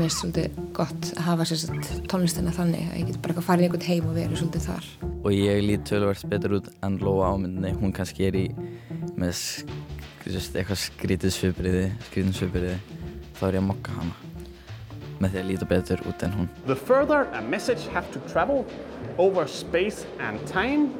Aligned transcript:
mér 0.00 0.08
finnst 0.08 0.22
svolítið 0.22 0.60
gott 0.76 1.08
að 1.12 1.26
hafa 1.26 1.44
sér 1.50 1.82
tónlistina 2.08 2.52
þannig 2.56 2.86
að 2.88 2.96
ég 2.96 3.08
get 3.10 3.18
bara 3.24 3.42
farið 3.44 3.66
einhvern 3.66 3.84
heim 3.84 4.06
og 4.08 4.16
verið 4.16 4.40
svolítið 4.40 4.64
þar. 4.70 4.86
Og 5.20 5.34
ég 5.34 5.60
lít 5.66 5.84
tölvert 5.90 6.24
betur 6.30 6.56
út 6.56 6.70
en 6.86 6.96
Lóa 7.02 7.34
ámyndinni, 7.34 7.74
hún 7.82 7.92
kannski 7.92 8.30
er 8.30 8.38
í 8.40 8.46
með 9.20 9.42
eitthvað 10.24 10.80
skrítið 10.86 11.34
svipriði, 11.36 11.84
skrítið 12.08 12.38
svipriði, 12.38 12.74
þá 13.36 13.44
er 13.50 13.58
ég 13.58 13.60
að 13.60 13.68
mokka 13.68 13.98
hana 13.98 14.16
með 15.20 15.34
því 15.34 15.42
að 15.42 15.48
líta 15.50 15.68
betur 15.68 16.02
út 16.08 16.24
en 16.24 16.36
hún. 16.38 16.50
The 16.64 16.76
further 16.76 17.28
a 17.36 17.44
message 17.44 17.84
have 17.92 18.08
to 18.16 18.24
travel 18.32 18.64
over 19.18 19.44
space 19.46 20.06
and 20.18 20.40
time, 20.48 20.94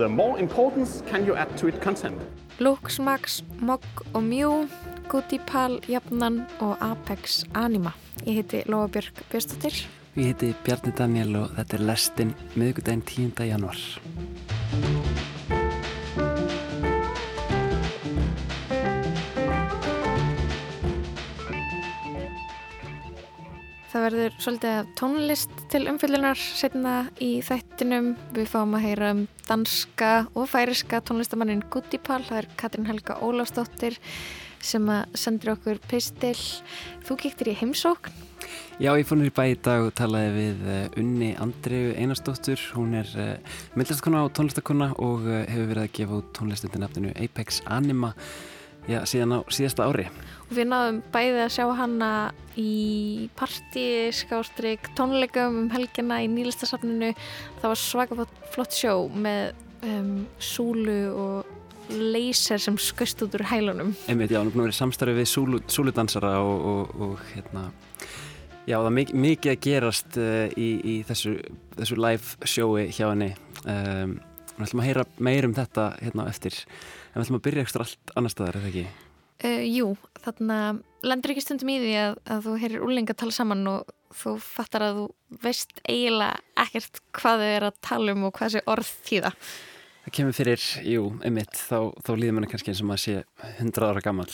the 0.00 0.08
more 0.08 0.40
importance 0.40 1.02
can 1.10 1.26
you 1.28 1.36
add 1.36 1.52
to 1.60 1.68
its 1.68 1.84
content. 1.84 2.16
Lux, 2.58 2.98
Max, 2.98 3.42
Mog 3.60 3.84
og 4.14 4.22
Mew 4.22 4.64
Goodipal, 5.08 5.80
Jafnan 5.88 6.46
og 6.60 6.76
Apex 6.80 7.44
Anima. 7.54 7.92
Ég 8.24 8.34
heiti 8.34 8.62
Lóa 8.66 8.86
Björk 8.86 9.22
Björnstóttir. 9.30 9.72
Ég 10.18 10.24
heiti 10.32 10.54
Bjarni 10.64 10.92
Daniel 10.96 11.36
og 11.38 11.52
þetta 11.56 11.76
er 11.76 11.82
Lestin 11.86 12.32
miðugudaginn 12.58 13.04
10. 13.06 13.44
januar. 13.46 13.78
Það 23.88 24.04
verður 24.04 24.34
svolítið 24.42 24.90
tónlist 24.98 25.54
til 25.72 25.86
umfyllunar 25.88 26.36
setna 26.38 26.96
í 27.24 27.38
þættinum. 27.46 28.12
Við 28.36 28.50
fáum 28.50 28.76
að 28.76 28.84
heyra 28.84 29.14
um 29.14 29.22
danska 29.48 30.10
og 30.34 30.50
færiska 30.52 31.00
tónlistamannin 31.08 31.64
Goodipal. 31.72 32.20
Það 32.26 32.42
er 32.42 32.50
Katrin 32.60 32.90
Helga 32.90 33.16
Ólafsdóttir 33.24 33.96
sem 34.64 34.88
að 34.92 35.18
sendur 35.18 35.54
okkur 35.56 35.80
pistil. 35.90 36.36
Þú 37.06 37.18
kiktir 37.24 37.52
í 37.52 37.58
heimsókn. 37.60 38.24
Já, 38.78 38.92
ég 38.94 39.08
fór 39.08 39.18
nýri 39.18 39.32
bæ 39.34 39.42
í 39.50 39.56
dag 39.58 39.88
og 39.88 39.94
talaði 39.98 40.28
við 40.36 40.60
uh, 40.70 41.00
Unni 41.00 41.32
Andreu 41.42 41.94
Einarsdóttur. 41.98 42.60
Hún 42.76 42.94
er 43.00 43.08
eh, 43.18 43.56
myndlistakonna 43.74 44.22
og 44.26 44.30
tónlistakonna 44.38 44.92
og 45.02 45.26
uh, 45.26 45.40
hefur 45.50 45.72
verið 45.72 45.82
að 45.82 45.96
gefa 45.98 46.20
út 46.20 46.30
tónlistundi 46.38 46.82
nafninu 46.84 47.10
Apex 47.18 47.58
Anima 47.66 48.12
já, 48.88 49.02
síðan 49.02 49.34
á 49.34 49.38
síðasta 49.52 49.88
ári. 49.88 50.06
Og 50.48 50.54
við 50.56 50.70
náðum 50.70 51.02
bæði 51.12 51.42
að 51.44 51.52
sjá 51.58 51.64
hanna 51.80 52.12
í 52.58 53.28
partí, 53.38 53.86
skástrygg, 54.16 54.92
tónleikum 54.98 55.64
um 55.64 55.70
helgina 55.74 56.22
í 56.24 56.30
nýlistasafninu. 56.32 57.12
Það 57.60 57.72
var 57.74 57.82
svaka 57.82 58.28
flott 58.54 58.78
sjó 58.78 58.94
með 59.12 59.58
um, 59.82 60.14
súlu 60.38 61.00
og 61.12 61.57
laser 61.90 62.60
sem 62.62 62.78
skust 62.80 63.22
út 63.24 63.36
úr 63.38 63.44
hælunum. 63.48 63.94
Einmitt, 64.08 64.32
já, 64.32 64.40
hann 64.40 64.50
er 64.50 64.54
búin 64.54 64.64
að 64.64 64.70
vera 64.70 64.78
samstarfið 64.78 65.20
við 65.22 65.30
súlu, 65.30 65.60
súludansara 65.70 66.34
og, 66.44 66.66
og, 66.72 67.02
og 67.06 67.26
hérna 67.32 67.68
já, 68.68 68.76
það 68.76 68.88
er 68.90 68.96
mik 68.98 69.12
mikið 69.16 69.52
að 69.54 69.60
gerast 69.64 70.20
uh, 70.20 70.46
í, 70.52 70.68
í 70.82 70.94
þessu, 71.08 71.36
þessu 71.78 71.98
live 71.98 72.48
sjói 72.48 72.88
hjá 72.92 73.06
henni. 73.10 73.32
Um, 73.64 74.18
við 74.58 74.64
ætlum 74.66 74.82
að 74.82 74.88
heyra 74.88 75.04
meir 75.22 75.46
um 75.46 75.54
þetta 75.56 75.90
hérna 76.02 76.26
eftir, 76.30 76.56
en 77.12 77.20
við 77.20 77.26
ætlum 77.26 77.38
að 77.38 77.44
byrja 77.46 77.66
ekstra 77.66 77.86
allt 77.86 78.16
annar 78.18 78.34
staðar, 78.34 78.58
eða 78.60 78.72
ekki? 78.72 78.86
Uh, 79.38 79.62
jú, 79.70 79.92
þarna 80.24 80.58
lendur 81.06 81.32
ekki 81.32 81.44
stundum 81.44 81.70
í 81.70 81.78
því 81.82 81.94
að, 82.02 82.18
að 82.26 82.44
þú 82.48 82.58
heyrir 82.64 82.84
úrlinga 82.84 83.14
að 83.14 83.20
tala 83.22 83.36
saman 83.36 83.66
og 83.70 83.94
þú 84.18 84.34
fattar 84.42 84.84
að 84.86 84.98
þú 84.98 85.38
veist 85.44 85.74
eiginlega 85.84 86.64
ekkert 86.64 87.02
hvað 87.14 87.42
þau 87.42 87.50
er 87.52 87.66
að 87.68 87.82
tala 87.84 88.14
um 88.16 88.24
og 88.26 88.34
hvað 88.34 88.48
þessi 88.48 88.64
orð 88.72 88.92
þýða 89.06 89.32
Það 90.08 90.14
kemur 90.16 90.36
fyrir, 90.38 90.62
jú, 90.88 91.00
einmitt, 91.20 91.58
þá, 91.68 91.90
þá 92.00 92.08
líður 92.16 92.34
manna 92.38 92.48
kannski 92.48 92.70
eins 92.72 92.78
og 92.80 92.86
maður 92.88 93.00
sé 93.02 93.16
100 93.60 93.84
ára 93.84 94.00
gammal. 94.00 94.28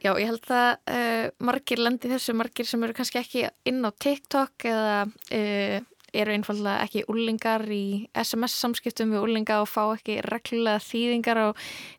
Já, 0.00 0.08
ég 0.16 0.30
held 0.30 0.46
að 0.56 0.70
uh, 0.88 1.26
margir 1.44 1.82
lendi 1.84 2.08
þessu, 2.08 2.32
margir 2.32 2.64
sem 2.70 2.86
eru 2.86 2.96
kannski 2.96 3.20
ekki 3.20 3.42
inn 3.68 3.84
á 3.84 3.92
TikTok 3.92 4.64
eða 4.70 4.94
uh, 5.04 5.84
eru 6.16 6.32
einfallega 6.32 6.86
ekki 6.86 7.04
úrlingar 7.12 7.66
í 7.68 8.08
SMS 8.22 8.56
samskiptum 8.64 9.12
við 9.12 9.26
úrlinga 9.26 9.58
og 9.60 9.68
fá 9.68 9.82
ekki 9.90 10.16
reglulega 10.24 10.80
þýðingar 10.80 11.42
á 11.44 11.48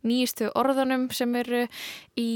nýjustu 0.09 0.49
orðunum 0.57 1.05
sem 1.13 1.37
eru 1.37 1.67
í 2.17 2.31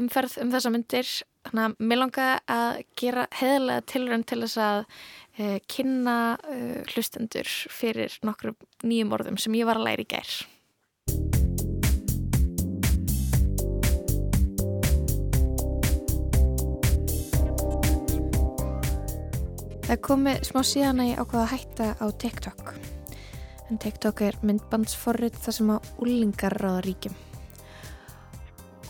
umferð 0.00 0.40
um 0.40 0.56
þessa 0.56 0.72
myndir. 0.72 1.12
Þannig 1.42 1.64
að 1.64 1.88
mér 1.90 1.98
langa 1.98 2.26
að 2.54 2.80
gera 3.00 3.26
heðilega 3.34 3.84
tilrönd 3.90 4.26
til 4.30 4.40
þess 4.44 4.60
að 4.62 4.80
uh, 4.84 5.58
kynna 5.66 6.16
uh, 6.38 6.80
hlustendur 6.92 7.50
fyrir 7.72 8.14
nokkru 8.22 8.54
nýjum 8.86 9.14
orðum 9.18 9.40
sem 9.42 9.56
ég 9.58 9.66
var 9.66 9.80
að 9.80 9.88
læra 9.88 10.06
í 10.06 10.10
gær. 10.14 10.34
Það 19.82 19.98
komi 20.06 20.32
smá 20.46 20.62
síðan 20.64 21.02
að 21.02 21.10
ég 21.10 21.18
ákvaða 21.20 21.42
að 21.42 21.50
hætta 21.52 21.90
á 22.00 22.06
TikTok. 22.22 22.70
En 23.68 23.82
TikTok 23.82 24.22
er 24.24 24.38
myndbandsforrið 24.46 25.36
þar 25.42 25.58
sem 25.58 25.74
að 25.74 25.92
úlingar 26.06 26.56
ráða 26.62 26.86
ríkjum. 26.86 27.20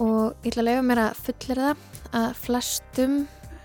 Og 0.00 0.32
ég 0.40 0.52
ætla 0.52 0.62
að 0.62 0.68
leifa 0.70 0.84
mér 0.88 1.00
að 1.02 1.20
fullir 1.26 1.60
það 1.62 1.82
að 2.16 2.28
flestum 2.40 3.16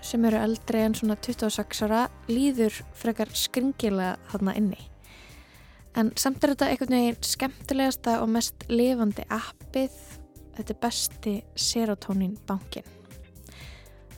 sem 0.04 0.24
eru 0.28 0.40
eldri 0.40 0.82
en 0.84 0.94
svona 0.96 1.16
26 1.24 1.82
ára 1.86 2.04
líður 2.30 2.76
frekar 2.96 3.32
skringilega 3.36 4.16
þarna 4.32 4.54
inni. 4.60 4.80
En 5.98 6.12
samt 6.20 6.44
er 6.44 6.52
þetta 6.52 6.68
einhvern 6.70 6.94
veginn 6.94 7.24
skemmtilegasta 7.26 8.20
og 8.22 8.30
mest 8.30 8.68
lifandi 8.70 9.24
appið, 9.34 9.96
þetta 10.58 10.74
er 10.74 10.80
besti 10.84 11.34
serotonin 11.58 12.36
bankin. 12.46 12.86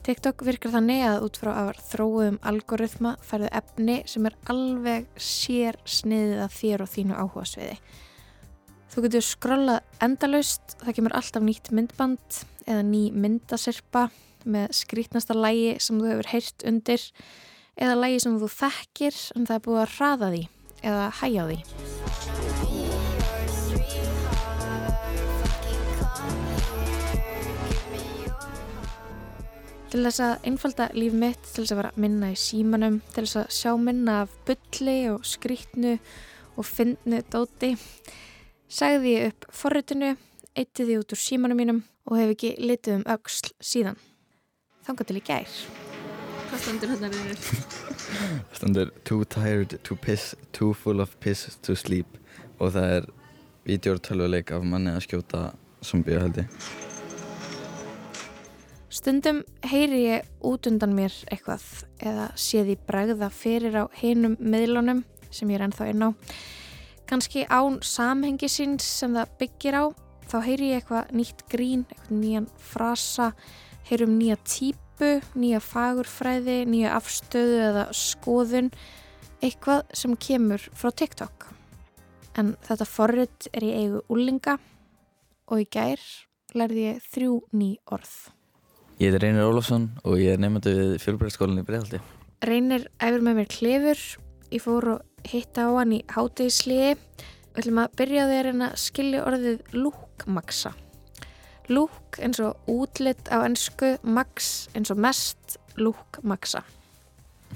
TikTok 0.04 0.42
virkar 0.48 0.72
þannig 0.74 1.02
að 1.04 1.24
út 1.26 1.38
frá 1.38 1.50
að 1.54 1.80
þróum 1.90 2.38
algoritma 2.50 3.14
færðu 3.24 3.50
efni 3.60 3.98
sem 4.08 4.26
er 4.26 4.36
alveg 4.50 5.08
sér 5.20 5.76
sniðið 5.84 6.40
að 6.46 6.54
þér 6.56 6.84
og 6.84 6.92
þínu 6.94 7.18
áhuga 7.20 7.44
sviði. 7.48 7.76
Þú 8.90 9.04
getur 9.04 9.22
skrollað 9.22 9.84
endalust, 10.02 10.72
það 10.80 10.96
kemur 10.96 11.12
alltaf 11.14 11.44
nýtt 11.46 11.68
myndband 11.70 12.38
eða 12.66 12.82
ný 12.82 13.02
myndasirpa 13.14 14.08
með 14.50 14.72
skrítnasta 14.74 15.36
lægi 15.36 15.76
sem 15.78 16.00
þú 16.00 16.08
hefur 16.10 16.28
heyrt 16.32 16.64
undir 16.66 17.04
eða 17.78 17.98
lægi 18.00 18.22
sem 18.24 18.38
þú 18.40 18.48
þekkir 18.50 19.20
en 19.36 19.46
það 19.46 19.54
er 19.54 19.62
búið 19.66 19.78
að 19.84 19.92
hraða 19.94 20.30
því 20.32 20.40
eða 20.90 21.04
hæja 21.20 21.44
því. 21.50 21.58
Til 29.90 30.02
þess 30.06 30.22
að 30.22 30.48
einfalda 30.50 30.88
líf 30.94 31.14
mitt, 31.18 31.46
til 31.46 31.62
þess 31.62 31.76
að 31.76 31.80
vera 31.84 31.92
minna 31.98 32.32
í 32.34 32.36
símanum, 32.38 32.98
til 33.14 33.22
þess 33.22 33.38
að 33.44 33.54
sjá 33.54 33.70
minna 33.78 34.18
af 34.24 34.34
bylli 34.50 34.98
og 35.14 35.22
skrítnu 35.26 35.94
og 36.58 36.66
fyndnu 36.66 37.22
dóti, 37.30 37.72
sagði 38.70 39.14
ég 39.16 39.32
upp 39.32 39.46
forritinu, 39.54 40.14
eitti 40.54 40.86
því 40.86 40.98
út 41.02 41.14
úr 41.14 41.20
símanum 41.20 41.58
mínum 41.58 41.80
og 42.06 42.18
hef 42.18 42.34
ekki 42.34 42.50
litið 42.62 43.00
um 43.00 43.06
auksl 43.10 43.50
síðan. 43.58 43.98
Þanga 44.86 45.06
til 45.06 45.18
í 45.18 45.22
gær. 45.26 45.56
Hvað 46.50 46.62
standur 46.64 46.92
hérna 46.94 47.10
þér? 47.14 47.42
Standur 48.58 48.92
Too 49.06 49.24
tired 49.30 49.76
to 49.86 49.96
piss, 49.96 50.34
too 50.52 50.72
full 50.74 51.02
of 51.02 51.16
piss 51.20 51.58
to 51.62 51.76
sleep. 51.78 52.18
Og 52.60 52.72
það 52.74 52.94
er 52.98 53.10
videórtölvuleik 53.68 54.50
af 54.54 54.64
manni 54.66 54.94
að 54.94 55.04
skjóta 55.06 55.42
zombie 55.84 56.18
held 56.18 56.40
ég. 56.42 56.62
Stundum 58.90 59.44
heyri 59.70 60.00
ég 60.08 60.30
út 60.42 60.66
undan 60.66 60.96
mér 60.96 61.14
eitthvað 61.30 61.62
eða 62.02 62.30
sé 62.34 62.64
því 62.66 62.74
bregða 62.88 63.30
fyrir 63.30 63.78
á 63.78 63.84
heinum 64.00 64.34
meðlunum 64.42 65.04
sem 65.30 65.50
ég 65.52 65.60
er 65.60 65.68
ennþá 65.68 65.92
inn 65.92 66.06
á 66.06 66.10
kannski 67.10 67.42
án 67.50 67.80
samhengi 67.82 68.48
síns 68.50 68.86
sem 68.86 69.16
það 69.18 69.34
byggir 69.40 69.76
á 69.76 69.84
þá 70.30 70.36
heyri 70.46 70.70
ég 70.70 70.80
eitthvað 70.80 71.10
nýtt 71.18 71.42
grín, 71.50 71.82
eitthvað 71.90 72.20
nýjan 72.22 72.48
frasa 72.62 73.32
heyrum 73.88 74.14
nýja 74.18 74.36
típu, 74.46 75.12
nýja 75.34 75.60
fagurfræði, 75.64 76.62
nýja 76.70 76.94
afstöðu 76.94 77.60
eða 77.66 77.86
skoðun, 77.96 78.70
eitthvað 79.42 79.82
sem 79.96 80.14
kemur 80.20 80.62
frá 80.76 80.92
TikTok. 80.94 81.48
En 82.38 82.54
þetta 82.66 82.86
forrið 82.86 83.48
er 83.50 83.66
í 83.66 83.72
eigu 83.80 84.04
úlinga 84.12 84.58
og 85.50 85.64
í 85.64 85.66
gær 85.66 86.02
lærði 86.54 86.86
ég 86.92 87.02
þrjú 87.10 87.40
ný 87.56 87.72
orð. 87.90 88.14
Ég 89.00 89.10
heiti 89.10 89.22
Reynir 89.24 89.48
Ólafsson 89.48 89.88
og 90.04 90.20
ég 90.20 90.36
er 90.36 90.42
nefndu 90.42 90.74
við 90.76 90.96
fjölbræðskólinni 91.02 91.64
í 91.64 91.66
Breðaldi. 91.66 92.02
Reynir 92.46 92.86
æfur 93.02 93.24
með 93.24 93.40
mér 93.40 93.50
klefur, 93.50 94.02
ég 94.52 94.62
fór 94.62 94.92
og 94.94 95.09
hitta 95.28 95.66
á 95.66 95.70
hann 95.78 95.94
í 95.96 96.00
hátegisliði. 96.10 96.94
Við 97.50 97.62
ætlum 97.62 97.82
að 97.82 97.96
byrja 97.98 98.24
að 98.24 98.32
þeirra 98.34 98.54
að 98.68 98.78
skilja 98.80 99.26
orðið 99.26 99.74
lúkmaksa. 99.74 100.72
Lúk 101.70 102.18
eins 102.22 102.40
og 102.42 102.70
útlitt 102.70 103.30
á 103.30 103.42
ennsku, 103.46 103.94
max 104.02 104.68
eins 104.74 104.90
og 104.90 104.98
mest, 105.02 105.58
lúk 105.78 106.18
maxa. 106.22 106.64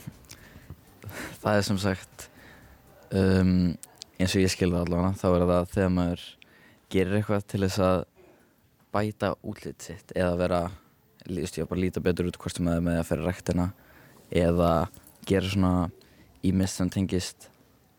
Það 1.43 1.59
er 1.59 1.67
sem 1.67 1.81
sagt, 1.83 2.29
um, 3.11 3.75
eins 4.19 4.35
og 4.35 4.45
ég 4.45 4.53
skilða 4.53 4.85
allavega, 4.85 5.15
þá 5.19 5.27
er 5.31 5.47
það 5.51 5.73
þegar 5.75 5.95
maður 5.97 6.27
gerir 6.95 7.19
eitthvað 7.19 7.47
til 7.51 7.63
þess 7.65 7.83
að 7.83 8.05
bæta 8.95 9.33
útlitt 9.43 9.83
sitt 9.83 10.15
eða 10.15 10.37
vera, 10.39 10.61
líst 11.27 11.59
ég 11.59 11.67
að 11.67 11.73
bara 11.73 11.83
líta 11.83 12.03
betur 12.05 12.31
út 12.31 12.39
hvort 12.39 12.55
sem 12.55 12.69
það 12.69 12.79
er 12.79 12.87
með 12.87 13.01
að 13.01 13.09
ferja 13.09 13.27
ræktina 13.27 13.67
eða 14.45 14.71
gera 15.27 15.51
svona 15.51 15.75
ímest 16.45 16.79
sem 16.79 16.91
tengist 16.93 17.49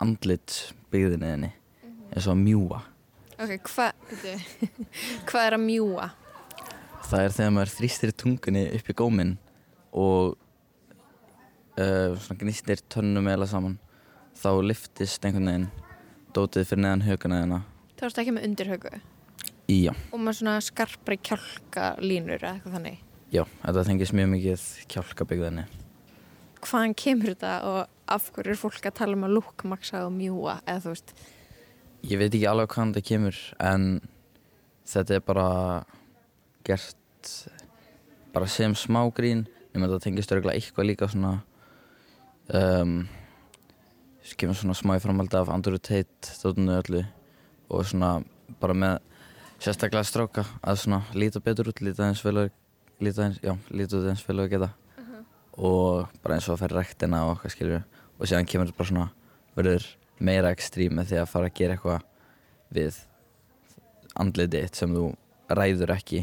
andlit 0.02 0.58
byggðinni 0.92 1.32
þinni 1.32 1.50
eins 2.12 2.26
og 2.26 2.36
að 2.36 2.42
mjúa 2.44 2.82
Ok, 3.36 3.52
hvað 3.68 3.92
hva 5.28 5.42
er 5.44 5.56
að 5.58 5.64
mjúa? 5.66 6.10
það 7.06 7.22
er 7.22 7.34
þegar 7.36 7.54
maður 7.56 7.74
þrýstir 7.76 8.12
tungunni 8.16 8.62
upp 8.78 8.90
í 8.90 8.96
góminn 8.96 9.34
og 9.96 10.36
uh, 11.76 12.16
svona 12.18 12.40
gnistir 12.40 12.82
tönnum 12.92 13.28
eða 13.30 13.48
saman 13.50 13.76
þá 14.36 14.50
liftist 14.64 15.24
einhvern 15.24 15.50
veginn 15.50 15.68
dótið 16.36 16.68
fyrir 16.70 16.84
neðan 16.84 17.06
höguna 17.06 17.42
þina 17.44 17.60
Það 17.96 18.04
varst 18.06 18.18
ekki 18.20 18.34
með 18.36 18.48
undirhaugu 18.50 18.94
í 19.72 19.78
já, 19.86 19.92
og 20.12 20.20
með 20.22 20.38
svona 20.40 20.58
skarpri 20.62 21.16
kjálka 21.24 21.94
línur 22.02 22.38
eða 22.42 22.56
eitthvað 22.56 22.76
þannig. 22.76 22.98
já, 23.32 23.42
þetta 23.64 23.84
tengist 23.88 24.16
mjög 24.16 24.32
mikið 24.34 24.66
kjálkabyggðinni 24.92 25.64
Hvaðan 26.66 26.94
kemur 26.98 27.32
þetta 27.34 27.54
og 27.68 27.80
af 28.10 28.28
hverju 28.34 28.54
er 28.54 28.58
fólk 28.58 28.86
að 28.88 28.98
tala 29.00 29.16
um 29.18 29.26
að 29.26 29.36
lúkmaksa 29.36 30.04
og 30.06 30.12
mjúa 30.14 30.60
eða 30.66 30.82
þú 30.84 30.94
veist, 30.94 31.16
Ég 32.06 32.20
veit 32.20 32.30
ekki 32.30 32.46
alveg 32.46 32.70
hvaðan 32.70 32.92
þetta 32.94 33.08
kemur 33.08 33.38
en 33.66 33.84
þetta 34.86 35.16
er 35.16 35.22
bara 35.26 35.46
gert 36.66 37.30
bara 38.34 38.46
sem 38.50 38.74
smá 38.78 39.00
grín. 39.16 39.46
Nema 39.72 39.88
þetta 39.88 40.04
tengist 40.04 40.34
örgulega 40.34 40.60
eitthvað 40.60 40.86
líka 40.86 41.08
svona 41.10 41.32
um, 42.54 43.00
kemur 44.38 44.58
svona 44.58 44.76
smá 44.78 44.94
í 44.96 45.02
framhaldi 45.02 45.38
af 45.40 45.50
Andrew 45.50 45.80
Tate 45.80 46.30
stóðinu 46.30 46.76
öllu 46.78 47.02
og 47.70 47.86
svona 47.90 48.20
bara 48.62 48.76
með 48.76 49.00
sérstaklega 49.58 50.06
stráka 50.06 50.46
að 50.62 50.82
svona 50.84 51.02
líta 51.16 51.42
betur 51.42 51.72
út, 51.72 51.82
líta 51.82 52.06
eins 52.06 52.22
vel 52.22 52.44
og 52.44 53.02
líta 53.02 53.26
eins, 53.26 53.40
já, 53.42 53.56
líta 53.74 54.02
eins 54.06 54.22
vel 54.28 54.44
og 54.44 54.52
geta 54.52 54.70
og 55.56 56.08
bara 56.22 56.36
eins 56.36 56.48
og 56.48 56.56
að 56.56 56.64
færa 56.64 56.80
rektina 56.80 57.22
og 57.26 57.36
okkar 57.36 57.54
skilju 57.54 57.80
og 58.16 58.28
síðan 58.28 58.48
kemur 58.48 58.68
þetta 58.68 58.78
bara 58.80 58.90
svona 58.90 59.08
verður 59.56 59.86
meira 60.18 60.52
ekstrím 60.52 60.96
með 60.98 61.10
því 61.10 61.20
að 61.22 61.30
fara 61.32 61.50
að 61.50 61.58
gera 61.58 61.76
eitthvað 61.76 62.06
við 62.76 63.00
andlitið 64.16 64.66
þitt 64.66 64.80
sem 64.80 64.96
þú 64.96 65.04
ræður 65.56 65.94
ekki 65.96 66.22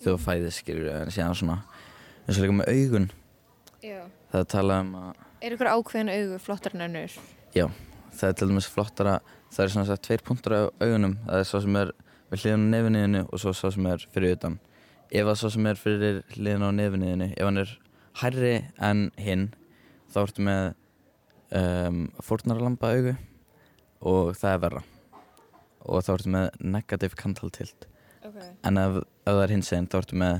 þegar 0.00 0.06
þú 0.06 0.18
fæðist 0.26 0.62
skilur 0.62 0.90
en 0.92 1.14
síðan 1.14 1.38
svona 1.38 1.60
eins 2.26 2.36
og 2.36 2.42
líka 2.42 2.58
með 2.58 2.72
augun. 2.74 3.08
Já. 3.86 4.00
það 4.32 4.40
er 4.40 4.50
talað 4.50 4.82
um 4.82 4.94
að 5.00 5.24
er 5.46 5.54
ykkur 5.54 5.70
ákveðin 5.70 6.10
augu 6.10 6.38
flottar 6.42 6.74
en 6.74 6.86
önnur? 6.88 7.16
já, 7.54 7.66
það 8.18 8.28
er 8.28 8.38
til 8.40 8.48
dæmis 8.50 8.70
flottara 8.72 9.18
það 9.52 9.64
er 9.64 9.72
svona 9.72 9.88
sagt 9.88 10.04
tveir 10.06 10.24
punktur 10.26 10.54
á 10.56 10.60
augunum. 10.82 11.16
Það 11.26 11.40
er 11.40 11.48
svo 11.48 11.60
sem 11.64 11.78
er 11.80 11.92
við 12.30 12.42
hliðan 12.42 12.66
á 12.66 12.70
nefniðinu 12.74 13.22
og 13.26 13.42
svo 13.42 13.52
svo 13.56 13.70
sem 13.74 13.88
er 13.90 14.06
fyrir 14.12 14.36
utan. 14.36 14.58
Ef 15.06 15.28
það 15.28 15.38
svo 15.40 15.50
sem 15.54 15.68
er 15.70 15.80
fyrir 15.80 16.22
hliðan 16.34 16.66
á 16.66 16.70
nefniðinu 16.80 17.28
ef 17.32 17.46
hann 17.46 17.62
er 17.62 17.74
hærri 18.22 18.54
en 18.82 19.10
hinn 19.20 19.48
þá 20.12 20.20
ertu 20.26 20.44
með 20.46 20.62
um, 21.56 22.06
fórnarlamba 22.24 22.92
augu 22.96 23.16
og 24.06 24.32
það 24.38 24.54
er 24.54 24.62
verra 24.64 24.82
og 25.86 26.02
þá 26.06 26.10
ertu 26.16 26.32
með 26.36 26.64
negative 26.76 27.18
cantal 27.18 27.52
tilt 27.54 27.90
Okay. 28.26 28.48
en 28.66 28.74
ef, 28.74 28.96
ef 29.22 29.36
það 29.36 29.40
er 29.44 29.52
hins 29.54 29.68
einn 29.70 29.84
þá 29.86 30.00
ertu 30.00 30.16
með 30.18 30.32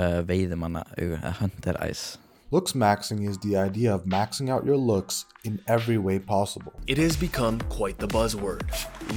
uh, 0.00 0.22
veiðimanna 0.24 0.86
augu, 0.94 1.18
eða 1.18 1.34
hunter 1.42 1.76
eyes 1.84 2.04
Looks 2.50 2.72
maxing 2.72 3.28
is 3.28 3.36
the 3.44 3.58
idea 3.58 3.92
of 3.94 4.06
maxing 4.06 4.48
out 4.48 4.64
your 4.64 4.78
looks 4.78 5.26
in 5.44 5.60
every 5.68 5.98
way 5.98 6.18
possible. 6.18 6.72
It 6.86 6.96
has 6.96 7.14
become 7.14 7.60
quite 7.68 7.98
the 7.98 8.08
buzzword. 8.08 8.62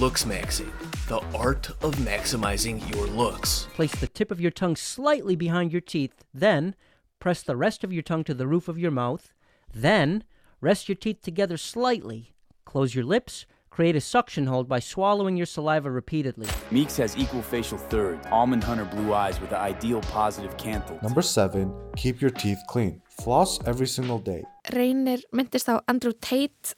Looks 0.02 0.25
maxing, 0.25 0.68
the 1.08 1.22
art 1.34 1.69
of 1.81 1.96
maximizing 2.04 2.84
your 2.94 3.08
looks. 3.08 3.69
Place 3.74 3.96
the 4.02 4.10
tip 4.10 4.31
of 4.31 4.42
your 4.42 4.52
tongue 4.52 4.75
slightly 4.75 5.38
behind 5.38 5.72
your 5.72 5.80
teeth, 5.80 6.25
then 6.34 6.75
press 7.22 7.42
the 7.42 7.56
rest 7.56 7.86
of 7.86 7.94
your 7.94 8.04
tongue 8.04 8.26
to 8.26 8.34
the 8.34 8.48
roof 8.48 8.68
of 8.68 8.78
your 8.78 8.92
mouth. 8.92 9.32
Then 9.74 10.26
rest 10.60 10.90
your 10.90 10.98
teeth 10.98 11.22
together 11.22 11.56
slightly. 11.56 12.34
Close 12.66 12.94
your 12.94 13.06
lips. 13.06 13.46
Create 13.70 13.96
a 13.96 14.02
suction 14.02 14.48
hold 14.48 14.68
by 14.68 14.80
swallowing 14.80 15.38
your 15.38 15.46
saliva 15.46 15.90
repeatedly. 15.90 16.48
Meeks 16.72 16.98
has 16.98 17.16
equal 17.18 17.42
facial 17.42 17.78
third, 17.78 18.20
almond 18.30 18.66
hunter 18.66 18.84
blue 18.84 19.14
eyes 19.14 19.40
with 19.40 19.52
the 19.52 19.58
ideal 19.58 20.02
positive 20.02 20.58
canthal. 20.58 21.02
Number 21.02 21.22
seven, 21.22 21.74
keep 21.96 22.20
your 22.20 22.32
teeth 22.32 22.60
clean. 22.68 23.02
Floss 23.08 23.66
every 23.66 23.88
single 23.88 24.20
day. 24.20 24.44
Reynir 24.74 25.24
myndist 25.34 25.70
á 25.70 25.80
Andrew 25.88 26.12
Tate. 26.12 26.76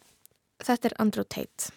Þetta 0.60 0.92
er 0.92 0.96
Andrew 1.00 1.24
Tate. 1.24 1.72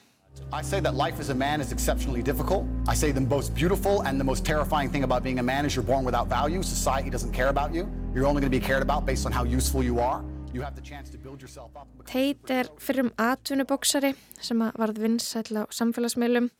I 0.52 0.62
say 0.62 0.80
that 0.80 0.94
life 0.94 1.20
as 1.20 1.30
a 1.30 1.34
man 1.34 1.60
is 1.60 1.72
exceptionally 1.72 2.22
difficult. 2.22 2.64
I 2.86 2.94
say 2.94 3.12
the 3.12 3.20
most 3.20 3.54
beautiful 3.54 4.02
and 4.02 4.20
the 4.20 4.24
most 4.24 4.44
terrifying 4.44 4.90
thing 4.90 5.04
about 5.04 5.22
being 5.22 5.38
a 5.38 5.42
man 5.42 5.66
is 5.66 5.74
you're 5.74 5.84
born 5.84 6.04
without 6.04 6.28
value. 6.28 6.62
Society 6.62 7.10
doesn't 7.10 7.32
care 7.32 7.48
about 7.48 7.74
you. 7.74 7.88
You're 8.14 8.26
only 8.26 8.40
going 8.40 8.52
to 8.52 8.58
be 8.60 8.64
cared 8.64 8.82
about 8.82 9.04
based 9.06 9.26
on 9.26 9.32
how 9.32 9.44
useful 9.44 9.82
you 9.82 9.98
are. 10.00 10.24
You 10.52 10.62
have 10.62 10.74
the 10.74 10.82
chance 10.82 11.10
to 11.10 11.18
build 11.18 11.42
yourself 11.42 11.76
up. 11.76 11.86
Tate 12.06 12.50
er 12.50 12.68
fyrrum 12.78 13.10
atvinnubóksari 13.18 14.14
sem 14.40 14.62
varð 14.78 15.00
vinsæll 15.02 15.58
á 15.60 15.68
samfélagsmiðlum. 15.68 16.50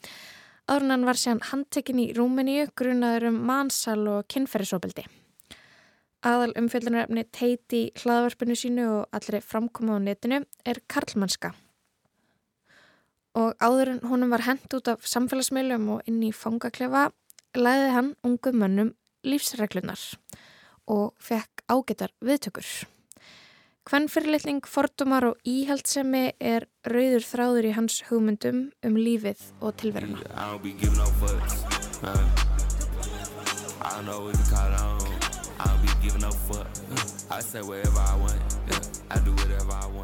Hann 0.69 1.07
var 1.07 1.17
síðan 1.17 1.45
handtekinn 1.49 2.03
í 2.03 2.09
Rúmeníu 2.17 2.67
grunaður 2.77 3.31
um 3.31 3.39
mansal 3.47 4.03
og 4.11 4.27
kynferðisóbildi. 4.29 5.07
Aðal 6.27 6.57
umfjöldunarefni 6.59 7.25
Tate 7.31 7.79
í 7.79 7.85
hlaðvarpinu 8.03 8.57
sínu 8.59 8.89
og 8.97 9.17
allri 9.17 9.41
framkoma 9.41 9.97
á 9.97 9.99
netinu 10.03 10.43
er 10.67 10.83
karlmannska. 10.91 11.55
Og 13.37 13.53
áður 13.61 13.93
en 13.93 14.03
honum 14.09 14.33
var 14.33 14.47
hent 14.47 14.73
út 14.73 14.89
af 14.89 15.05
samfélagsmiðlum 15.05 15.89
og 15.97 16.09
inn 16.09 16.23
í 16.25 16.33
fangaklefa 16.33 17.11
læði 17.57 17.91
hann 17.93 18.11
ungum 18.25 18.61
mönnum 18.63 18.93
lífsreglunar 19.27 20.01
og 20.89 21.13
fekk 21.21 21.65
ágætar 21.69 22.13
viðtökur. 22.25 22.69
Hvernfyrirlitning, 23.87 24.65
fordómar 24.67 25.29
og 25.29 25.37
íhaldsemi 25.47 26.33
er 26.43 26.67
rauður 26.89 27.23
þráður 27.23 27.69
í 27.69 27.75
hans 27.77 28.01
hugmyndum 28.09 28.65
um 28.83 28.97
lífið 28.99 29.45
og 29.61 29.77
tilveruna. 29.79 30.19
Uh, 30.27 30.59
I 33.87 34.03
want. 34.09 34.37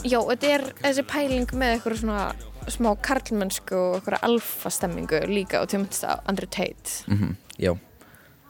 Já, 0.03 0.19
þetta 0.19 0.49
er 0.51 0.65
þessi 0.81 1.05
pæling 1.07 1.53
með 1.55 1.77
eitthvað 1.77 2.01
svona 2.01 2.52
smá 2.71 2.93
karlmennsku 3.03 3.75
og 3.77 3.97
eitthvað 3.99 4.23
alfa 4.29 4.71
stemmingu 4.71 5.19
líka 5.31 5.63
og 5.63 5.69
tjómyndist 5.73 6.05
á 6.07 6.21
Andrew 6.29 6.47
Tate. 6.49 7.03
mm 7.09 7.37
já, 7.59 7.73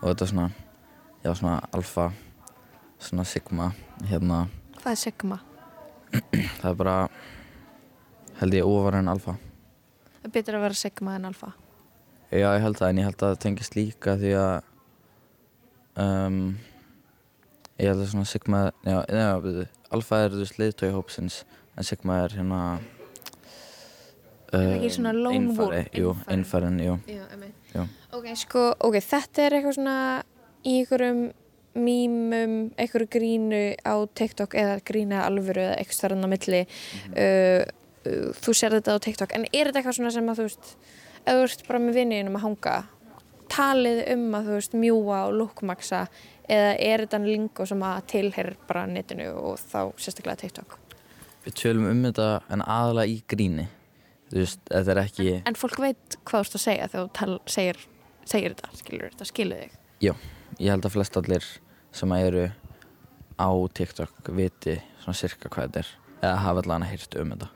og 0.03 0.09
þetta 0.09 0.25
er 0.25 0.31
svona 0.33 0.51
já, 1.25 1.35
svona 1.35 1.61
alfa 1.73 2.13
svona 3.01 3.25
sigma, 3.25 3.73
hérna 4.09 4.49
Hvað 4.83 4.91
er 4.93 4.97
Sigma? 4.97 5.39
það 6.61 6.71
er 6.71 6.75
bara 6.75 7.09
held 8.41 8.55
ég 8.55 8.67
ofar 8.67 8.95
en 8.99 9.09
alfa 9.09 9.37
Það 10.23 10.29
er 10.29 10.35
betur 10.37 10.55
að 10.59 10.63
vera 10.67 10.75
Sigma 10.75 11.15
en 11.17 11.25
alfa. 11.25 11.53
já, 12.31 12.47
ég 12.55 12.63
held 12.63 12.77
það, 12.79 12.89
en 12.91 12.99
ég 12.99 13.05
held 13.05 13.23
að 13.23 13.33
það 13.33 13.41
tengist 13.43 13.77
líka 13.77 14.17
því 14.17 14.33
að 14.39 14.63
um, 15.97 16.59
ég 17.79 17.89
held 17.91 18.01
að 18.05 18.11
svona 18.13 18.25
sigma 18.31 18.61
já, 18.87 18.99
já, 19.09 19.67
alfa 19.93 20.23
er 20.25 20.37
veist 20.39 20.59
leiðtói 20.59 20.93
hópsins 20.95 21.43
en 21.77 21.85
sigma 21.85 22.21
er 22.25 22.37
hérna 22.39 22.79
það 24.53 24.75
ekki 24.77 24.91
svona 24.97 25.13
lone 25.17 25.55
wolf? 25.57 25.93
jú, 25.97 26.15
einfarin, 26.33 26.81
jú. 26.83 26.99
Já. 27.73 27.87
Ok, 28.13 28.33
sko, 28.37 28.67
ok, 28.79 28.99
þetta 29.01 29.47
er 29.47 29.59
eitthvað 29.59 29.79
svona 29.79 29.97
í 30.63 30.81
einhverjum 30.83 31.23
mýmum, 31.73 32.57
einhverju 32.77 33.09
grínu 33.13 33.61
á 33.81 33.95
TikTok 34.13 34.57
eða 34.61 34.81
grínu 34.85 35.17
eða 35.17 35.29
alvöru 35.31 35.63
eða 35.65 35.79
eitthvað 35.81 35.99
starfinn 35.99 36.27
á 36.29 36.33
milli 36.33 36.61
uh, 36.67 37.63
uh, 37.65 38.27
þú 38.43 38.57
sér 38.57 38.77
þetta 38.77 38.97
á 38.99 39.05
TikTok 39.07 39.33
en 39.37 39.47
er 39.49 39.71
þetta 39.71 39.81
eitthvað 39.81 39.97
svona 39.99 40.13
sem 40.13 40.29
að 40.29 40.43
þú 40.43 40.49
veist 40.51 40.75
ef 41.23 41.39
þú 41.39 41.47
ert 41.47 41.65
bara 41.71 41.83
með 41.83 41.99
vinniðinum 42.01 42.39
að 42.39 42.47
hanga 42.47 42.77
talið 43.53 44.03
um 44.15 44.29
að 44.37 44.49
þú 44.49 44.59
veist 44.59 44.79
mjúa 44.85 45.19
og 45.29 45.35
lukkmaksa 45.41 46.05
eða 46.53 46.73
er 46.77 47.07
þetta 47.07 47.23
lingo 47.25 47.67
sem 47.69 47.85
að 47.89 48.01
tilherir 48.13 48.57
bara 48.69 48.87
netinu 48.91 49.31
og 49.33 49.61
þá 49.61 49.81
sérstaklega 49.97 50.43
TikTok 50.45 50.77
við 51.47 51.57
tölum 51.59 51.89
um 51.89 52.05
þetta 52.09 52.29
en 52.53 52.65
aðalega 52.67 53.15
í 53.17 53.23
gríni 53.33 53.71
er 54.33 55.01
ekki 55.03 55.29
en 55.47 55.59
fólk 55.59 55.79
veit 55.83 56.19
hvað 56.25 56.39
þú 56.39 56.45
ert 56.47 56.59
að 56.59 56.65
segja 56.65 56.91
þegar 56.93 57.07
þú 57.07 57.13
tal, 57.19 57.39
segir, 57.47 57.81
segir 58.25 58.55
þetta, 58.55 58.71
skilur 58.81 59.09
þetta, 59.11 59.29
skilur 59.29 59.63
þig. 59.63 59.79
Já, 60.03 60.13
ég 60.59 60.75
held 60.75 60.89
að 60.89 60.95
flest 60.97 61.19
allir 61.21 61.49
sem 61.93 62.15
eru 62.17 62.47
á 63.39 63.51
TikTok 63.79 64.33
viti 64.37 64.79
svona 65.03 65.19
sirka 65.19 65.51
hvað 65.53 65.69
þetta 65.69 65.83
er 65.83 65.93
eða 66.23 66.37
hafa 66.47 66.63
allan 66.63 66.87
að 66.87 66.95
hýrt 66.95 67.19
um 67.21 67.35
þetta. 67.35 67.51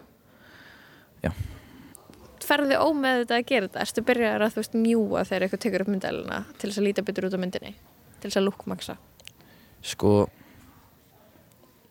Ferði 2.47 2.79
ómeð 2.79 3.21
þetta 3.25 3.37
að 3.37 3.47
gera 3.49 3.67
þetta? 3.67 3.83
Erstu 3.83 4.03
byrjar 4.07 4.45
að 4.45 4.53
þú 4.55 4.63
veist 4.63 4.75
mjúa 4.79 5.23
þegar 5.27 5.45
eitthvað 5.47 5.63
tekur 5.65 5.83
upp 5.83 5.91
myndæluna 5.91 6.41
til 6.55 6.69
þess 6.69 6.79
að 6.79 6.87
líta 6.87 7.05
betur 7.07 7.27
út 7.27 7.35
á 7.35 7.43
myndinni? 7.43 7.73
Til 8.21 8.29
þess 8.29 8.39
að 8.39 8.47
lukkmaksa 8.47 8.95
Sko 9.87 10.13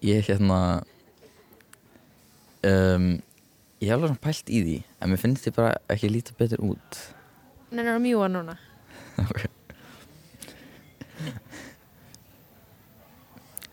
ég 0.06 0.27
hérna 0.30 0.60
um, 2.63 3.10
ég 3.82 3.89
hef 3.89 3.96
alveg 3.98 4.10
svona 4.12 4.24
pælt 4.24 4.50
í 4.50 4.62
því 4.65 4.75
en 5.01 5.10
mér 5.12 5.22
finnst 5.22 5.48
ég 5.50 5.55
bara 5.58 5.75
ekki 5.91 6.10
líta 6.12 6.36
betur 6.39 6.63
út 6.63 7.01
Nennar 7.72 7.98
að 7.98 8.03
mjúa 8.05 8.27
núna 8.32 8.55
Ok. 9.20 9.46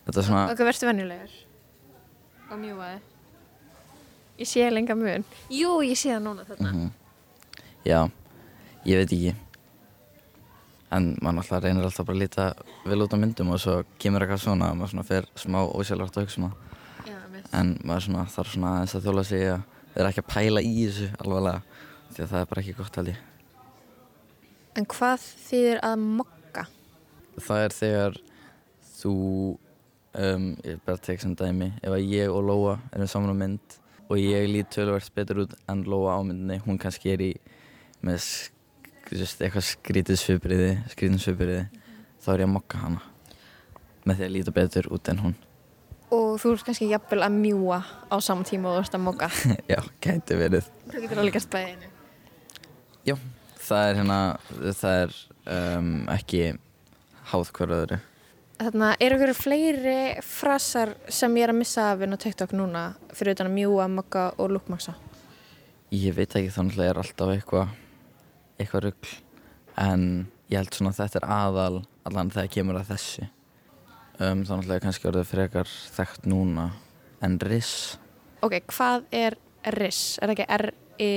Þetta 0.06 0.18
er 0.20 0.26
svona 0.26 0.42
Ok, 0.52 0.60
verðstu 0.66 0.88
venjulegar 0.88 1.32
og 2.52 2.58
mjúaði. 2.60 2.98
Ég 4.42 4.48
sé 4.50 4.66
lenga 4.68 4.94
mun. 4.98 5.22
Jú, 5.52 5.70
ég 5.86 5.96
sé 5.96 6.10
það 6.12 6.22
núna 6.26 6.44
þarna. 6.44 6.72
Mhm. 6.72 6.90
Já, 7.86 8.00
ég 8.84 8.98
veit 9.00 9.12
ekki 9.16 9.34
en 10.92 11.06
maður 11.22 11.36
náttúrulega 11.38 11.62
reynir 11.64 11.84
alltaf 11.88 12.06
bara 12.06 12.16
að 12.18 12.22
líta 12.22 12.46
vel 12.84 13.00
út 13.02 13.14
á 13.14 13.18
myndum 13.22 13.50
og 13.54 13.60
svo 13.62 13.78
kemur 13.98 14.20
eitthvað 14.26 14.42
svona 14.44 14.70
og 14.70 14.76
maður 14.76 14.90
svona 14.92 15.06
fer 15.08 15.24
smá 15.40 15.58
ósjálfrátt 15.72 16.18
að 16.20 16.26
hugsa 16.26 16.42
um 16.42 16.52
Já, 17.06 17.16
mitt. 17.32 17.46
en 17.54 17.78
maður 17.82 18.04
svona 18.06 18.26
þarf 18.28 18.52
svona 18.52 18.72
aðeins 18.76 18.94
að 18.98 19.04
þjóla 19.06 19.24
sig 19.24 19.42
að 19.48 19.62
vera 19.94 20.08
ekki 20.12 20.22
að 20.24 20.30
pæla 20.34 20.62
í 20.64 20.72
þessu 20.86 21.08
alvarlega 21.22 21.62
því 22.12 22.22
að 22.24 22.30
það 22.32 22.40
er 22.44 22.48
bara 22.52 22.62
ekki 22.64 22.76
gott 22.78 22.96
held 23.00 23.12
ég. 23.12 23.20
En 24.80 24.86
hvað 24.88 25.26
þýðir 25.48 25.82
að 25.84 26.06
mokka? 26.20 26.66
það 27.42 27.62
er 27.66 27.74
þegar 27.76 28.16
þú 29.00 29.12
um, 30.20 30.48
ég 30.68 30.80
bara 30.84 31.00
tek 31.00 31.20
sem 31.22 31.32
dæmi 31.36 31.70
ef 31.80 31.92
að 31.96 32.08
ég 32.12 32.32
og 32.32 32.44
Lóa 32.44 32.74
erum 32.92 33.08
saman 33.08 33.32
á 33.32 33.36
mynd 33.40 33.78
og 34.12 34.18
ég 34.20 34.48
lít 34.52 34.68
tölvert 34.74 35.08
betur 35.16 35.44
út 35.46 35.54
en 35.72 35.84
Lóa 35.88 36.16
á 36.16 36.20
myndinni 36.20 36.58
hún 36.66 36.80
kannski 36.80 37.12
er 37.14 37.24
í 37.24 37.30
með 38.04 38.18
sk- 38.20 39.40
eitthvað 39.40 39.64
skrítið 39.70 40.20
svipriði 40.20 40.70
skrítið 40.92 41.22
svipriði 41.24 41.62
þá 42.22 42.28
er 42.34 42.44
ég 42.44 42.48
að 42.50 42.54
mokka 42.58 42.82
hana. 42.84 43.00
Með 44.04 44.18
því 44.20 44.26
að 44.28 44.34
líta 44.36 44.54
betur 44.56 44.88
út 44.92 45.08
en 45.12 45.20
hún 45.24 45.34
Og 46.12 46.36
þú 46.42 46.50
ert 46.56 46.64
kannski 46.66 46.90
jafnvel 46.90 47.22
að 47.24 47.36
mjúa 47.40 47.78
á 48.12 48.16
saman 48.20 48.44
tíma 48.48 48.68
og 48.68 48.78
þú 48.78 48.84
ert 48.84 48.96
að 48.98 49.04
mokka. 49.06 49.28
já, 49.72 49.78
gæti 50.04 50.36
verið 50.36 50.66
Þú 50.92 51.02
getur 51.06 51.20
alveg 51.22 51.36
gert 51.38 51.50
bæði 51.54 51.72
einu. 51.72 51.90
já, 53.08 53.14
það 53.66 53.84
er 53.88 54.00
hérna 54.00 54.18
það 54.82 54.96
er 55.02 55.14
um, 55.56 55.92
ekki 56.12 56.42
háð 57.32 57.52
hver 57.56 57.76
öðru 57.78 58.00
Þarna, 58.62 58.92
eru 59.02 59.16
ykkur 59.16 59.32
fleiri 59.34 59.94
frasar 60.22 60.92
sem 61.10 61.32
ég 61.40 61.48
er 61.48 61.50
að 61.50 61.58
missa 61.58 61.88
af 61.90 62.02
inn 62.04 62.14
á 62.14 62.18
TikTok 62.20 62.52
núna 62.54 62.82
fyrir 63.16 63.34
utan 63.34 63.48
að 63.48 63.56
mjúa, 63.56 63.88
mokka 63.90 64.28
og 64.38 64.52
lúkmaksa? 64.54 64.92
Ég 65.90 66.14
veit 66.14 66.36
ekki 66.38 66.52
þannig 66.54 66.78
er 66.84 67.00
alltaf 67.00 67.32
eitthvað 67.32 67.72
eitthvað 68.60 68.84
rugl 68.86 69.16
en 69.82 70.04
ég 70.52 70.60
held 70.60 70.76
svona 70.76 70.92
að 70.92 71.00
þetta 71.00 71.22
er 71.22 71.26
aðal 71.40 71.80
allan 72.06 72.30
þegar 72.36 72.52
kemur 72.54 72.78
að 72.78 72.92
þessu 72.92 73.26
um, 74.20 74.42
þannig 74.48 74.70
er 74.76 74.82
kannski 74.84 75.08
orðið 75.10 75.28
frekar 75.30 75.70
þekkt 75.96 76.26
núna 76.30 76.70
en 77.22 77.38
riss 77.40 77.98
Ok, 78.42 78.56
hvað 78.74 79.04
er 79.14 79.36
riss? 79.78 80.18
Er 80.18 80.26
það 80.28 80.34
ekki 80.34 80.46
R-I 80.58 81.10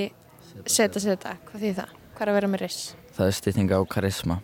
seta 0.70 1.00
seta? 1.02 1.32
Hvað 1.48 1.64
þýð 1.64 1.78
það? 1.80 1.94
Hvað 2.16 2.22
er 2.26 2.30
að 2.32 2.38
vera 2.40 2.50
með 2.52 2.62
riss? 2.66 2.80
það 3.16 3.26
er 3.30 3.36
stytting 3.40 3.72
á 3.72 3.80
karisma 3.88 4.38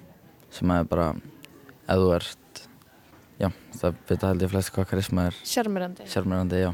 sem 0.53 0.71
er 0.75 0.85
bara 0.89 1.11
ef 1.13 2.01
þú 2.03 2.09
ert 2.17 2.63
já, 3.41 3.49
það 3.79 3.97
veit 4.11 4.27
held 4.27 4.45
ég 4.47 4.53
flest 4.53 4.73
hvað 4.75 4.89
karisma 4.93 5.27
er 5.31 5.39
Sjarmerandi. 5.45 6.07
sjarmerandi, 6.13 6.63
já 6.67 6.71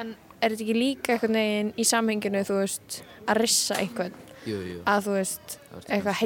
En 0.00 0.14
er 0.42 0.50
þetta 0.54 0.64
ekki 0.64 0.74
líka 0.76 1.12
einhvern 1.14 1.36
veginn 1.38 1.72
í 1.78 1.84
samhenginu, 1.86 2.40
þú 2.48 2.54
veist, 2.62 3.02
að 3.28 3.38
rissa 3.44 3.76
einhvern? 3.78 4.14
Jú, 4.48 4.56
jú. 4.66 4.78
Að 4.88 5.04
þú 5.06 5.12
veist, 5.14 5.52
Það 5.70 5.90
eitthvað, 5.94 6.22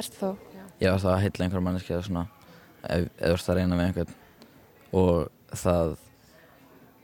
ert 0.00 0.16
þú? 0.18 0.30
Já, 0.82 0.90
það 0.98 1.18
heilla 1.22 1.44
einhver 1.46 1.62
manneski 1.62 1.92
eða 1.94 2.06
svona 2.08 2.24
ef, 2.82 3.04
ef 3.06 3.28
þú 3.28 3.36
ert 3.36 3.50
að 3.52 3.58
reyna 3.60 3.78
við 3.78 3.84
einhvern 3.86 4.14
og 4.92 5.28
það 5.52 5.96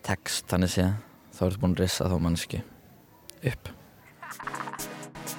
tekst 0.07 0.47
þannig 0.51 0.73
séð 0.73 0.93
þá 1.37 1.43
ertu 1.49 1.61
búin 1.63 1.77
að 1.77 1.83
rissa 1.85 2.09
þá 2.11 2.17
manneski 2.21 2.63
upp 3.53 3.75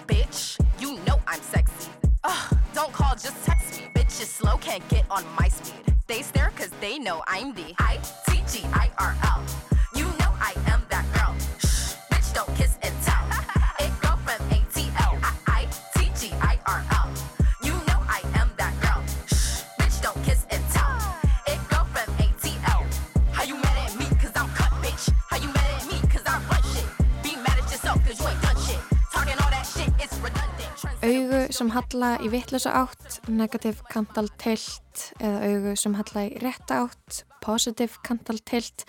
Bitch, 0.09 0.57
you 0.79 0.97
know 1.05 1.19
I'm 1.27 1.41
sexy. 1.41 1.91
Ugh, 2.23 2.57
don't 2.73 2.91
call, 2.91 3.13
just 3.13 3.37
text 3.45 3.79
me. 3.79 3.87
Bitches 3.93 4.31
slow, 4.39 4.57
can't 4.57 4.87
get 4.89 5.05
on 5.11 5.23
my 5.39 5.47
speed. 5.47 5.85
They 6.07 6.23
stare 6.23 6.51
cause 6.55 6.71
they 6.81 6.97
know 6.97 7.21
I'm 7.27 7.53
the 7.53 7.75
I-T-G-I-R-L. 7.77 9.43
Sem 31.53 31.71
halla 31.73 32.15
í 32.23 32.29
vittlösa 32.31 32.73
átt, 32.83 33.19
negativ 33.27 33.81
kantal 33.89 34.27
tilt 34.41 35.05
eða 35.17 35.47
augu 35.49 35.73
sem 35.79 35.95
halla 35.97 36.25
í 36.27 36.35
rétta 36.43 36.83
átt, 36.85 37.23
positiv 37.43 37.97
kantal 38.05 38.37
tilt. 38.45 38.85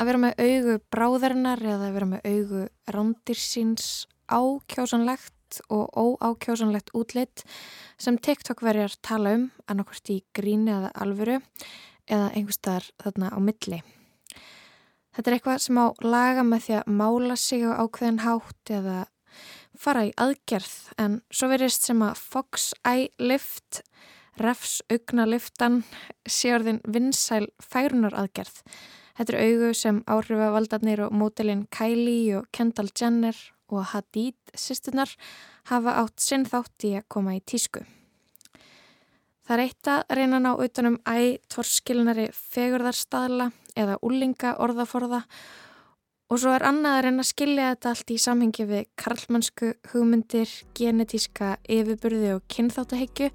Að 0.00 0.10
vera 0.10 0.22
með 0.24 0.42
augu 0.42 0.74
bráðarinnar 0.94 1.62
eða 1.62 1.88
að 1.88 1.94
vera 1.98 2.10
með 2.10 2.26
augu 2.32 2.64
rándirsins 2.96 3.88
ákjásanlegt 4.32 5.60
og 5.68 5.92
óákjásanlegt 5.92 6.92
útlitt 6.96 7.44
sem 8.00 8.18
TikTok-verjar 8.18 8.96
tala 9.04 9.36
um 9.36 9.48
annarkvort 9.68 10.12
í 10.14 10.22
gríni 10.34 10.72
eða 10.72 10.92
alvöru 11.04 11.40
eða 12.08 12.30
einhverstaðar 12.32 12.88
þarna 13.04 13.32
á 13.36 13.38
milli. 13.38 13.82
Þetta 15.12 15.28
er 15.28 15.36
eitthvað 15.36 15.58
sem 15.60 15.78
á 15.78 15.86
laga 16.00 16.44
með 16.48 16.66
því 16.66 16.76
að 16.78 16.92
mála 16.98 17.36
sig 17.36 17.66
á 17.68 17.70
ákveðin 17.84 18.22
hátt 18.24 18.72
eða 18.72 19.02
fara 19.82 20.04
í 20.06 20.12
aðgerð 20.20 20.74
en 21.02 21.20
svo 21.34 21.48
verist 21.50 21.86
sem 21.88 22.02
að 22.04 22.20
Fox 22.20 22.70
Eye 22.86 23.10
Lift, 23.18 23.82
refs 24.38 24.80
augna 24.92 25.26
liftan, 25.28 25.82
sé 26.26 26.52
orðin 26.54 26.80
vinsæl 26.88 27.48
færunar 27.60 28.14
aðgerð. 28.16 28.62
Þetta 29.18 29.34
er 29.34 29.48
augu 29.48 29.72
sem 29.76 29.98
áhrifavaldarnir 30.08 31.02
og 31.06 31.16
mótelin 31.18 31.66
Kylie 31.74 32.38
og 32.38 32.46
Kendall 32.54 32.92
Jenner 32.96 33.36
og 33.72 33.90
Hadid 33.92 34.54
sýstunar 34.54 35.10
hafa 35.68 35.98
átt 36.04 36.22
sinn 36.22 36.46
þátt 36.48 36.86
í 36.88 36.94
að 37.00 37.08
koma 37.12 37.36
í 37.36 37.42
tísku. 37.44 37.82
Það 39.42 39.56
er 39.56 39.64
eitt 39.66 39.90
að 39.90 40.16
reyna 40.16 40.38
ná 40.38 40.52
utanum 40.54 41.00
æ-torskilnari 41.02 42.28
fegurðarstaðla 42.32 43.50
eða 43.76 43.98
úlinga 44.06 44.54
orðaforða 44.62 45.24
og 46.32 46.40
svo 46.40 46.54
er 46.56 46.64
annað 46.64 46.94
að 46.96 47.02
reyna 47.04 47.24
að 47.26 47.28
skilja 47.28 47.64
þetta 47.74 47.90
allt 47.90 48.12
í 48.14 48.16
samhengi 48.24 48.64
við 48.70 48.86
karlmannsku 49.02 49.74
hugmyndir, 49.92 50.54
genetíska 50.78 51.50
yfirburði 51.68 52.32
og 52.38 52.46
kynþáttahyggju 52.54 53.28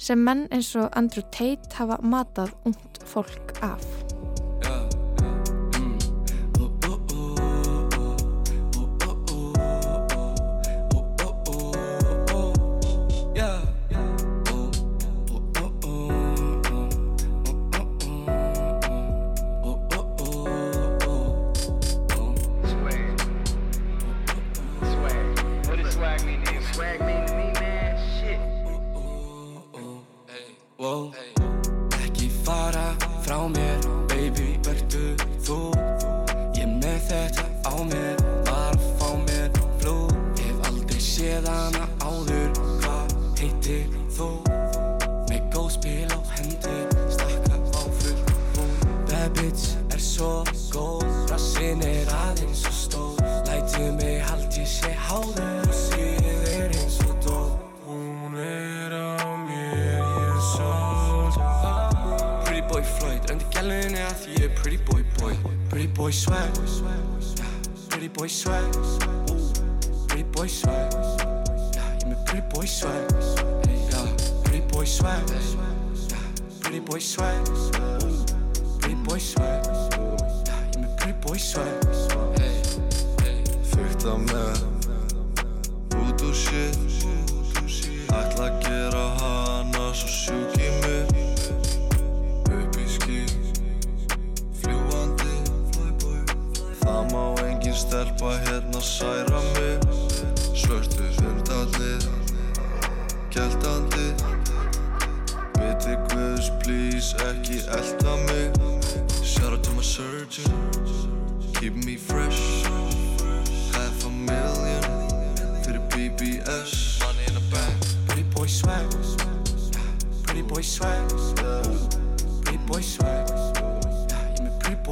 sem 0.00 0.24
menn 0.24 0.46
eins 0.48 0.72
og 0.80 0.88
Andrew 0.96 1.28
Tate 1.28 1.76
hafa 1.76 2.00
matað 2.00 2.56
ungt 2.64 3.04
fólk 3.04 3.56
af. 3.60 4.05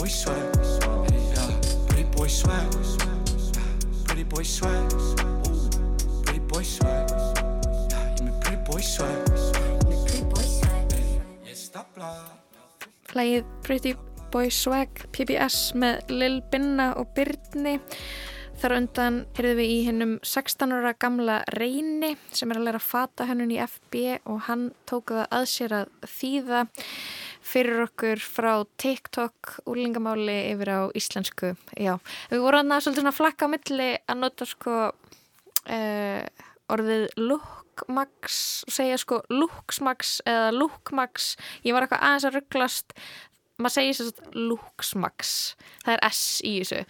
Boy 0.05 0.11
swag. 0.11 0.37
Yeah, 1.35 1.61
pretty 1.89 2.05
boy 2.13 2.29
swag. 2.29 2.71
Pretty 4.05 4.25
boy 4.25 4.43
swag. 4.43 4.91
Pretty 6.25 6.41
boy 6.41 6.63
swag. 6.63 7.09
Yeah, 7.91 8.17
you 8.19 8.25
mean 8.25 8.41
pretty 8.41 8.61
boy 8.69 8.81
swag. 8.81 9.25
Pretty 10.05 10.25
boy 10.25 10.45
swag. 10.45 10.93
Stop 11.55 11.89
blah. 11.95 12.37
Lægið 13.17 13.49
Pretty 13.63 13.95
Boy 14.33 14.51
Swag 14.51 15.07
PBS 15.17 15.73
með 15.73 16.13
Lil 16.13 16.41
Binna 16.53 16.93
og 17.01 17.15
Byrni 17.17 17.79
þar 18.61 18.77
undan 18.77 19.21
heyrðum 19.39 19.61
við 19.63 19.71
í 19.73 19.83
hennum 19.89 20.17
16 20.21 20.73
ára 20.75 20.93
gamla 21.01 21.41
Reyni 21.57 22.13
sem 22.29 22.53
er 22.53 22.61
að 22.61 22.69
læra 22.69 22.83
að 22.83 22.91
fata 22.91 23.25
hennun 23.31 23.55
í 23.55 23.63
FB 23.63 24.19
og 24.29 24.51
hann 24.51 24.73
tók 24.85 25.15
það 25.17 25.31
að 25.39 25.53
sér 25.55 25.81
að 25.81 25.95
þýða 26.19 26.67
fyrir 27.45 27.85
okkur 27.85 28.23
frá 28.23 28.53
TikTok 28.81 29.59
úlingamáli 29.71 30.37
yfir 30.53 30.71
á 30.73 30.81
íslensku. 30.97 31.53
Já, 31.77 31.99
við 32.33 32.45
vorum 32.45 32.73
að 32.73 32.87
svolítið 32.87 33.05
svona 33.05 33.15
flakka 33.19 33.49
á 33.49 33.53
milli 33.53 33.91
að 34.09 34.21
nota 34.23 34.49
sko 34.49 34.79
uh, 34.91 36.23
orðið 36.73 37.07
og 37.21 38.73
segja 38.73 38.99
sko 39.01 39.21
looksmax 39.33 40.21
eða 40.29 40.53
lookmax. 40.55 41.35
Ég 41.67 41.75
var 41.75 41.87
eitthvað 41.87 42.05
aðeins 42.07 42.29
að 42.29 42.37
rugglast. 42.39 42.95
Maður 43.59 43.75
sér 43.77 43.89
svona 43.91 44.47
looksmax 44.51 45.35
það 45.85 45.97
er 45.97 46.05
S 46.09 46.23
í 46.43 46.55
þessu. 46.63 46.81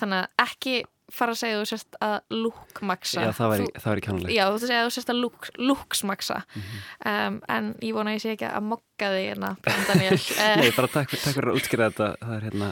Þannig 0.00 0.22
að 0.22 0.46
ekki 0.46 0.76
fara 1.12 1.32
að 1.32 1.38
segja 1.38 1.58
þú 1.60 1.66
sérst 1.70 1.96
að 2.02 2.16
lookmaxa 2.34 3.22
Já, 3.22 3.30
það 3.36 3.50
væri- 3.52 3.72
það 3.84 4.00
kjánulega. 4.06 4.34
Já, 4.34 4.44
þú 4.50 4.60
segja 4.62 4.84
þú 4.86 4.92
sérst 4.96 5.10
að 5.12 5.20
look, 5.22 5.48
looksmaxa 5.58 6.38
Mhm. 6.56 6.78
um, 7.06 7.40
en 7.48 7.74
ég 7.80 7.94
vona 7.94 8.10
að 8.10 8.16
ég 8.16 8.22
sé 8.24 8.32
ekki 8.36 8.48
að 8.50 8.62
mokka 8.72 9.10
þig 9.14 9.26
hérna, 9.30 9.50
Daniel. 9.62 10.18
Eh, 10.42 10.56
Nei, 10.56 10.70
bara 10.76 10.88
takk, 10.88 11.10
takk 11.10 11.34
fyrir 11.38 11.50
að 11.52 11.60
útskýra 11.60 11.90
þetta. 11.90 12.08
Það 12.20 12.36
er, 12.36 12.46
hérna, 12.50 12.70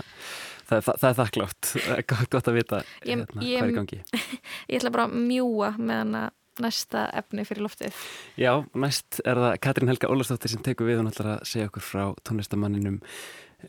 það, 0.69 0.77
er, 0.77 0.99
það 0.99 1.09
er 1.11 1.19
þakklátt 1.21 1.73
Það 1.85 1.99
er 1.99 2.07
gott, 2.31 2.49
að 2.49 2.55
vita 2.59 2.83
hérna, 3.05 3.27
hvað 3.35 3.63
er 3.63 3.71
í 3.71 3.77
gangi. 3.79 4.01
ég 4.71 4.81
ætla 4.81 4.91
bara 4.95 5.07
að 5.09 5.15
mjúa 5.29 5.71
með 5.79 6.17
næsta 6.63 7.09
efni 7.19 7.43
fyrir 7.47 7.65
loftið. 7.67 7.95
Já, 8.39 8.53
næst 8.79 9.21
er 9.27 9.35
það 9.43 9.57
Katrín 9.59 9.89
Helga 9.91 10.07
Ólafsdóttir 10.11 10.53
sem 10.53 10.63
tekur 10.63 10.87
við. 10.87 11.01
Og 11.03 11.09
náttúrulega 11.09 11.41
að 11.43 11.49
segja 11.51 11.67
okkur 11.71 11.83
frá 11.83 12.05
tónlistamanninum 12.23 13.01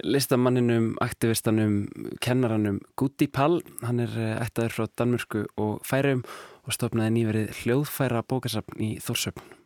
listamanninum, 0.03 0.95
aktivistanum 1.03 1.85
kennaranum 2.23 2.79
Guti 2.99 3.27
Pall 3.27 3.61
hann 3.85 4.01
er 4.03 4.15
eh, 4.19 4.33
ættaður 4.43 4.77
frá 4.77 4.89
Danmörku 4.99 5.45
og 5.61 5.77
Færium 5.87 6.25
og 6.65 6.75
stofnaði 6.75 7.15
nýverið 7.19 7.53
hljóðfæra 7.61 8.25
bókasafn 8.27 8.81
í 8.81 8.95
Þórsöfn 9.03 9.64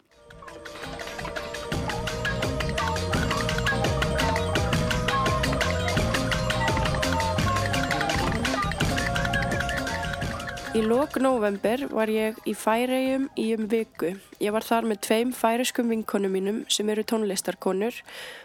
Í 10.79 10.83
lok 10.87 11.17
november 11.19 11.81
var 11.91 12.07
ég 12.07 12.37
í 12.47 12.53
Færegjum 12.55 13.25
í 13.35 13.49
um 13.51 13.65
viku. 13.67 14.13
Ég 14.39 14.53
var 14.55 14.63
þar 14.63 14.85
með 14.87 15.01
tveim 15.03 15.33
færiskum 15.35 15.89
vinkonum 15.91 16.31
mínum 16.31 16.61
sem 16.71 16.87
eru 16.93 17.03
tónlistarkonur. 17.03 17.97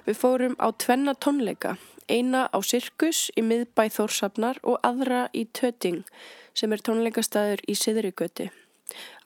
Við 0.09 0.19
fórum 0.19 0.57
á 0.59 0.75
tvenna 0.75 1.15
tónleika, 1.15 1.77
eina 2.11 2.49
á 2.51 2.59
Sirkus 2.59 3.29
í 3.39 3.47
miðbæ 3.47 3.87
Þórsafnar 4.01 4.59
og 4.67 4.83
aðra 4.83 5.29
í 5.31 5.47
Töting 5.55 6.03
sem 6.59 6.75
er 6.75 6.83
tónleikastæður 6.83 7.63
í 7.71 7.79
Siðrigöti. 7.79 8.51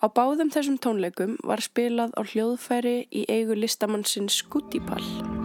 Á 0.05 0.07
báðum 0.13 0.53
þessum 0.53 0.77
tónleikum 0.77 1.39
var 1.49 1.65
spilað 1.65 2.13
á 2.13 2.21
hljóðfæri 2.29 2.99
í 3.09 3.25
eigu 3.25 3.57
listamannsins 3.57 4.43
Skútipall. 4.45 5.38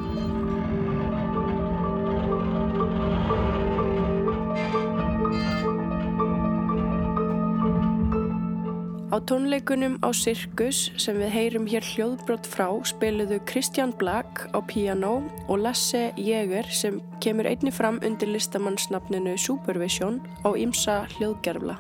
Á 9.13 9.21
tónleikunum 9.21 9.99
á 10.01 10.09
Sirkus 10.09 10.89
sem 10.97 11.19
við 11.21 11.29
heyrum 11.35 11.67
hér 11.69 11.85
hljóðbrot 11.85 12.47
frá 12.49 12.65
spiluðu 12.81 13.37
Kristján 13.45 13.91
Black 13.93 14.47
á 14.57 14.59
piano 14.65 15.19
og 15.45 15.59
Lasse 15.61 16.15
Jäger 16.17 16.65
sem 16.73 16.97
kemur 17.21 17.45
einni 17.45 17.69
fram 17.69 17.99
undir 18.01 18.31
listamannsnafninu 18.33 19.35
Supervision 19.37 20.17
á 20.41 20.57
ymsa 20.57 20.95
hljóðgerfla. 21.13 21.75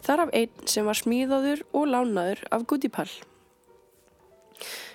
Þar 0.00 0.22
af 0.24 0.32
einn 0.40 0.64
sem 0.64 0.88
var 0.88 0.96
smíðaður 0.96 1.66
og 1.76 1.92
lánaður 1.92 2.40
af 2.48 2.64
Gudipal. 2.64 3.10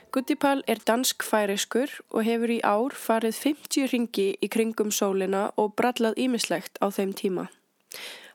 Gudipal 0.09 0.65
er 0.65 0.81
dansk-færiskur 0.89 1.93
og 2.09 2.25
hefur 2.25 2.49
í 2.49 2.57
ár 2.65 2.97
farið 2.97 3.37
50 3.43 3.93
ringi 3.93 4.27
í 4.41 4.49
kringum 4.49 4.89
sólina 4.89 5.51
og 5.53 5.77
brallað 5.77 6.17
ímislegt 6.17 6.81
á 6.81 6.89
þeim 6.89 7.13
tíma. 7.13 7.45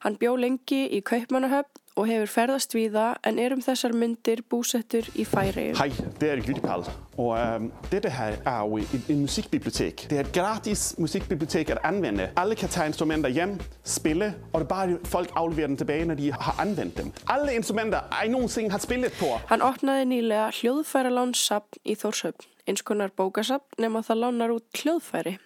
Hann 0.06 0.22
bjó 0.22 0.38
lengi 0.38 0.85
í 0.87 1.02
Kaupmannahöfn 1.02 1.80
og 1.96 2.07
hefur 2.09 2.31
ferðast 2.31 2.74
víða 2.74 3.07
en 3.26 3.38
er 3.42 3.55
um 3.55 3.62
þessar 3.64 3.94
myndir 3.96 4.42
búsettur 4.50 5.07
í 5.18 5.24
Færiðum. 5.29 5.79
Hej, 5.81 5.96
det 6.20 6.31
er 6.31 6.42
Jyttepal, 6.44 6.85
og 7.18 7.33
øhm, 7.38 7.70
dette 7.90 8.11
her 8.14 8.38
er 8.46 8.61
jo 8.62 8.79
et, 8.79 9.11
en 9.11 9.20
musikbibliotek. 9.24 10.07
Det 10.11 10.18
er 10.18 10.24
et 10.24 10.33
gratis 10.33 10.94
musikbibliotek 10.98 11.70
at 11.70 11.83
anvende. 11.85 12.31
Alle 12.37 12.55
kan 12.55 12.68
tage 12.68 12.87
instrumenter 12.92 13.29
hjem, 13.29 13.59
spille, 13.85 14.35
og 14.53 14.61
det 14.61 14.64
er 14.64 14.68
bare 14.74 14.98
folk 15.05 15.33
afleverer 15.37 15.66
dem 15.66 15.76
tilbage, 15.76 16.05
når 16.05 16.14
de 16.14 16.33
har 16.33 16.57
anvendt 16.61 16.98
dem. 16.98 17.12
Alle 17.29 17.55
instrumenter, 17.55 18.00
jeg 18.22 18.31
nogensinde 18.31 18.70
har 18.70 18.79
spillet 18.79 19.12
på. 19.20 19.35
Hann 19.50 19.62
opnaði 19.62 20.09
nýlega 20.14 20.48
hljóðfæralánsapn 20.61 21.85
í 21.85 21.98
Þórshöfn, 21.98 22.48
eins 22.68 22.83
konar 22.87 23.12
bókasapn 23.16 23.83
nema 23.83 24.05
það 24.07 24.24
lánar 24.24 24.57
út 24.57 24.83
hljóðfæri. 24.85 25.38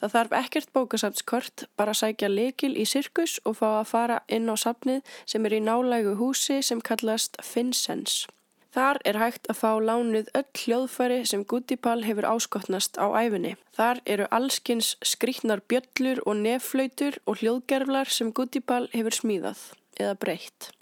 Það 0.00 0.14
þarf 0.14 0.36
ekkert 0.40 0.72
bókasapnskort, 0.76 1.66
bara 1.78 1.94
sækja 1.94 2.30
lekil 2.30 2.74
í 2.76 2.86
sirkus 2.88 3.38
og 3.44 3.58
fá 3.60 3.68
að 3.80 3.90
fara 3.92 4.20
inn 4.28 4.50
á 4.50 4.56
sapnið 4.58 5.02
sem 5.24 5.46
er 5.46 5.56
í 5.58 5.64
nálægu 5.64 6.16
húsi 6.20 6.60
sem 6.62 6.82
kallast 6.84 7.38
Finsense. 7.42 8.28
Þar 8.74 8.98
er 9.06 9.20
hægt 9.20 9.46
að 9.52 9.60
fá 9.60 9.70
lánuð 9.78 10.30
öll 10.34 10.48
hljóðfæri 10.58 11.20
sem 11.30 11.44
Gudipal 11.46 12.00
hefur 12.02 12.26
áskotnast 12.26 12.98
á 12.98 13.06
æfinni. 13.14 13.54
Þar 13.78 14.00
eru 14.04 14.26
allskins 14.34 14.96
skrýtnar 15.06 15.62
bjöllur 15.70 16.24
og 16.26 16.40
nefflautur 16.42 17.20
og 17.22 17.38
hljóðgerflar 17.38 18.10
sem 18.10 18.34
Gudipal 18.34 18.88
hefur 18.90 19.14
smíðað 19.14 19.68
eða 19.94 20.16
breytt 20.18 20.74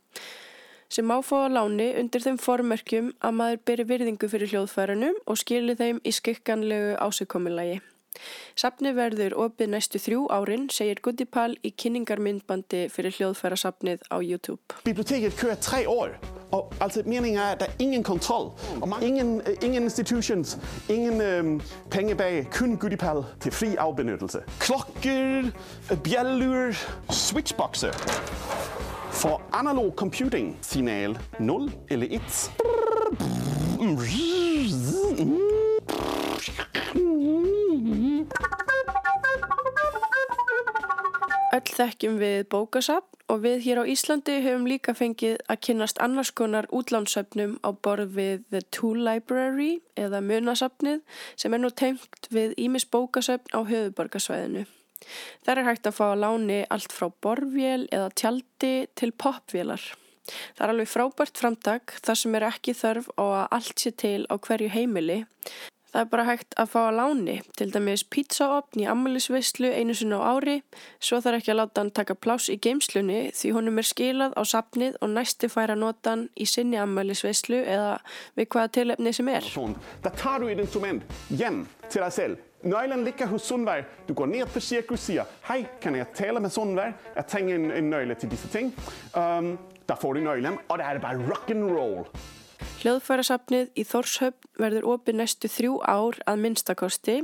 sem 0.92 1.06
má 1.08 1.14
fá 1.24 1.46
að 1.46 1.54
láni 1.56 1.87
undir 1.96 2.20
þeim 2.24 2.38
formerkjum 2.40 3.06
að 3.24 3.37
maður 3.38 3.62
beri 3.68 3.87
virðingu 3.88 4.28
fyrir 4.28 4.50
hljóðfærunum 4.52 5.22
og 5.24 5.40
skili 5.40 5.76
þeim 5.78 6.02
í 6.04 6.12
skikkanlegu 6.12 6.98
ásökkomilagi. 7.00 7.78
Sapni 8.57 8.92
verður 8.94 9.35
opið 9.46 9.70
næstu 9.72 9.98
þrjú 9.98 10.27
árin, 10.31 10.68
segir 10.70 11.01
Gudipal 11.03 11.55
í 11.64 11.70
kynningarmyndbandi 11.77 12.88
fyrir 12.92 13.14
hljóðfærasapnið 13.16 14.05
á 14.12 14.16
YouTube. 14.20 14.61
Biblioteket 14.85 15.37
kører 15.40 15.55
tre 15.61 15.88
år, 15.88 16.09
og 16.53 16.75
altså 16.81 17.03
meningen 17.07 17.40
er, 17.40 17.53
at 17.53 17.61
der 17.61 17.66
er 17.66 17.72
ingen 17.79 18.03
kontrol. 18.03 18.53
Og 18.81 18.88
man- 18.88 19.03
ingen, 19.03 19.40
øh, 19.40 19.57
ingen 19.62 19.83
institutions, 19.83 20.59
ingen 20.88 21.20
øhm, 21.20 21.61
penge 21.90 22.14
bag, 22.14 22.46
kun 22.53 22.77
Gudipal 22.77 23.25
til 23.40 23.53
fri 23.53 23.75
afbenyttelse. 23.77 24.38
Klokker, 24.61 25.42
øh, 25.92 25.98
bjælder, 26.05 26.72
switchboxe. 27.11 27.92
For 29.12 29.42
analog 29.53 29.92
computing, 29.96 30.59
signal 30.62 31.18
0 31.38 31.72
eller 31.90 32.07
1. 32.11 32.53
Öll 41.52 41.68
þekkjum 41.68 42.18
við 42.20 42.42
bókasapn 42.52 43.22
og 43.32 43.40
við 43.46 43.62
hér 43.64 43.80
á 43.80 43.85
Íslandi 43.88 44.35
höfum 44.44 44.66
líka 44.68 44.92
fengið 44.96 45.38
að 45.48 45.61
kynnast 45.66 46.00
annars 46.04 46.32
konar 46.37 46.68
útlánsöfnum 46.68 47.54
á 47.64 47.72
borð 47.72 48.12
við 48.18 48.44
The 48.52 48.61
Tool 48.76 49.00
Library 49.06 49.80
eða 49.96 50.20
Munasafnið 50.24 51.00
sem 51.40 51.56
er 51.56 51.62
nú 51.62 51.72
tengt 51.72 52.28
við 52.28 52.52
Ímis 52.61 52.85
bókasöfn 52.85 53.56
á 53.56 53.61
höfuborgarsvæðinu. 53.64 54.66
Þar 55.46 55.62
er 55.62 55.68
hægt 55.70 55.88
að 55.88 55.96
fá 55.96 56.06
að 56.11 56.22
láni 56.26 56.61
allt 56.68 56.92
frá 56.92 57.08
borvél 57.24 57.88
eða 57.88 58.12
tjaldi 58.20 58.74
til 58.98 59.12
popvélar. 59.16 59.82
Það 60.28 60.64
er 60.66 60.72
alveg 60.74 60.90
frábært 60.92 61.40
framtak 61.40 61.96
þar 62.04 62.20
sem 62.20 62.37
er 62.38 62.48
ekki 62.52 62.76
þörf 62.78 63.08
á 63.16 63.24
að 63.24 63.46
allt 63.58 63.85
sé 63.87 63.96
til 64.04 64.20
á 64.28 64.37
hverju 64.37 64.70
heimili. 64.76 65.22
Það 65.92 66.00
er 66.00 66.09
bara 66.09 66.24
hægt 66.24 66.55
að 66.57 66.70
fá 66.72 66.78
að 66.83 66.94
láni, 66.96 67.35
til 67.59 67.68
dæmis 67.72 68.02
pizzaopn 68.09 68.81
í 68.81 68.87
ammælisveislu 68.88 69.68
einu 69.76 69.96
sinna 69.96 70.22
á 70.24 70.33
ári, 70.33 70.55
svo 70.96 71.18
þarf 71.20 71.42
ekki 71.42 71.52
að 71.52 71.59
láta 71.59 71.83
hann 71.83 71.92
taka 71.92 72.16
pláss 72.16 72.48
í 72.48 72.57
geimslunni 72.64 73.18
því 73.37 73.52
honum 73.59 73.83
er 73.83 73.88
skilað 73.90 74.33
á 74.33 74.42
sapnið 74.48 74.96
og 75.05 75.12
næsti 75.12 75.50
fær 75.52 75.74
að 75.74 75.83
nota 75.85 76.14
hann 76.14 76.24
í 76.33 76.48
sinni 76.48 76.81
ammælisveislu 76.81 77.61
eða 77.61 77.98
við 78.40 78.48
hvaða 78.55 78.72
tilefni 78.78 79.12
sem 79.12 79.28
er. 79.35 79.52
Der 80.02 80.16
tager 80.16 80.40
du 80.40 80.48
et 80.48 80.64
instrument 80.64 81.20
hjem 81.28 81.66
til 81.90 82.00
dig 82.00 82.16
selv. 82.16 82.48
Nøglen 82.62 83.05
ligger 83.05 83.26
hos 83.26 83.42
Sundberg. 83.42 83.85
Du 84.09 84.14
går 84.14 84.26
ned 84.26 84.46
på 84.46 84.61
Cirkus 84.61 85.00
og 85.00 85.05
siger, 85.05 85.24
hej, 85.48 85.66
kan 85.81 85.96
jeg 85.96 86.07
tale 86.14 86.40
med 86.40 86.50
Sundberg? 86.50 86.94
Jeg 87.16 87.26
tænker 87.26 87.55
en, 87.55 87.70
en 87.70 87.90
nøgle 87.90 88.14
til 88.14 88.31
disse 88.31 88.48
ting. 88.48 88.72
Um, 89.16 89.59
der 89.88 89.94
får 89.94 90.12
du 90.12 90.20
der 90.24 90.59
er 90.78 90.92
det 90.92 91.02
bare 91.02 91.18
rock 91.28 91.50
and 91.50 91.64
roll. 91.64 92.07
Hljóðfærasafnið 92.83 93.68
í 93.79 93.83
Þórshöfn 93.87 94.48
verður 94.59 94.87
opið 94.94 95.18
næstu 95.18 95.51
þrjú 95.53 95.77
ár 95.87 96.18
að 96.27 96.40
minnstakosti 96.42 97.16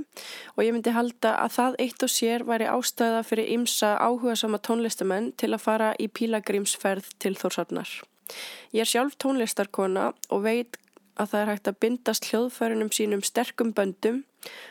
og 0.54 0.60
ég 0.62 0.74
myndi 0.74 0.94
halda 0.94 1.34
að 1.42 1.54
það 1.56 1.78
eitt 1.84 2.04
og 2.06 2.12
sér 2.14 2.44
væri 2.46 2.68
ástæða 2.70 3.24
fyrir 3.26 3.50
ymsa 3.56 3.94
áhuga 3.98 4.36
sama 4.38 4.60
tónlistamenn 4.62 5.32
til 5.40 5.50
að 5.52 5.64
fara 5.64 5.90
í 5.98 6.06
pílagrímsferð 6.08 7.10
til 7.18 7.34
Þórshöfnar. 7.40 7.90
Ég 8.76 8.84
er 8.84 8.90
sjálf 8.92 9.18
tónlistarkona 9.18 10.12
og 10.30 10.44
veit 10.46 10.78
að 11.18 11.32
það 11.32 11.40
er 11.40 11.50
hægt 11.52 11.70
að 11.70 11.78
bindast 11.82 12.30
hljóðfærunum 12.30 12.90
sínum 12.94 13.22
sterkum 13.26 13.72
böndum 13.74 14.22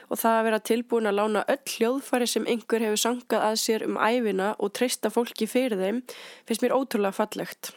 og 0.08 0.20
það 0.22 0.38
að 0.38 0.46
vera 0.48 0.64
tilbúin 0.72 1.10
að 1.10 1.18
lána 1.20 1.46
öll 1.52 1.74
hljóðfæri 1.76 2.28
sem 2.32 2.48
einhver 2.48 2.86
hefur 2.86 3.02
sangað 3.04 3.48
að 3.50 3.58
sér 3.64 3.88
um 3.88 4.00
æfina 4.00 4.54
og 4.56 4.72
treysta 4.78 5.12
fólki 5.14 5.50
fyrir 5.50 5.80
þeim 5.82 6.04
finnst 6.48 6.64
mér 6.64 6.78
ótrúlega 6.78 7.18
fallegt. 7.20 7.74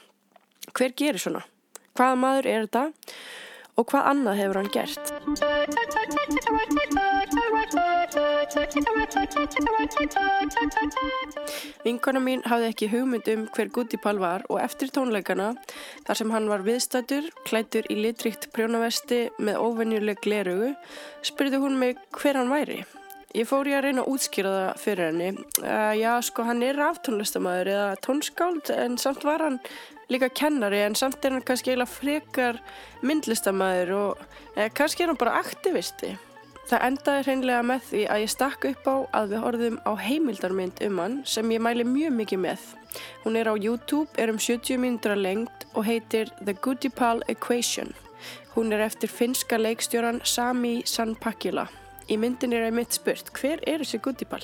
Hver 0.70 0.94
gerir 0.94 1.18
svona? 1.18 1.42
Hvaða 2.00 2.16
maður 2.16 2.46
er 2.48 2.62
þetta 2.64 2.82
og 3.76 3.84
hvað 3.90 4.06
annað 4.08 4.38
hefur 4.38 4.56
hann 4.56 4.70
gert? 4.72 5.10
Vinkona 11.84 12.22
mín 12.24 12.40
hafði 12.48 12.70
ekki 12.70 12.88
hugmynd 12.94 13.28
um 13.34 13.44
hver 13.52 13.72
Goodipal 13.76 14.16
var 14.22 14.46
og 14.48 14.62
eftir 14.62 14.88
tónleikana 14.96 15.50
þar 16.06 16.20
sem 16.22 16.32
hann 16.32 16.48
var 16.48 16.64
viðstættur, 16.64 17.28
klættur 17.44 17.84
í 17.92 17.98
litrikt 18.00 18.48
prjónavesti 18.56 19.20
með 19.36 19.60
óvenjuleg 19.60 20.24
glerugu, 20.24 20.72
spurði 21.20 21.60
hún 21.60 21.76
mig 21.84 22.00
hver 22.16 22.40
hann 22.40 22.48
væri. 22.48 22.80
Ég 23.36 23.44
fór 23.46 23.68
ég 23.68 23.76
að 23.76 23.90
reyna 23.90 24.08
að 24.08 24.12
útskýra 24.16 24.56
það 24.56 24.84
fyrir 24.86 25.10
henni. 25.10 25.30
Uh, 25.60 25.92
já, 26.00 26.16
sko, 26.24 26.48
hann 26.48 26.64
er 26.64 26.80
aftónlistamæður 26.88 27.76
eða 27.76 27.96
tónskáld 28.08 28.72
en 28.72 28.96
samt 28.98 29.28
var 29.28 29.44
hann 29.44 29.60
líka 30.10 30.28
kennari 30.28 30.82
en 30.84 30.96
samt 30.98 31.24
er 31.24 31.36
hann 31.36 31.46
kannski 31.46 31.72
eiginlega 31.72 31.90
frekar 31.90 32.58
myndlistamæður 33.06 33.94
og 33.96 34.26
eða 34.56 34.74
kannski 34.74 35.04
er 35.04 35.12
hann 35.12 35.20
bara 35.20 35.38
aktivisti. 35.40 36.16
Það 36.70 36.84
endaði 36.86 37.22
hreinlega 37.26 37.62
með 37.66 37.86
því 37.88 38.02
að 38.14 38.20
ég 38.22 38.30
stakk 38.30 38.66
upp 38.68 38.84
á 38.86 38.96
að 39.18 39.32
við 39.32 39.42
horfum 39.44 39.78
á 39.82 39.92
heimildarmynd 39.98 40.84
um 40.86 41.00
hann 41.02 41.16
sem 41.26 41.50
ég 41.50 41.64
mæli 41.66 41.86
mjög 41.88 42.14
mikið 42.20 42.42
með. 42.44 42.68
Hún 43.24 43.38
er 43.40 43.50
á 43.50 43.54
YouTube, 43.58 44.06
er 44.18 44.30
um 44.30 44.38
70 44.38 44.78
mínútur 44.78 45.16
að 45.16 45.24
lengt 45.24 45.66
og 45.74 45.86
heitir 45.88 46.30
The 46.44 46.54
Goodipal 46.54 47.24
Equation. 47.26 47.90
Hún 48.54 48.70
er 48.74 48.86
eftir 48.86 49.10
finska 49.10 49.58
leikstjóran 49.58 50.22
Sami 50.22 50.82
Sanpakila. 50.86 51.66
Í 52.10 52.18
myndin 52.18 52.54
er 52.54 52.68
einmitt 52.68 52.94
spurt, 52.94 53.34
hver 53.34 53.62
er 53.66 53.82
þessi 53.82 54.02
Goodipal? 54.02 54.42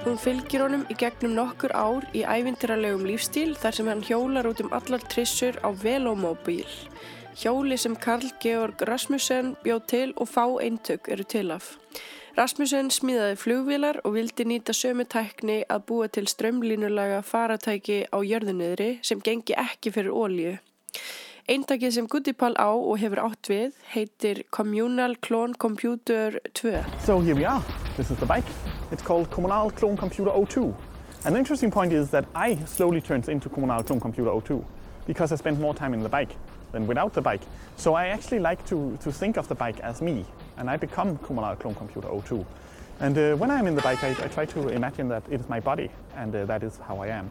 Hún 0.00 0.18
fylgir 0.18 0.64
honum 0.64 0.82
í 0.90 0.96
gegnum 0.98 1.36
nokkur 1.36 1.72
ár 1.72 2.06
í 2.10 2.24
ævintyralegum 2.26 3.06
lífstíl 3.06 3.54
þar 3.54 3.76
sem 3.76 3.88
hann 3.88 4.02
hjólar 4.02 4.48
út 4.50 4.64
um 4.64 4.72
allar 4.74 5.04
trissur 5.06 5.54
á 5.62 5.70
velómóbíl. 5.70 6.66
Hjóli 7.38 7.78
sem 7.78 7.94
Karl 7.96 8.32
Georg 8.42 8.82
Rasmussen 8.82 9.54
bjóð 9.62 9.84
til 9.86 10.08
og 10.16 10.28
fá 10.28 10.44
eintök 10.58 11.12
eru 11.14 11.24
til 11.24 11.54
af. 11.54 11.78
Rasmussen 12.38 12.92
smíðaði 12.94 13.36
flugvilar 13.42 13.96
og 14.06 14.14
vildi 14.14 14.44
nýta 14.46 14.70
sömu 14.76 15.02
tækni 15.10 15.64
að 15.66 15.80
búa 15.88 16.06
til 16.14 16.28
strömlínulaga 16.30 17.24
faratæki 17.26 18.04
á 18.06 18.18
jörðunniðri 18.22 19.00
sem 19.02 19.18
gengi 19.18 19.56
ekki 19.58 19.90
fyrir 19.96 20.14
ólíu. 20.14 20.52
Eintakið 21.50 21.96
sem 21.96 22.06
Goodipal 22.06 22.54
á 22.54 22.70
og 22.70 23.00
hefur 23.02 23.24
átt 23.24 23.50
við 23.50 23.74
heitir 23.90 24.44
Communal 24.54 25.16
Clone 25.18 25.58
Computer 25.58 26.38
2. 26.54 26.84
So 27.02 27.18
here 27.18 27.34
we 27.34 27.44
are. 27.44 27.64
This 27.96 28.12
is 28.12 28.18
the 28.18 28.26
bike. 28.26 28.46
It's 28.92 29.02
called 29.02 29.26
Kommunal 29.30 29.74
Clone 29.74 29.96
Computer 29.96 30.30
02. 30.30 30.72
And 31.24 31.34
the 31.34 31.38
interesting 31.40 31.72
point 31.72 31.92
is 31.92 32.10
that 32.10 32.26
I 32.36 32.54
slowly 32.64 33.00
turned 33.00 33.28
into 33.28 33.48
Kommunal 33.48 33.84
Clone 33.84 34.00
Computer 34.00 34.30
02 34.30 34.64
because 35.06 35.32
I 35.32 35.36
spent 35.36 35.58
more 35.58 35.74
time 35.74 35.94
in 35.94 36.04
the 36.04 36.08
bike 36.08 36.36
than 36.70 36.86
without 36.86 37.12
the 37.12 37.20
bike. 37.20 37.42
So 37.76 37.94
I 37.94 38.06
actually 38.14 38.38
like 38.38 38.64
to, 38.66 38.96
to 39.02 39.10
think 39.10 39.36
of 39.36 39.48
the 39.48 39.56
bike 39.56 39.80
as 39.80 40.00
me 40.00 40.24
and 40.60 40.68
I 40.68 40.76
become 40.76 41.16
Kommunal 41.18 41.58
Clone 41.58 41.74
Computer 41.74 42.08
02. 42.08 42.46
And 43.00 43.16
uh, 43.16 43.34
when 43.36 43.50
I'm 43.50 43.66
in 43.66 43.74
the 43.74 43.82
bike, 43.82 44.04
I, 44.04 44.10
I, 44.10 44.28
try 44.28 44.44
to 44.44 44.68
imagine 44.68 45.08
that 45.08 45.22
it 45.30 45.40
is 45.40 45.48
my 45.48 45.58
body 45.58 45.90
and 46.16 46.36
uh, 46.36 46.44
that 46.44 46.62
is 46.62 46.76
how 46.86 46.98
I 46.98 47.08
am. 47.08 47.30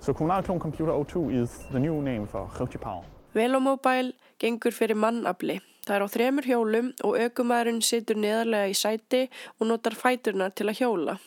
So 0.00 0.14
Kommunal 0.14 0.42
Clone 0.42 0.58
Computer 0.58 0.92
02 1.04 1.30
is 1.30 1.50
the 1.70 1.78
new 1.78 2.00
name 2.00 2.26
for 2.26 2.48
Rötjipal. 2.58 3.04
Velomobile 3.34 4.14
gengur 4.40 4.72
fyrir 4.72 4.96
mannafli. 4.96 5.60
Það 5.84 5.96
er 5.96 6.04
á 6.04 6.08
þremur 6.14 6.48
hjólum 6.48 6.88
og 7.04 7.20
aukumæðurinn 7.20 7.84
situr 7.84 8.16
neðarlega 8.16 8.72
í 8.72 8.74
sæti 8.76 9.22
og 9.58 9.68
notar 9.68 9.96
fæturnar 9.96 10.56
til 10.56 10.70
að 10.72 10.80
hjóla. 10.80 11.18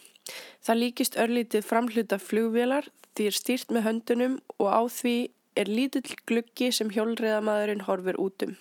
Það 0.65 0.81
líkist 0.81 1.17
örlítið 1.21 1.69
framhluta 1.69 2.17
flugvélar 2.17 2.89
því 3.13 3.29
er 3.29 3.37
stýrt 3.37 3.73
með 3.73 3.87
höndunum 3.87 4.37
og 4.57 4.67
á 4.73 4.81
því 4.89 5.17
er 5.55 5.69
lítill 5.69 6.17
gluggi 6.25 6.73
sem 6.73 6.89
hjólreðamæðurinn 6.89 7.85
horfir 7.85 8.17
útum. 8.17 8.57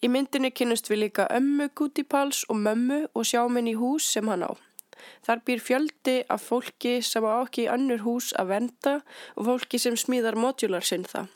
Í 0.00 0.08
myndinni 0.08 0.48
kynnust 0.56 0.86
við 0.88 1.02
líka 1.02 1.26
ömmu 1.28 1.66
Gútipals 1.76 2.46
og 2.48 2.56
mömmu 2.56 3.02
og 3.12 3.26
sjáum 3.28 3.58
henni 3.58 3.74
hús 3.76 4.06
sem 4.08 4.28
hann 4.32 4.46
á. 4.48 4.56
Þar 5.26 5.42
býr 5.44 5.60
fjöldi 5.60 6.14
af 6.32 6.46
fólki 6.48 6.94
sem 7.04 7.24
á 7.28 7.44
ekki 7.44 7.66
í 7.66 7.68
önnur 7.68 8.00
hús 8.06 8.30
að 8.40 8.54
venda 8.54 8.94
og 9.36 9.44
fólki 9.50 9.80
sem 9.82 9.98
smíðar 10.00 10.38
modular 10.40 10.86
sinn 10.88 11.04
það. 11.04 11.28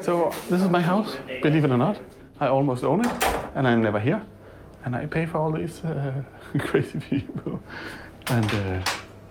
So 0.00 0.32
this 0.48 0.62
is 0.62 0.70
my 0.72 0.80
house, 0.80 1.18
believe 1.42 1.66
it 1.66 1.70
or 1.70 1.76
not. 1.76 2.00
I 2.40 2.48
almost 2.48 2.84
own 2.84 3.04
it, 3.04 3.12
and 3.54 3.68
I'm 3.68 3.82
never 3.82 4.00
here. 4.00 4.22
And 4.86 4.96
I 4.96 5.04
pay 5.04 5.26
for 5.26 5.36
all 5.36 5.52
these 5.52 5.84
uh, 5.84 6.22
crazy 6.58 7.00
people, 7.00 7.60
and 8.28 8.46
uh, 8.46 8.80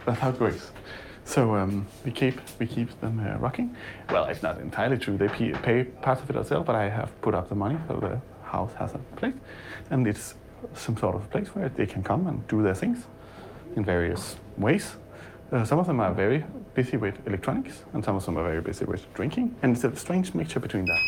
that's 0.05 0.19
how 0.19 0.29
it 0.29 0.39
works. 0.39 0.71
So 1.25 1.55
um, 1.55 1.87
we 2.05 2.11
keep 2.11 2.39
we 2.59 2.67
keep 2.67 2.89
them 3.01 3.19
uh, 3.19 3.39
rocking. 3.39 3.75
Well, 4.11 4.25
it's 4.25 4.43
not 4.43 4.61
entirely 4.61 4.99
true. 4.99 5.17
They 5.17 5.27
pay, 5.27 5.53
pay 5.53 5.83
part 5.85 6.21
of 6.21 6.29
it 6.29 6.35
ourselves, 6.35 6.67
but 6.67 6.75
I 6.75 6.87
have 6.89 7.19
put 7.21 7.33
up 7.33 7.49
the 7.49 7.55
money 7.55 7.77
so 7.87 7.95
the 7.95 8.21
house 8.51 8.73
has 8.79 8.93
a 8.93 8.99
place, 9.15 9.37
and 9.89 10.07
it's 10.07 10.35
some 10.75 10.97
sort 10.97 11.15
of 11.15 11.29
place 11.29 11.47
where 11.55 11.69
they 11.69 11.85
can 11.85 12.03
come 12.03 12.27
and 12.27 12.47
do 12.47 12.61
their 12.61 12.75
things 12.75 13.05
in 13.75 13.83
various 13.85 14.35
ways. 14.57 14.97
Uh, 15.51 15.65
some 15.65 15.79
of 15.79 15.87
them 15.87 15.99
are 15.99 16.13
very 16.13 16.43
busy 16.75 16.97
with 16.97 17.15
electronics, 17.25 17.83
and 17.93 18.03
some 18.03 18.15
of 18.15 18.25
them 18.25 18.37
are 18.37 18.43
very 18.43 18.61
busy 18.61 18.85
with 18.85 19.01
drinking, 19.13 19.55
and 19.61 19.75
it's 19.75 19.83
a 19.83 19.95
strange 19.95 20.33
mixture 20.33 20.59
between 20.59 20.85
that. 20.85 21.01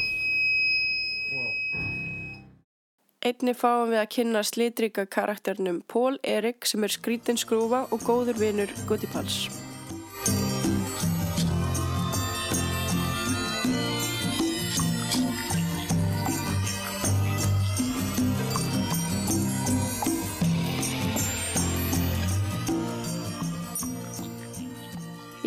Einni 3.21 3.54
fáum 3.54 3.91
við 3.91 3.99
að 4.01 4.08
kynna 4.15 4.41
slitrika 4.41 5.04
karakternum 5.06 5.84
Pól 5.86 6.17
Erik 6.25 6.65
sem 6.65 6.82
er 6.82 6.89
skrítin 6.89 7.38
skrúfa 7.38 7.84
og 7.93 8.01
góður 8.01 8.39
vinur 8.41 8.73
Guttipals. 8.89 9.70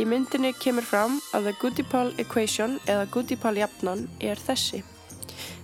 Í 0.04 0.06
myndinni 0.06 0.50
kemur 0.60 0.84
fram 0.84 1.14
að 1.32 1.46
The 1.46 1.52
Goodipal 1.62 2.10
Equation 2.20 2.74
eða 2.84 3.06
Goodipal 3.08 3.54
jafnan 3.56 4.02
er 4.20 4.36
þessi. 4.36 4.82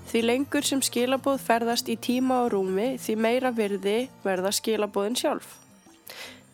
Því 0.09 0.23
lengur 0.25 0.65
sem 0.65 0.81
skilabóð 0.81 1.43
ferðast 1.45 1.91
í 1.93 1.99
tíma 2.01 2.39
og 2.47 2.55
rúmi 2.55 2.87
því 2.97 3.17
meira 3.21 3.51
virði 3.53 3.99
verða 4.25 4.55
skilabóðin 4.57 5.19
sjálf. 5.21 5.51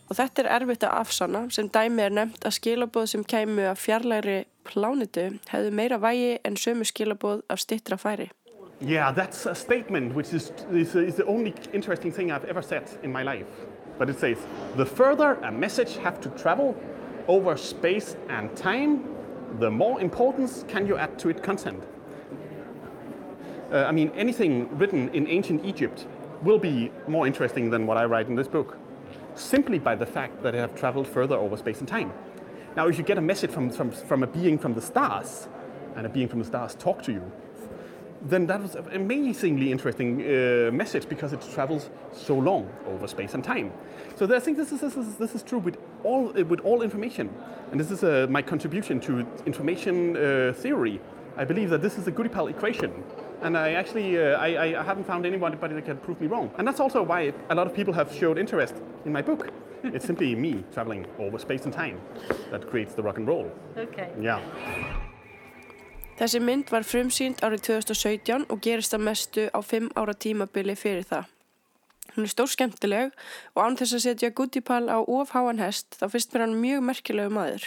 Og 0.08 0.18
þetta 0.18 0.42
er 0.42 0.48
erfitt 0.56 0.88
að 0.88 0.96
afsanna 0.98 1.44
sem 1.54 1.70
dæmi 1.70 2.02
er 2.08 2.16
nefnt 2.18 2.48
að 2.48 2.56
skilabóð 2.58 3.06
sem 3.12 3.22
kæmu 3.22 3.68
af 3.70 3.78
fjarlæri 3.84 4.40
plánitu 4.66 5.28
hefðu 5.52 5.70
meira 5.78 6.00
vægi 6.02 6.40
en 6.42 6.58
sömu 6.58 6.90
skilabóð 6.90 7.46
af 7.46 7.62
stittra 7.62 7.94
færi. 7.94 8.32
Yeah, 8.80 9.14
that's 9.14 9.46
a 9.46 9.54
statement 9.54 10.16
which 10.16 10.34
is, 10.34 10.50
is, 10.72 10.96
is 10.96 11.14
the 11.14 11.24
only 11.24 11.54
interesting 11.72 12.10
thing 12.10 12.32
I've 12.32 12.50
ever 12.50 12.62
said 12.62 12.90
in 13.04 13.12
my 13.12 13.22
life. 13.22 13.46
But 13.96 14.10
it 14.10 14.18
says, 14.18 14.38
the 14.76 14.84
further 14.84 15.38
a 15.42 15.52
message 15.52 15.96
have 16.02 16.20
to 16.20 16.28
travel 16.30 16.74
over 17.28 17.56
space 17.56 18.16
and 18.28 18.54
time, 18.56 19.04
the 19.58 19.70
more 19.70 20.00
importance 20.00 20.64
can 20.68 20.86
you 20.86 20.96
add 20.96 21.18
to 21.18 21.28
its 21.28 21.40
content. 21.40 21.82
Uh, 23.72 23.84
I 23.84 23.92
mean, 23.92 24.12
anything 24.14 24.68
written 24.78 25.08
in 25.10 25.26
ancient 25.26 25.64
Egypt 25.64 26.06
will 26.42 26.58
be 26.58 26.92
more 27.08 27.26
interesting 27.26 27.70
than 27.70 27.86
what 27.86 27.96
I 27.96 28.04
write 28.04 28.28
in 28.28 28.36
this 28.36 28.48
book, 28.48 28.78
simply 29.34 29.78
by 29.78 29.94
the 29.94 30.06
fact 30.06 30.42
that 30.42 30.54
I 30.54 30.58
have 30.58 30.74
traveled 30.74 31.06
further 31.06 31.36
over 31.36 31.56
space 31.56 31.80
and 31.80 31.88
time. 31.88 32.12
Now, 32.76 32.88
if 32.88 32.98
you 32.98 33.04
get 33.04 33.18
a 33.18 33.22
message 33.22 33.50
from, 33.50 33.70
from, 33.70 33.90
from 33.90 34.22
a 34.22 34.26
being 34.26 34.58
from 34.58 34.74
the 34.74 34.82
stars, 34.82 35.48
and 35.96 36.06
a 36.06 36.08
being 36.10 36.28
from 36.28 36.40
the 36.40 36.44
stars 36.44 36.74
talk 36.74 37.02
to 37.04 37.12
you, 37.12 37.32
then 38.28 38.46
that 38.46 38.62
was 38.62 38.74
an 38.74 38.88
amazingly 38.92 39.70
interesting 39.70 40.20
uh, 40.20 40.70
message 40.72 41.08
because 41.08 41.32
it 41.32 41.40
travels 41.54 41.90
so 42.12 42.36
long 42.36 42.70
over 42.86 43.06
space 43.06 43.34
and 43.34 43.44
time. 43.44 43.72
So 44.16 44.34
I 44.34 44.40
think 44.40 44.56
this 44.56 44.72
is, 44.72 44.80
this 44.80 44.96
is, 44.96 45.16
this 45.16 45.34
is 45.34 45.42
true 45.42 45.58
with 45.58 45.78
all, 46.02 46.28
uh, 46.38 46.44
with 46.44 46.60
all 46.60 46.82
information. 46.82 47.30
And 47.70 47.80
this 47.80 47.90
is 47.90 48.02
uh, 48.02 48.26
my 48.30 48.42
contribution 48.42 49.00
to 49.00 49.26
information 49.46 50.16
uh, 50.16 50.52
theory. 50.56 51.00
I 51.36 51.44
believe 51.44 51.70
that 51.70 51.82
this 51.82 51.98
is 51.98 52.04
the 52.04 52.12
Goodipal 52.12 52.48
equation. 52.48 53.04
And 53.42 53.56
I 53.56 53.72
actually, 53.72 54.18
uh, 54.18 54.38
I, 54.38 54.78
I 54.78 54.82
haven't 54.82 55.04
found 55.04 55.26
anybody 55.26 55.56
that 55.74 55.84
can 55.84 55.98
prove 55.98 56.20
me 56.20 56.26
wrong. 56.26 56.50
And 56.58 56.66
that's 56.66 56.80
also 56.80 57.02
why 57.02 57.32
a 57.50 57.54
lot 57.54 57.66
of 57.66 57.74
people 57.74 57.92
have 57.92 58.12
showed 58.12 58.38
interest 58.38 58.74
in 59.04 59.12
my 59.12 59.22
book. 59.22 59.50
it's 59.82 60.06
simply 60.06 60.34
me 60.34 60.64
traveling 60.72 61.06
over 61.18 61.38
space 61.38 61.64
and 61.64 61.72
time 61.72 62.00
that 62.50 62.66
creates 62.68 62.94
the 62.94 63.02
rock 63.02 63.18
and 63.18 63.28
roll. 63.28 63.52
Okay. 63.76 64.10
Yeah. 64.20 64.40
Þessi 66.16 66.40
mynd 66.40 66.70
var 66.72 66.84
frumsýnd 66.88 67.42
árið 67.44 67.66
2017 67.66 68.46
og 68.48 68.60
gerist 68.64 68.94
að 68.96 69.02
mestu 69.04 69.42
á 69.52 69.60
5 69.60 69.90
ára 70.00 70.14
tímabili 70.16 70.72
fyrir 70.78 71.04
það. 71.04 71.26
Hún 72.14 72.24
er 72.24 72.32
stór 72.32 72.48
skemmtileg 72.48 73.10
og 73.52 73.60
án 73.60 73.76
þess 73.76 73.98
að 73.98 74.04
setja 74.06 74.30
Goodipal 74.32 74.86
á 74.88 75.04
ofháan 75.04 75.60
hest 75.60 75.98
þá 76.00 76.06
finnst 76.14 76.32
mér 76.32 76.46
hann 76.46 76.56
mjög 76.62 76.86
merkilegu 76.88 77.34
maður. 77.36 77.66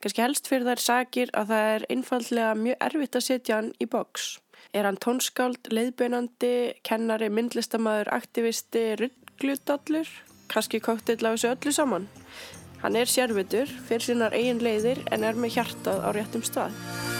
Kanski 0.00 0.24
helst 0.24 0.48
fyrir 0.48 0.64
þær 0.70 0.80
sagir 0.80 1.32
að 1.36 1.52
það 1.52 1.68
er 1.74 1.84
einfallega 1.92 2.54
mjög 2.62 2.86
erfitt 2.88 3.18
að 3.20 3.26
setja 3.26 3.58
hann 3.60 3.70
í 3.76 3.88
boks. 3.92 4.28
Er 4.72 4.88
hann 4.88 5.00
tónskáld, 5.04 5.68
leiðbeinandi, 5.68 6.54
kennari, 6.88 7.28
myndlistamæður, 7.28 8.14
aktivisti, 8.16 8.86
rugglutallur? 9.02 10.08
Kanski 10.48 10.80
kóktill 10.80 11.20
á 11.20 11.36
þessu 11.36 11.52
öllu 11.52 11.74
saman? 11.76 12.08
Hann 12.80 12.96
er 12.96 13.08
sérvitur, 13.08 13.68
fyrir 13.88 14.08
sínar 14.08 14.36
eigin 14.36 14.64
leiðir 14.64 15.04
en 15.12 15.28
er 15.28 15.36
með 15.36 15.58
hjartað 15.58 16.04
á 16.04 16.08
réttum 16.16 16.44
stað. 16.44 17.13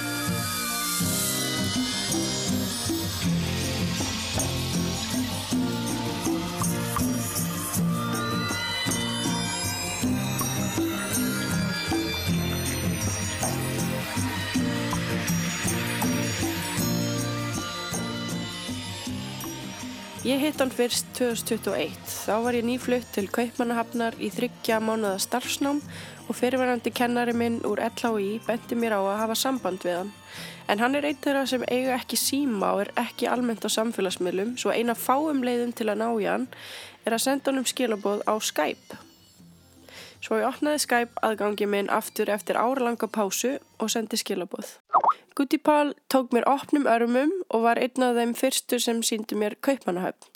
Ég 20.24 20.40
hitt 20.40 20.56
hann 20.56 20.70
fyrst 20.72 21.10
2021. 21.18 21.98
Þá 22.08 22.37
var 22.46 22.56
ég 22.56 22.64
nýflutt 22.64 23.10
til 23.12 23.26
Kaupmannahafnar 23.28 24.14
í 24.24 24.30
þryggja 24.32 24.78
mánuða 24.80 25.18
starfsnám 25.20 25.82
og 26.24 26.38
fyrirverandi 26.38 26.88
kennari 26.96 27.34
minn 27.37 27.58
úr 27.68 27.82
LHI 27.84 28.38
benti 28.46 28.78
mér 28.80 28.96
á 28.96 29.00
að 29.04 29.20
hafa 29.20 29.37
samband 29.37 29.84
við 29.84 29.98
hann. 29.98 30.14
En 30.64 30.80
hann 30.80 30.96
er 30.96 31.10
einn 31.10 31.20
þeirra 31.20 31.44
sem 31.44 31.68
eiga 31.68 31.98
ekki 31.98 32.16
síma 32.16 32.72
og 32.72 32.87
er 32.87 32.94
ekki 33.04 33.28
almennt 33.28 33.68
á 33.68 33.76
samfélagsmiðlum 33.76 34.56
svo 34.56 34.72
eina 34.72 34.96
fáum 34.96 35.44
leiðum 35.44 35.76
til 35.76 35.92
að 35.92 36.00
ná 36.00 36.08
í 36.16 36.24
hann 36.24 36.48
er 37.04 37.18
að 37.18 37.26
senda 37.26 37.52
hann 37.52 37.60
um 37.60 37.68
skilabóð 37.68 38.24
á 38.24 38.32
Skype. 38.40 39.04
Svo 40.24 40.38
ég 40.40 40.46
opnaði 40.48 40.80
Skype 40.80 41.20
aðgangi 41.26 41.66
minn 41.68 41.90
aftur 41.92 42.30
eftir 42.32 42.56
áralanga 42.56 43.10
pásu 43.12 43.58
og 43.76 43.90
sendi 43.92 44.16
skilabóð. 44.16 44.78
Goodipal 45.37 45.90
tók 46.08 46.30
mér 46.32 46.46
opnum 46.48 46.87
örmum 46.88 47.32
og 47.50 47.64
var 47.66 47.76
einn 47.82 48.06
af 48.06 48.14
þeim 48.16 48.32
fyrstu 48.38 48.78
sem 48.80 49.02
síndi 49.04 49.37
mér 49.37 49.58
kaupmannahöfn. 49.60 50.30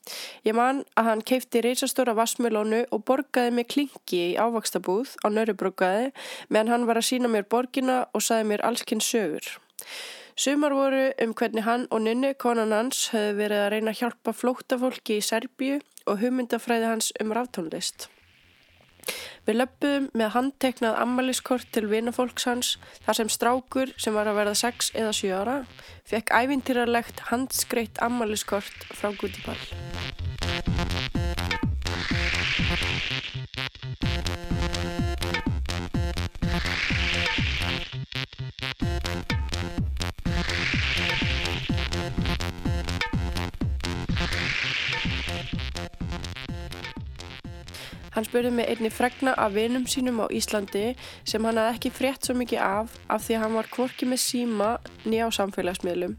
Ég 0.44 0.58
man 0.58 0.82
að 0.98 1.08
hann 1.08 1.22
keipti 1.30 1.62
reysastóra 1.64 2.12
vassmjölónu 2.18 2.82
og 2.90 3.06
borgaði 3.08 3.54
mig 3.56 3.70
klingi 3.72 4.20
í 4.26 4.36
ávakstabúð 4.36 5.14
á 5.24 5.26
nörubruggaði 5.32 6.12
meðan 6.50 6.74
hann 6.74 6.86
var 6.90 7.00
að 7.00 7.08
sína 7.08 7.32
mér 7.32 7.48
borgina 7.48 8.02
og 8.12 8.26
saði 8.28 8.50
mér 8.50 8.66
allskinn 8.68 9.00
sögur. 9.00 9.48
Sumar 10.36 10.76
voru 10.76 11.08
um 11.24 11.32
hvernig 11.32 11.64
hann 11.64 11.88
og 11.88 12.04
nynni 12.04 12.34
konan 12.36 12.76
hans 12.76 13.08
höfðu 13.14 13.40
verið 13.40 13.64
að 13.64 13.72
reyna 13.72 13.96
að 13.96 14.04
hjálpa 14.04 14.36
flóttafólki 14.36 15.16
í 15.16 15.24
Serbíu 15.24 15.80
og 16.04 16.20
hugmyndafræði 16.20 16.92
hans 16.92 17.12
um 17.22 17.32
ráftónlist. 17.32 18.10
Við 19.48 19.60
löpum 19.60 20.08
með 20.18 20.34
handteknað 20.34 20.98
ammaliskort 21.02 21.68
til 21.72 21.86
vinafólks 21.90 22.48
hans 22.48 22.74
þar 23.06 23.20
sem 23.20 23.32
strákur 23.32 23.94
sem 23.96 24.16
var 24.16 24.28
að 24.28 24.40
verða 24.42 24.56
6 24.60 24.92
eða 24.98 25.14
7 25.16 25.32
ára 25.40 25.56
fekk 26.08 26.32
ævintýralegt 26.32 27.24
handskreitt 27.32 28.02
ammaliskort 28.04 28.88
frá 28.92 29.12
Goodipal. 29.16 29.56
Hann 48.18 48.26
spurði 48.26 48.50
mig 48.50 48.66
einni 48.66 48.88
fregna 48.90 49.30
af 49.38 49.52
vinum 49.54 49.84
sínum 49.86 50.16
á 50.18 50.26
Íslandi 50.34 50.96
sem 51.22 51.44
hann 51.46 51.54
hafði 51.60 51.76
ekki 51.76 51.90
frétt 51.94 52.26
svo 52.26 52.34
mikið 52.34 52.58
af 52.66 52.96
af 53.14 53.22
því 53.22 53.36
að 53.36 53.42
hann 53.44 53.54
var 53.54 53.68
kvorki 53.76 54.08
með 54.10 54.20
síma 54.24 54.70
nýja 55.04 55.28
á 55.30 55.36
samfélagsmiðlum. 55.36 56.18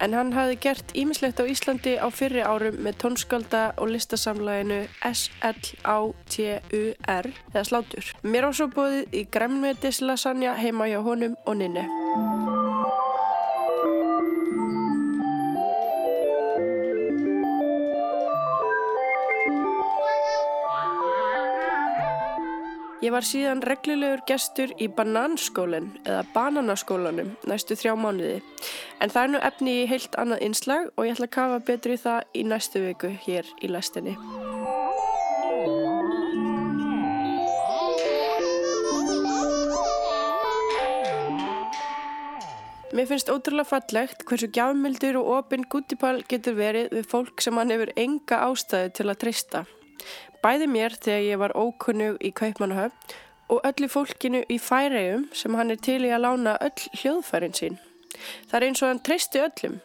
En 0.00 0.16
hann 0.16 0.32
hafði 0.32 0.56
gert 0.64 0.88
ímislegt 0.96 1.44
á 1.44 1.44
Íslandi 1.44 2.00
á 2.00 2.08
fyrri 2.08 2.40
árum 2.40 2.80
með 2.80 2.96
tónskálda 3.04 3.76
og 3.76 3.92
listasamlæginu 3.92 4.80
S-L-A-T-U-R 5.12 6.16
eða 7.52 7.68
slátur. 7.68 8.04
Mér 8.24 8.48
búið 8.72 9.04
í 9.12 9.28
gremmetislasanja 9.28 10.56
heima 10.64 10.88
hjá 10.88 11.04
honum 11.04 11.36
og 11.44 11.60
ninni. 11.60 12.53
Ég 23.04 23.12
var 23.12 23.26
síðan 23.28 23.60
reglulegur 23.60 24.22
gestur 24.24 24.70
í 24.80 24.86
bananskólinn 24.88 25.90
eða 26.06 26.22
bananaskólanum 26.32 27.34
næstu 27.50 27.76
þrjá 27.76 27.92
mánuði 28.00 28.38
en 29.04 29.12
það 29.12 29.20
er 29.20 29.32
nú 29.34 29.42
efni 29.44 29.74
í 29.82 29.82
heilt 29.90 30.16
annað 30.22 30.44
innslag 30.46 30.88
og 30.94 31.04
ég 31.04 31.12
ætla 31.12 31.28
að 31.28 31.34
kafa 31.36 31.58
betur 31.66 31.92
í 31.92 31.98
það 32.00 32.32
í 32.32 32.46
næstu 32.48 32.80
viku 32.86 33.12
hér 33.26 33.52
í 33.60 33.70
læstinni. 33.74 34.16
Mér 42.94 43.12
finnst 43.12 43.28
ótrúlega 43.28 43.68
fallegt 43.68 44.24
hversu 44.24 44.48
gjafmildur 44.48 45.20
og 45.20 45.32
opinn 45.42 45.68
Goodipal 45.68 46.22
getur 46.30 46.56
verið 46.56 46.92
við 46.96 47.08
fólk 47.12 47.44
sem 47.44 47.60
hann 47.60 47.74
hefur 47.74 47.92
enga 48.00 48.46
ástæðu 48.48 48.96
til 48.96 49.10
að 49.10 49.24
treysta. 49.26 49.66
Bæði 50.44 50.68
mér 50.68 50.96
þegar 51.00 51.24
ég 51.24 51.40
var 51.40 51.56
ókunnug 51.56 52.20
í 52.20 52.32
Kaupmannahöfn 52.36 53.16
og 53.52 53.64
öllu 53.68 53.88
fólkinu 53.92 54.44
í 54.48 54.60
færegjum 54.60 55.26
sem 55.36 55.56
hann 55.58 55.72
er 55.72 55.80
til 55.80 56.02
í 56.04 56.12
að 56.12 56.24
lána 56.26 56.58
öll 56.64 56.86
hljóðfærin 57.00 57.56
sín. 57.56 57.82
Það 58.48 58.56
er 58.58 58.66
eins 58.68 58.82
og 58.82 58.90
hann 58.90 59.02
treysti 59.04 59.42
öllum 59.42 59.82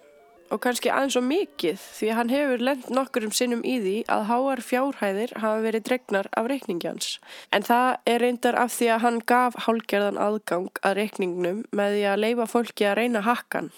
og 0.49 0.61
kannski 0.63 0.89
aðeins 0.89 1.17
og 1.19 1.25
mikið 1.27 1.81
því 1.81 2.13
hann 2.17 2.31
hefur 2.33 2.63
lend 2.63 2.87
nokkur 2.93 3.27
um 3.27 3.33
sinnum 3.35 3.61
í 3.67 3.75
því 3.83 3.95
að 4.09 4.23
háar 4.29 4.61
fjárhæðir 4.65 5.35
hafa 5.43 5.59
verið 5.65 5.85
dregnar 5.89 6.29
af 6.37 6.49
reikningjans. 6.49 7.11
En 7.53 7.65
það 7.65 7.99
er 8.09 8.23
reyndar 8.23 8.57
af 8.57 8.73
því 8.73 8.89
að 8.95 9.03
hann 9.05 9.19
gaf 9.29 9.59
hálgerðan 9.67 10.17
aðgang 10.21 10.81
að 10.81 10.97
reikningnum 11.03 11.61
með 11.75 11.95
því 11.97 12.07
að 12.13 12.23
leifa 12.25 12.49
fólki 12.49 12.89
að 12.89 12.97
reyna 13.03 13.23
hakkan. 13.27 13.71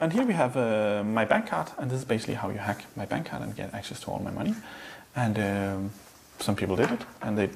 And 0.00 0.12
here 0.12 0.24
we 0.24 0.32
have 0.32 0.56
uh, 0.56 1.04
my 1.04 1.26
bank 1.26 1.46
card 1.46 1.72
and 1.78 1.90
this 1.90 2.00
is 2.00 2.06
basically 2.06 2.34
how 2.34 2.48
you 2.50 2.58
hack 2.58 2.84
my 2.96 3.04
bank 3.04 3.28
card 3.28 3.42
and 3.42 3.54
get 3.56 3.74
access 3.74 4.00
to 4.00 4.10
all 4.10 4.20
my 4.20 4.30
money. 4.30 4.54
And 5.14 5.38
um, 5.38 5.90
some 6.38 6.56
people 6.56 6.76
did 6.76 6.90
it 6.90 7.00
and 7.22 7.36
they 7.36 7.50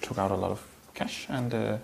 took 0.00 0.18
out 0.18 0.30
a 0.30 0.36
lot 0.36 0.50
of 0.50 0.66
cash 0.94 1.26
and 1.28 1.54
uh, 1.54 1.76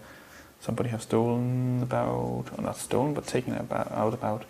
somebody 0.60 0.88
have 0.90 1.02
stolen 1.02 1.82
about, 1.82 2.44
or 2.56 2.62
not 2.62 2.76
stolen, 2.76 3.14
but 3.14 3.26
taken 3.26 3.54
about, 3.54 3.90
out 3.92 4.14
about, 4.14 4.44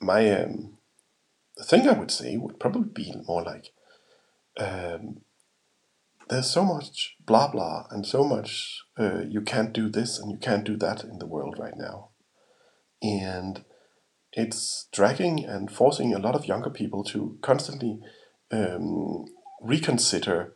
my 0.00 0.30
um, 0.30 0.75
the 1.56 1.64
thing 1.64 1.88
I 1.88 1.98
would 1.98 2.10
say 2.10 2.36
would 2.36 2.60
probably 2.60 2.90
be 2.90 3.14
more 3.26 3.42
like 3.42 3.72
um, 4.58 5.22
there's 6.28 6.50
so 6.50 6.64
much 6.64 7.16
blah 7.24 7.48
blah 7.50 7.86
and 7.90 8.06
so 8.06 8.24
much 8.24 8.82
uh, 8.98 9.22
you 9.28 9.40
can't 9.40 9.72
do 9.72 9.88
this 9.88 10.18
and 10.18 10.30
you 10.30 10.38
can't 10.38 10.64
do 10.64 10.76
that 10.76 11.04
in 11.04 11.18
the 11.18 11.26
world 11.26 11.56
right 11.58 11.76
now, 11.76 12.10
and 13.02 13.64
it's 14.32 14.88
dragging 14.92 15.44
and 15.44 15.70
forcing 15.70 16.14
a 16.14 16.18
lot 16.18 16.34
of 16.34 16.46
younger 16.46 16.70
people 16.70 17.02
to 17.04 17.38
constantly 17.40 17.98
um, 18.50 19.24
reconsider 19.62 20.54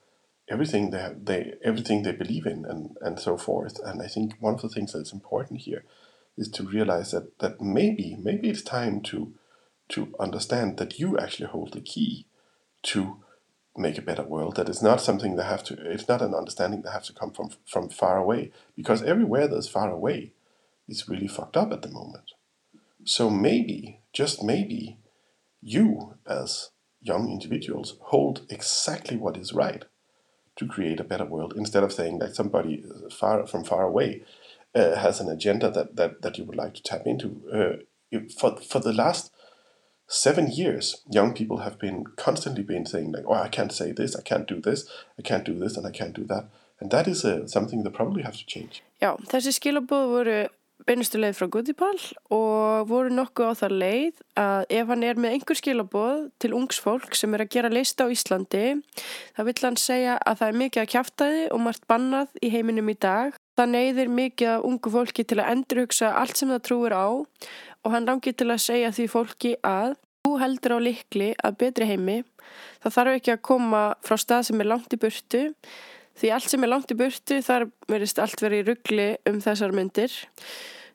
everything 0.51 0.91
they, 0.91 0.99
have, 0.99 1.25
they 1.25 1.55
everything 1.65 2.03
they 2.03 2.13
believe 2.13 2.45
in 2.45 2.65
and, 2.67 2.97
and 3.01 3.19
so 3.19 3.37
forth. 3.37 3.79
And 3.85 4.03
I 4.03 4.07
think 4.07 4.35
one 4.41 4.55
of 4.55 4.63
the 4.63 4.69
things 4.69 4.93
that's 4.93 5.13
important 5.13 5.61
here 5.61 5.85
is 6.37 6.49
to 6.51 6.65
realize 6.65 7.13
that 7.13 7.39
that 7.39 7.61
maybe 7.61 8.17
maybe 8.21 8.51
it's 8.51 8.63
time 8.63 9.01
to 9.03 9.33
to 9.91 10.15
understand 10.19 10.77
that 10.79 10.99
you 10.99 11.19
actually 11.19 11.49
hold 11.49 11.73
the 11.73 11.81
key 11.81 12.27
to 12.83 13.19
make 13.77 13.99
a 13.99 14.03
better 14.03 14.25
world. 14.25 14.57
That 14.57 14.69
it's 14.69 14.83
not 14.83 15.01
something 15.01 15.37
that 15.37 15.45
have 15.45 15.65
to 15.65 15.75
it's 15.81 16.09
not 16.09 16.23
an 16.23 16.35
understanding 16.35 16.83
that 16.83 16.93
has 16.93 17.07
to 17.07 17.13
come 17.13 17.33
from 17.33 17.51
from 17.67 17.89
far 17.89 18.19
away. 18.19 18.53
Because 18.77 19.03
everywhere 19.03 19.49
that's 19.49 19.69
far 19.69 19.91
away 19.91 20.33
is 20.89 21.09
really 21.09 21.29
fucked 21.29 21.57
up 21.57 21.73
at 21.73 21.83
the 21.83 21.91
moment. 21.91 22.33
So 23.05 23.31
maybe, 23.31 24.01
just 24.13 24.43
maybe, 24.43 24.99
you 25.63 26.15
as 26.27 26.71
young 27.01 27.31
individuals 27.31 27.97
hold 28.01 28.47
exactly 28.51 29.17
what 29.17 29.37
is 29.37 29.53
right 29.53 29.85
to 30.57 30.67
create 30.67 31.01
a 31.01 31.05
better 31.05 31.25
world 31.25 31.55
instead 31.57 31.83
of 31.83 31.93
saying 31.93 32.19
that 32.19 32.37
somebody 32.37 32.85
far 33.11 33.47
from 33.47 33.65
far 33.65 33.85
away 33.85 34.23
uh, 34.75 34.97
has 34.97 35.21
an 35.21 35.31
agenda 35.31 35.71
that, 35.71 35.97
that, 35.97 36.23
that 36.23 36.37
you 36.37 36.45
would 36.45 36.57
like 36.57 36.75
to 36.75 36.83
tap 36.83 37.03
into. 37.07 37.41
Uh, 37.53 38.19
for, 38.39 38.57
for 38.57 38.81
the 38.81 38.93
last 38.93 39.30
seven 40.11 40.51
years, 40.51 41.03
young 41.09 41.33
people 41.33 41.59
have 41.59 41.79
been 41.79 42.05
constantly 42.17 42.63
been 42.63 42.85
saying 42.85 43.13
like, 43.13 43.25
"Oh, 43.27 43.35
I 43.35 43.49
can't 43.49 43.73
say 43.73 43.93
this, 43.93 44.17
I 44.17 44.23
can't 44.23 44.47
do 44.47 44.61
this, 44.61 44.85
I 45.19 45.23
can't 45.23 45.45
do 45.45 45.55
this, 45.55 45.77
and 45.77 45.87
I 45.87 45.93
can't 45.93 46.13
do 46.13 46.25
that," 46.25 46.45
and 46.81 46.91
that 46.91 47.07
is 47.07 47.25
uh, 47.25 47.47
something 47.47 47.85
that 47.85 47.93
probably 47.93 48.23
has 48.23 48.37
to 48.39 48.47
change. 48.47 48.83
Já, 49.01 49.17
þessi 49.31 49.55
skilabóð 49.55 50.07
voru 50.15 50.39
beinustu 50.89 51.21
leið 51.21 51.37
frá 51.39 51.47
Guðipal 51.53 51.99
og 52.35 52.89
voru 52.91 53.13
nokkuð 53.15 53.53
á 53.53 53.55
það 53.63 53.75
leið 53.83 54.23
að 54.41 54.63
ef 54.81 54.91
hann 54.91 55.05
er 55.07 55.21
með 55.21 55.37
einhver 55.37 55.59
skilabóð 55.59 56.23
til 56.43 56.53
ungs 56.57 56.81
fólk 56.83 57.15
sem 57.19 57.37
er 57.37 57.45
að 57.45 57.53
gera 57.55 57.73
lista 57.73 58.09
á 58.09 58.13
Íslandi 58.13 58.65
þá 59.37 59.43
vill 59.49 59.61
hann 59.63 59.79
segja 59.81 60.17
að 60.19 60.41
það 60.41 60.49
er 60.49 60.61
mikið 60.65 60.83
að 60.83 60.91
kjáftæði 60.95 61.45
og 61.55 61.63
margt 61.67 61.87
bannað 61.91 62.41
í 62.41 62.53
heiminum 62.55 62.93
í 62.93 62.97
dag. 62.99 63.37
Það 63.61 63.73
neyðir 63.75 64.09
mikið 64.17 64.51
að 64.55 64.63
ungu 64.71 64.91
fólki 64.95 65.25
til 65.29 65.37
að 65.37 65.51
endurhugsa 65.53 66.15
allt 66.17 66.39
sem 66.41 66.49
það 66.49 66.63
trúir 66.65 66.95
á 66.97 67.09
og 67.13 67.93
hann 67.93 68.07
langir 68.09 68.33
til 68.33 68.47
að 68.49 68.63
segja 68.65 68.93
því 68.97 69.05
fólki 69.13 69.51
að 69.61 69.99
þú 70.25 70.33
heldur 70.41 70.77
á 70.77 70.79
likli 70.81 71.27
að 71.45 71.59
betri 71.61 71.89
heimi. 71.91 72.23
Það 72.81 72.95
þarf 72.97 73.19
ekki 73.19 73.35
að 73.35 73.43
koma 73.51 73.83
frá 74.01 74.17
stað 74.25 74.47
sem 74.49 74.65
er 74.65 74.71
langt 74.71 74.97
í 74.97 75.01
burtu 75.05 75.43
því 76.17 76.33
allt 76.39 76.53
sem 76.53 76.65
er 76.65 76.73
langt 76.73 76.93
í 76.93 76.97
burtu 76.97 77.41
þar 77.45 77.69
verist 77.91 78.21
allt 78.25 78.41
verið 78.41 78.63
í 78.63 78.67
ruggli 78.71 79.09
um 79.29 79.41
þessar 79.45 79.77
myndir 79.77 80.17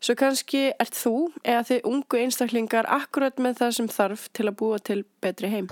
svo 0.02 0.18
kannski 0.18 0.68
ert 0.74 0.98
þú 0.98 1.16
eða 1.44 1.64
þið 1.70 1.90
ungu 1.92 2.22
einstaklingar 2.26 2.90
akkurat 2.98 3.42
með 3.42 3.62
það 3.62 3.78
sem 3.80 3.94
þarf 4.00 4.28
til 4.34 4.50
að 4.50 4.58
búa 4.64 4.82
til 4.82 5.04
betri 5.22 5.54
heim 5.54 5.70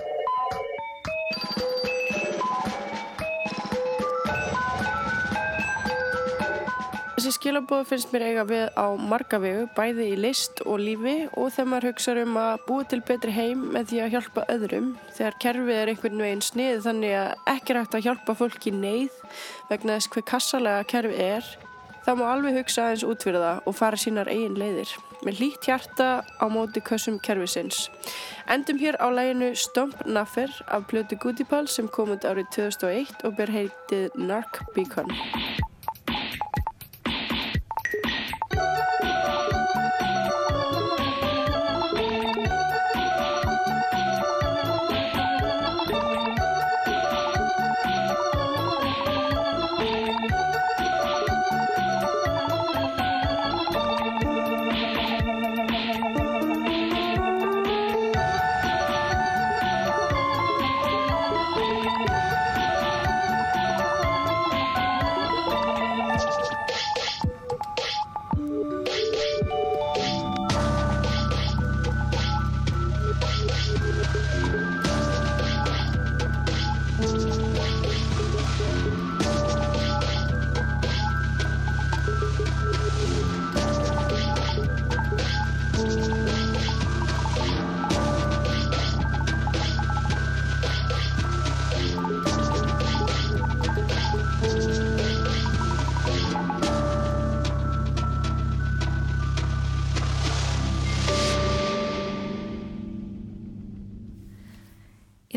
Þessi 7.24 7.38
skilabóð 7.38 7.86
finnst 7.88 8.10
mér 8.12 8.22
eiga 8.26 8.42
við 8.44 8.64
á 8.76 8.84
marga 9.00 9.38
vegu, 9.40 9.62
bæði 9.72 10.10
í 10.12 10.16
list 10.20 10.58
og 10.68 10.76
lífi 10.76 11.14
og 11.40 11.54
þegar 11.54 11.70
maður 11.70 11.86
hugsa 11.88 12.14
um 12.20 12.36
að 12.36 12.66
búa 12.66 12.84
til 12.90 12.98
betri 13.08 13.32
heim 13.32 13.62
með 13.72 13.86
því 13.88 14.00
að 14.04 14.12
hjálpa 14.12 14.44
öðrum. 14.52 14.90
Þegar 15.16 15.38
kerfið 15.40 15.78
er 15.78 15.92
einhvern 15.94 16.20
veginn 16.20 16.44
snið 16.44 16.82
þannig 16.84 17.16
að 17.22 17.48
ekki 17.54 17.72
er 17.72 17.80
hægt 17.80 17.96
að 17.96 18.04
hjálpa 18.10 18.36
fólki 18.42 18.74
neyð 18.76 19.16
vegna 19.70 19.96
þess 19.96 20.12
hver 20.12 20.28
kassalega 20.34 20.84
kerfið 20.92 21.24
er, 21.30 21.50
þá 22.04 22.12
má 22.20 22.24
alveg 22.28 22.60
hugsa 22.60 22.86
aðeins 22.90 23.08
út 23.08 23.24
fyrir 23.24 23.46
það 23.46 23.72
og 23.72 23.80
fara 23.80 24.04
sínar 24.04 24.34
eigin 24.36 24.60
leiðir. 24.60 24.96
Með 25.24 25.40
lít 25.40 25.72
hjarta 25.72 26.12
á 26.28 26.46
móti 26.52 26.84
kössum 26.84 27.16
kerfisins. 27.24 27.86
Endum 28.52 28.84
hér 28.84 29.00
á 29.00 29.08
læginu 29.08 29.54
Stomp 29.56 30.04
Naffer 30.04 30.52
af 30.68 30.90
Plötu 30.92 31.16
Goodipal 31.16 31.64
sem 31.72 31.88
kom 31.88 32.12
út 32.12 32.28
árið 32.28 32.52
2001 32.60 33.24
og 33.24 33.38
ber 33.40 33.60
heitið 33.62 34.12
Narc 34.20 34.60
Beacon. 34.76 35.08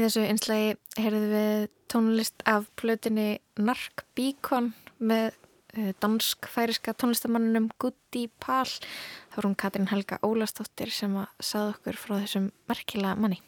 Þessu 0.08 0.24
einslægi 0.24 0.76
heyrðum 1.02 1.34
við 1.34 1.65
tónlist 1.91 2.43
af 2.48 2.70
plötinni 2.80 3.39
Nark 3.60 4.06
Beacon 4.15 4.72
með 5.00 5.34
uh, 5.76 5.91
dansk-færiska 6.04 6.96
tónlistamannunum 7.00 7.70
Gutti 7.82 8.28
Pál. 8.43 8.70
Það 8.70 9.39
voru 9.39 9.52
hún 9.52 9.60
Katrin 9.60 9.91
Helga 9.91 10.22
Ólastóttir 10.24 10.93
sem 10.93 11.17
að 11.20 11.28
sagða 11.43 11.76
okkur 11.76 12.00
frá 12.00 12.15
þessum 12.22 12.48
merkila 12.72 13.17
manni. 13.20 13.41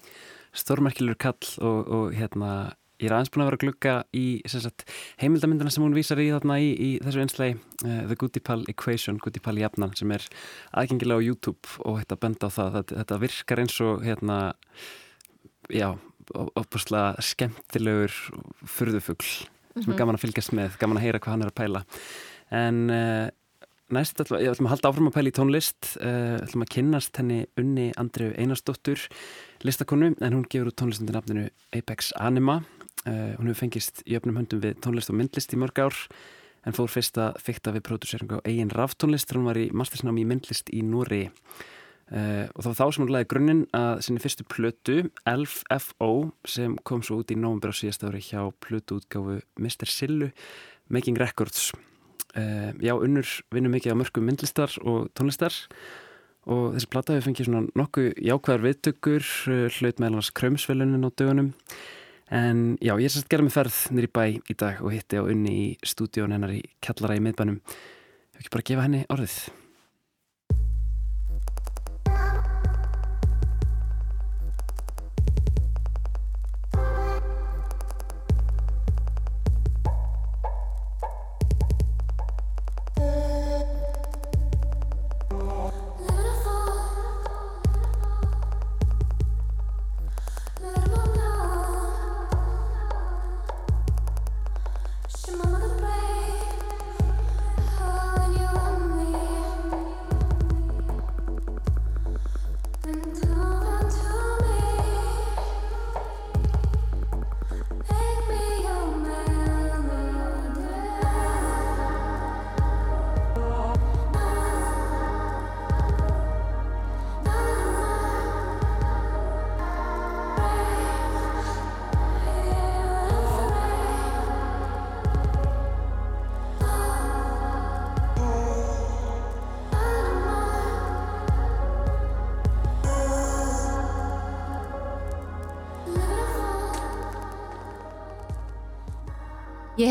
Stórmerkilur 0.55 1.17
kall 1.21 1.55
og, 1.61 1.79
og 1.87 2.13
hérna 2.17 2.51
ég 2.99 3.07
er 3.07 3.15
aðeins 3.15 3.31
búin 3.31 3.45
að 3.45 3.51
vera 3.51 3.59
að 3.59 3.63
glugga 3.63 3.93
í 4.17 4.25
sagt, 4.51 4.83
heimildamindana 5.21 5.71
sem 5.71 5.85
hún 5.85 5.95
vísar 5.95 6.19
í 6.19 6.27
þarna 6.33 6.57
í, 6.59 6.73
í 6.73 6.89
þessu 7.05 7.23
einslægi 7.23 7.55
uh, 7.85 8.01
The 8.09 8.19
Gutti 8.19 8.43
Pál 8.43 8.65
Equation, 8.71 9.21
Gutti 9.23 9.43
Pál 9.43 9.61
Jafnan 9.61 9.95
sem 9.95 10.11
er 10.17 10.27
aðgengilega 10.75 11.23
á 11.23 11.27
YouTube 11.29 11.79
og 11.85 12.01
þetta 12.01 12.19
benda 12.19 12.51
á 12.51 12.55
það. 12.57 12.77
Þetta, 12.79 12.99
þetta 13.03 13.23
virkar 13.23 13.63
eins 13.63 13.79
og 13.85 14.03
hérna 14.03 14.41
já 15.69 15.93
opuslega 16.35 17.15
skemmtilegur 17.23 18.13
fyrðufugl 18.65 19.25
mm 19.25 19.49
-hmm. 19.49 19.83
sem 19.83 19.93
er 19.93 19.97
gaman 19.97 20.15
að 20.15 20.23
fylgjast 20.25 20.53
með, 20.53 20.77
gaman 20.79 20.97
að 20.97 21.03
heyra 21.03 21.19
hvað 21.19 21.31
hann 21.31 21.41
er 21.41 21.51
að 21.51 21.59
pæla. 21.59 21.83
En 22.51 22.89
uh, 22.89 23.27
næst 23.89 24.19
ætlum, 24.21 24.39
ég 24.41 24.51
ætlum 24.51 24.67
að 24.67 24.73
halda 24.73 24.89
áfram 24.89 25.07
að 25.07 25.15
pæla 25.17 25.29
í 25.29 25.37
tónlist. 25.37 25.97
Uh, 26.01 26.37
ætlum 26.43 26.65
að 26.65 26.73
kynnast 26.75 27.17
henni 27.17 27.45
unni 27.57 27.91
Andreu 27.97 28.33
Einarsdóttur 28.37 28.99
listakonu 29.61 30.15
en 30.21 30.33
hún 30.33 30.45
gefur 30.49 30.67
út 30.67 30.77
tónlist 30.77 31.01
undir 31.01 31.15
nafninu 31.15 31.49
Apex 31.73 32.11
Anima. 32.15 32.63
Uh, 33.05 33.35
hún 33.37 33.47
hefur 33.47 33.65
fengist 33.65 34.03
í 34.05 34.17
öfnum 34.17 34.37
höndum 34.37 34.61
við 34.61 34.79
tónlist 34.81 35.09
og 35.09 35.15
myndlist 35.15 35.53
í 35.53 35.57
mörg 35.57 35.79
ár 35.79 35.95
en 36.67 36.75
fór 36.75 36.91
fyrst 36.91 37.17
að 37.21 37.37
fykta 37.43 37.73
við 37.75 37.85
pródúseringu 37.87 38.39
á 38.39 38.45
eigin 38.47 38.71
ráftónlist 38.73 39.31
hún 39.31 39.47
var 39.47 39.59
í 39.59 39.69
mastersnámi 39.71 40.25
í 40.25 40.27
myndlist 40.27 40.71
í 40.75 40.81
Núri 40.83 41.29
uh, 42.13 42.45
og 42.53 42.63
það 42.63 42.69
var 42.69 42.79
þá 42.79 42.85
sem 42.85 43.03
hún 43.03 43.13
laði 43.13 43.29
grunninn 43.33 43.61
að 43.77 44.01
sinni 44.05 44.23
fyrstu 44.23 44.45
plötu 44.49 44.97
Elf 45.29 45.61
F.O. 45.73 46.11
sem 46.47 46.75
kom 46.87 47.03
svo 47.05 47.21
út 47.21 47.33
í 47.33 47.37
nóvambur 47.39 47.73
á 47.73 47.79
síðast 47.79 48.05
ári 48.07 48.23
hjá 48.23 48.41
plötuútgáfu 48.65 49.39
Mr. 49.59 49.89
Sillu 49.89 50.31
Making 50.89 51.19
Records 51.21 51.69
uh, 52.35 52.71
Já, 52.81 52.95
unnur 52.95 53.29
vinnur 53.53 53.73
mikið 53.75 53.95
á 53.95 53.99
mörgum 54.01 54.29
myndlistar 54.29 54.73
og 54.83 55.09
tónlistar 55.17 55.55
og 56.49 56.73
þessi 56.75 56.89
plata 56.89 57.15
hefur 57.15 57.29
fengið 57.29 57.49
svona 57.49 57.63
nokkuð 57.77 58.11
jákvæðar 58.25 58.65
viðtökur 58.65 59.29
uh, 59.53 59.63
hlaut 59.77 60.01
meðal 60.01 60.19
hans 60.19 60.33
krömsvelunin 60.37 61.05
á 61.05 61.09
dögunum 61.11 61.53
en 62.29 62.77
já, 62.77 62.93
ég 62.93 63.07
er 63.07 63.13
sérst 63.13 63.29
gerð 63.29 63.47
með 63.47 63.55
ferð 63.57 63.79
nýri 63.95 64.11
bæ 64.13 64.23
í 64.37 64.57
dag 64.57 64.83
og 64.83 64.93
hitti 64.93 65.17
á 65.17 65.25
unni 65.25 65.55
í 65.55 65.65
stúdíón 65.85 66.35
hennar 66.35 66.53
í 66.53 66.61
Kjallara 66.81 67.17
í 67.17 67.23
miðbænum 67.25 67.57
Hefur 67.65 68.45
ekki 68.45 68.53
bara 68.53 68.63
að 68.63 68.69
gefa 68.69 68.85
henni 68.85 69.07
orðið 69.11 69.39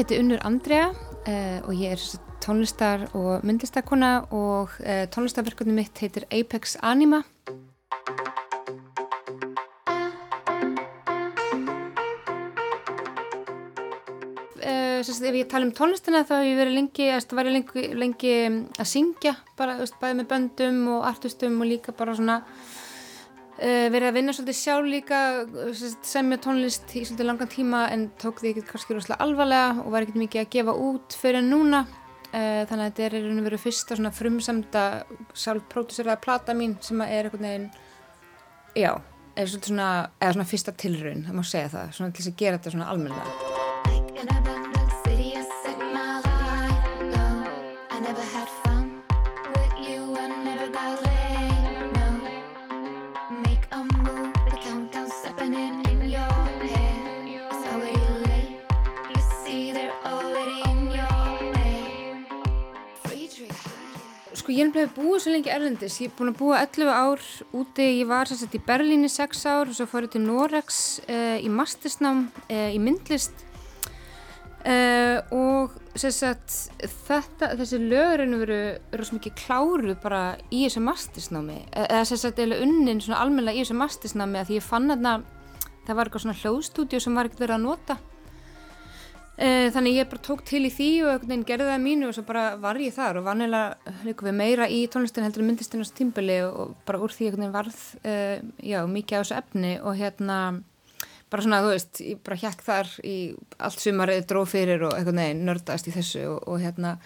heiti 0.08 0.22
Unnur 0.22 0.40
Andrea 0.40 0.86
uh, 0.88 1.58
og 1.68 1.74
ég 1.76 1.92
er 1.92 2.00
tónlistar 2.40 3.02
og 3.12 3.42
myndlistakona 3.44 4.22
og 4.32 4.72
uh, 4.80 5.04
tónlistarverkunni 5.12 5.74
mitt 5.76 6.00
heitir 6.00 6.24
Apex 6.32 6.78
Anima. 6.80 7.20
Uh, 14.64 15.04
sérst, 15.04 15.20
ef 15.20 15.36
ég 15.36 15.50
tala 15.52 15.68
um 15.68 15.76
tónlistina 15.76 16.24
þá 16.24 16.38
hef 16.38 16.48
ég 16.48 16.60
verið 16.62 16.78
lengi, 16.78 17.10
lengi, 17.52 17.86
lengi 18.00 18.34
að 18.80 18.88
syngja 18.88 19.36
bara, 19.60 19.76
veist, 19.82 20.00
bæði 20.00 20.22
með 20.22 20.30
böndum 20.32 20.84
og 20.96 21.08
artistum 21.10 21.60
og 21.60 21.68
líka 21.68 21.92
bara 21.92 22.16
svona 22.16 22.40
verið 23.58 24.08
að 24.08 24.16
vinna 24.18 24.32
svolítið 24.36 24.58
sjálf 24.58 24.86
líka 24.86 25.20
sérst, 25.74 26.04
semja 26.06 26.38
tónlist 26.44 26.92
í 26.94 27.02
svolítið 27.02 27.26
langan 27.26 27.50
tíma 27.50 27.80
en 27.90 28.04
tók 28.20 28.38
því 28.42 28.52
ekkert 28.52 28.68
kannski 28.70 28.94
rosalega 28.94 29.24
alvarlega 29.24 29.82
og 29.82 29.90
var 29.94 30.06
ekkert 30.06 30.20
mikið 30.22 30.44
að 30.44 30.52
gefa 30.54 30.76
út 30.88 31.18
fyrir 31.18 31.42
núna. 31.42 31.82
Uh, 32.28 32.62
þannig 32.68 32.82
að 32.82 32.88
þetta 32.90 33.04
er 33.06 33.14
einhvern 33.16 33.30
veginn 33.32 33.46
verið 33.48 33.62
fyrsta 33.62 33.96
svona 33.96 34.12
frumsamda 34.12 34.82
sjálfpróduseraða 35.32 36.20
plata 36.20 36.52
mín 36.54 36.76
sem 36.84 37.00
er 37.06 37.30
einhvern 37.30 37.48
veginn 37.48 37.70
já, 38.76 38.92
svolítið 39.38 39.72
svona 39.72 39.90
eða 40.20 40.36
svona 40.36 40.50
fyrsta 40.52 40.76
tilraun, 40.84 41.24
það 41.24 41.40
má 41.40 41.44
segja 41.48 41.74
það 41.78 41.94
svona 41.96 42.12
til 42.12 42.24
þess 42.24 42.34
að 42.34 42.40
gera 42.44 42.60
þetta 42.60 42.76
svona 42.76 42.92
almennilega 42.92 44.67
ég 64.58 64.64
er 64.64 64.70
nefnilega 64.72 64.94
búið 64.96 65.20
svo 65.22 65.32
lengi 65.32 65.50
erlendis, 65.54 65.96
ég 66.02 66.10
er 66.10 66.14
búin 66.18 66.32
að 66.32 66.38
búa 66.40 66.62
11 66.64 66.88
ár 66.90 67.26
úti, 67.54 67.84
ég 68.00 68.08
var 68.10 68.26
sérstaklega 68.26 68.58
í 68.58 68.66
Berlín 68.66 69.06
í 69.06 69.10
6 69.12 69.44
ár 69.46 69.70
og 69.70 69.76
svo 69.76 69.86
fór 69.86 70.08
ég 70.08 70.14
til 70.16 70.22
Norex 70.24 70.80
uh, 71.04 71.36
í 71.38 71.50
mastersnám 71.52 72.24
uh, 72.26 72.70
í 72.74 72.80
myndlist. 72.82 73.44
Uh, 74.66 75.22
og 75.30 75.76
sérstaklega 75.94 76.90
þetta, 77.06 77.52
þessi 77.60 77.80
lögurinn 77.84 78.38
veru, 78.42 78.60
svo 78.98 79.20
mikið 79.20 79.38
kláru 79.44 79.94
bara 80.02 80.22
í 80.50 80.64
þessu 80.64 80.82
mastersnámi, 80.88 81.60
eða 81.86 82.04
sérstaklega 82.10 82.62
unnin 82.66 83.02
svona 83.04 83.22
almennilega 83.22 83.60
í 83.60 83.66
þessu 83.66 83.78
mastersnámi 83.78 84.42
að 84.42 84.50
því 84.50 84.58
ég 84.58 84.70
fann 84.72 84.90
þarna, 84.90 85.18
það 85.86 86.00
var 86.00 86.10
eitthvað 86.10 86.26
svona 86.26 86.40
hljóðstúdíu 86.42 87.04
sem 87.04 87.14
var 87.20 87.30
ekkert 87.30 87.46
verið 87.46 87.60
að 87.60 87.68
nota 87.68 88.00
Þannig 89.38 90.00
ég 90.00 90.08
bara 90.10 90.22
tók 90.26 90.40
til 90.42 90.64
í 90.66 90.70
því 90.74 90.86
og 91.04 91.08
einhvern 91.12 91.30
veginn 91.30 91.44
gerði 91.46 91.66
það 91.68 91.82
mínu 91.84 92.06
og 92.08 92.14
svo 92.16 92.24
bara 92.26 92.56
var 92.58 92.80
ég 92.82 92.94
þar 92.96 93.20
og 93.20 93.28
vannilega 93.28 93.92
líka 94.02 94.26
við 94.26 94.34
meira 94.34 94.66
í 94.66 94.80
tónlistin 94.90 95.22
heldur 95.22 95.46
þessu 95.60 95.94
tímbili 95.94 96.40
og 96.42 96.72
bara 96.88 96.98
úr 96.98 97.14
því 97.14 97.28
einhvern 97.28 97.44
veginn 97.44 97.54
varð 97.54 97.78
uh, 98.02 98.42
já, 98.58 98.80
mikið 98.90 99.14
á 99.14 99.20
þessu 99.22 99.36
efni 99.38 99.72
og 99.78 99.94
hérna 100.00 100.38
bara 101.30 101.44
svona 101.44 101.60
þú 101.62 101.72
veist, 101.74 102.00
ég 102.02 102.20
bara 102.24 102.40
hjekk 102.40 102.64
þar 102.66 102.92
í 103.06 103.16
allt 103.62 103.84
sumarið 103.84 104.26
dróð 104.30 104.52
fyrir 104.56 104.84
og 104.88 104.96
einhvern 104.96 105.22
veginn 105.22 105.46
nördast 105.46 105.90
í 105.90 105.94
þessu 105.94 106.24
og, 106.32 106.38
og 106.48 106.62
hérna 106.64 106.96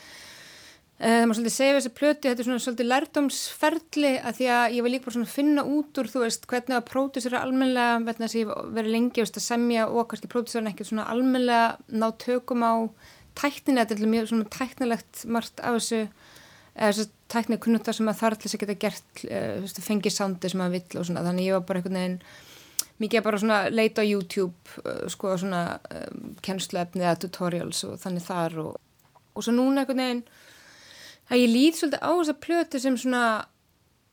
það 1.02 1.24
maður 1.26 1.38
svolítið 1.38 1.54
segja 1.56 1.76
þessi 1.76 1.92
plöti, 1.98 2.28
þetta 2.28 2.42
er 2.42 2.46
svona 2.46 2.62
svolítið 2.62 2.88
lærdomsferli 2.92 4.12
að 4.22 4.36
því 4.38 4.50
að 4.54 4.74
ég 4.76 4.84
var 4.84 4.92
líka 4.92 5.06
bara 5.06 5.14
svona 5.16 5.28
að 5.28 5.36
finna 5.36 5.64
út 5.66 5.98
úr 5.98 6.10
þú 6.12 6.22
veist 6.22 6.44
hvernig 6.52 6.76
að 6.76 6.84
pródúsera 6.92 7.40
almenlega 7.42 7.96
verðin 8.06 8.26
að 8.28 8.36
ég 8.38 8.52
verið 8.76 8.94
lengi 8.94 9.24
veist, 9.24 9.40
að 9.40 9.46
semja 9.48 9.88
og 9.88 10.06
kannski 10.10 10.30
pródúsera 10.30 10.70
ekki 10.70 10.86
svona 10.86 11.08
almenlega 11.10 11.72
ná 11.90 12.06
tökum 12.22 12.62
á 12.62 12.74
tæknina, 13.38 13.82
þetta 13.82 13.98
er 13.98 14.12
mjög 14.12 14.30
svona 14.30 14.52
tæknilegt 14.52 15.24
margt 15.32 15.64
af 15.64 15.80
þessu 15.80 16.04
eða 16.72 16.92
þessu 16.92 17.08
tæknileg 17.32 17.64
kunnundar 17.64 17.96
sem 17.96 18.12
að 18.12 18.20
þar 18.20 18.36
til 18.36 18.46
þess 18.46 18.56
að 18.56 18.62
geta 18.62 18.78
gert 18.84 19.24
uh, 19.26 19.82
fengið 19.88 20.14
soundi 20.14 20.52
sem 20.52 20.62
að 20.64 20.78
vill 20.78 21.00
og 21.00 21.08
svona. 21.08 21.24
Þannig 21.26 21.48
ég 21.48 21.56
var 21.56 21.66
bara 21.68 21.80
einhvern 21.80 21.98
veginn 21.98 22.18
mikið 23.02 23.26
bara 23.26 23.40
svona 23.42 23.58
leita 23.72 24.04
á 24.04 24.06
YouTube 24.06 25.08
sko 25.12 25.34
svona 25.40 25.62
um, 25.90 26.32
kennsluefni 26.44 27.04
eða 27.04 27.18
tutorials 27.24 27.82
og 27.88 27.98
þannig 28.02 28.26
þar 28.26 28.58
og, 28.62 28.72
og 29.34 29.44
svo 29.44 29.54
núna 29.56 29.82
einhvern 29.82 30.02
veginn 30.04 30.24
að 31.32 31.40
ég 31.40 31.52
lít 31.52 31.78
svolítið 31.78 32.04
á 32.04 32.10
þessa 32.12 32.36
plötu 32.44 32.82
sem 32.82 32.98
svona 33.00 33.24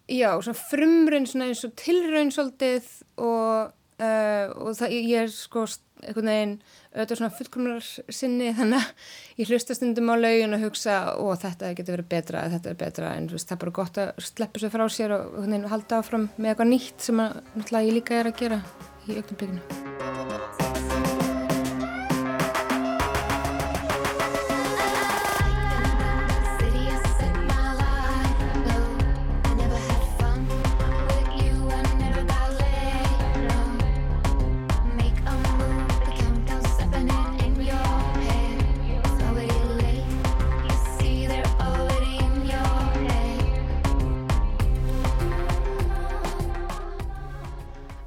já, 0.09 0.32
svona 0.41 0.61
frumrun 0.70 1.28
svona 1.30 1.49
eins 1.49 1.65
og 1.67 1.76
tilraun 1.80 2.32
svolítið 2.34 2.89
og, 3.20 3.76
uh, 3.99 4.45
og 4.55 4.74
það, 4.80 4.95
ég 4.95 5.26
er 5.26 5.32
sko 5.34 5.65
einhvern 5.99 6.32
veginn 6.32 6.53
auðvitað 6.93 7.20
svona 7.20 7.36
fullkomnar 7.36 7.88
sinni 8.15 8.53
þannig 8.55 8.80
að 8.80 9.41
ég 9.41 9.51
hlusta 9.51 9.76
stundum 9.76 10.11
á 10.13 10.15
laugin 10.15 10.55
og 10.55 10.63
hugsa 10.63 10.99
og 11.20 11.34
þetta 11.41 11.74
getur 11.76 11.97
verið 11.97 12.11
betra 12.13 12.45
þetta 12.55 12.72
er 12.72 12.80
betra 12.80 13.11
en 13.17 13.28
veist, 13.34 13.49
það 13.49 13.57
er 13.57 13.63
bara 13.65 13.78
gott 13.82 13.99
að 14.05 14.24
sleppa 14.30 14.63
sér 14.63 14.74
frá 14.76 14.86
sér 14.88 15.15
og 15.17 15.36
veginn, 15.41 15.67
halda 15.74 15.99
áfram 15.99 16.30
með 16.38 16.53
eitthvað 16.53 16.72
nýtt 16.72 17.09
sem 17.09 17.26
að 17.26 17.76
ég 17.82 17.93
líka 17.99 18.22
er 18.22 18.32
að 18.32 18.39
gera 18.45 18.63
í 19.09 19.20
auknumbygginu 19.20 20.99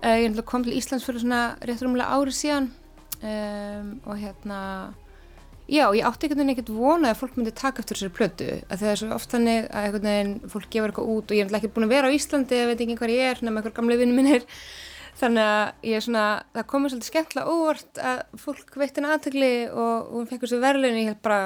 Ég 0.02 0.40
kom 0.48 0.64
til 0.66 0.74
Íslands 0.74 1.04
fyrir 1.06 1.22
svona 1.22 1.42
rétt 1.62 1.82
rúmlega 1.84 2.16
ári 2.16 2.34
síðan. 2.34 2.72
Um, 3.22 3.92
og 4.02 4.18
hérna 4.18 4.58
Já, 5.70 5.86
ég 5.94 6.02
átti 6.04 6.26
einhvern 6.26 6.42
veginn 6.42 6.52
ekkert 6.56 6.70
vonað 6.74 7.12
að 7.12 7.20
fólk 7.20 7.36
myndi 7.38 7.52
taka 7.54 7.80
eftir 7.80 7.96
þessari 7.96 8.14
plötu 8.16 8.46
að 8.66 8.80
það 8.80 8.88
er 8.90 8.98
svo 8.98 9.10
oft 9.14 9.30
þannig 9.32 9.68
að 9.70 9.84
einhvern 9.86 10.08
veginn 10.08 10.32
fólk 10.50 10.66
gefur 10.74 10.90
eitthvað 10.90 11.12
út 11.12 11.30
og 11.30 11.36
ég 11.38 11.44
er 11.44 11.46
náttúrulega 11.46 11.60
ekki 11.62 11.76
búin 11.76 11.86
að 11.86 11.92
vera 11.94 12.10
á 12.10 12.16
Íslandi 12.16 12.58
ég 12.58 12.66
veit 12.68 12.82
ekki 12.82 12.96
hvað 12.98 13.12
ég 13.14 13.28
er, 13.30 13.42
nema 13.46 13.62
einhver 13.62 13.74
gamle 13.76 13.98
vinnu 14.00 14.16
minnir 14.16 14.46
þannig 15.20 15.52
að 15.52 15.86
ég 15.86 15.96
er 15.96 16.04
svona 16.08 16.24
það 16.58 16.66
komið 16.74 16.92
svolítið 16.92 17.10
skemmtilega 17.12 17.54
óvart 17.54 18.02
að 18.10 18.20
fólk 18.42 18.76
veitt 18.82 18.98
henni 18.98 19.12
aðtökli 19.14 19.52
og, 19.70 19.94
og 20.02 20.18
hún 20.18 20.28
fekk 20.32 20.44
þessu 20.44 20.60
verðlun 20.66 20.98
ég 20.98 21.10
held 21.12 21.22
bara, 21.28 21.40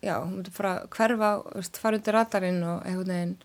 já, 0.00 0.14
hún 0.16 0.34
myndi 0.38 0.56
bara 0.56 0.74
hverfa, 0.96 1.30
veist, 1.52 1.80
fara 1.84 2.00
undir 2.00 2.16
radarinn 2.16 2.62
og 2.64 2.80
einhvern 2.88 3.14
veginn 3.14 3.36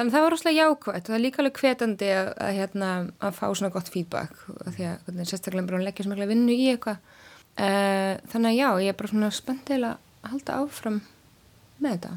þannig 0.00 0.14
að 0.14 0.16
það 0.16 0.24
var 0.24 0.34
rosalega 0.34 0.64
jákvæmt 0.64 1.00
og 1.00 1.10
það 1.10 1.16
er 1.16 1.22
líka 1.24 1.42
alveg 1.42 1.58
hvetandi 1.60 2.10
að, 2.16 2.28
að, 2.40 2.52
hérna, 2.56 2.90
að 3.20 3.34
fá 3.36 3.46
svona 3.52 3.72
gott 3.74 3.90
og 3.92 4.70
því 4.74 4.86
að 4.88 5.24
sérstaklega 5.28 5.66
bara 5.68 5.76
hún 5.76 5.84
leggja 5.84 6.06
svo 6.06 6.14
mikla 6.14 6.30
vinnu 6.30 6.56
í 6.56 6.68
eitthvað. 6.72 7.02
Uh, 7.60 8.14
þannig 8.32 8.48
að 8.54 8.56
já, 8.56 8.68
ég 8.80 8.92
er 8.92 8.96
bara 8.96 9.10
svona 9.10 9.30
spenntið 9.34 9.86
að 9.90 10.30
halda 10.30 10.58
áfram 10.62 11.00
með 11.80 11.96
þetta 11.96 12.12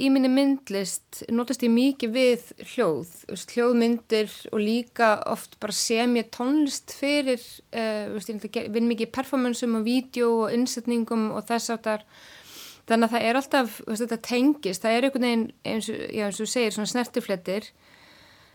Í 0.00 0.08
minni 0.08 0.30
myndlist 0.32 1.24
notast 1.28 1.60
ég 1.66 1.72
mikið 1.74 2.12
við 2.14 2.44
hljóð, 2.70 3.10
hljóðmyndir 3.52 4.32
og 4.48 4.62
líka 4.62 5.10
oft 5.28 5.58
bara 5.60 5.74
sem 5.76 6.14
ég 6.16 6.30
tónlist 6.32 6.94
fyrir, 6.96 7.42
uh, 7.76 8.16
ég 8.16 8.70
vinn 8.72 8.88
mikið 8.88 9.10
í 9.10 9.12
performansum 9.12 9.76
og 9.76 9.84
vídeo 9.84 10.30
og 10.46 10.54
innsetningum 10.56 11.26
og 11.34 11.44
þess 11.50 11.74
áttar. 11.74 12.06
Þannig 12.88 13.10
að 13.10 13.12
það 13.12 13.26
er 13.26 13.40
alltaf, 13.40 13.76
veist, 13.84 14.06
þetta 14.06 14.20
tengist, 14.30 14.86
það 14.86 14.96
er 14.96 15.06
einhvern 15.06 15.26
veginn, 15.26 15.44
eins 15.68 15.90
og, 15.92 16.00
já, 16.08 16.24
eins 16.30 16.40
og 16.40 16.50
segir, 16.54 16.72
svona 16.74 16.92
snertiflettir, 16.94 17.68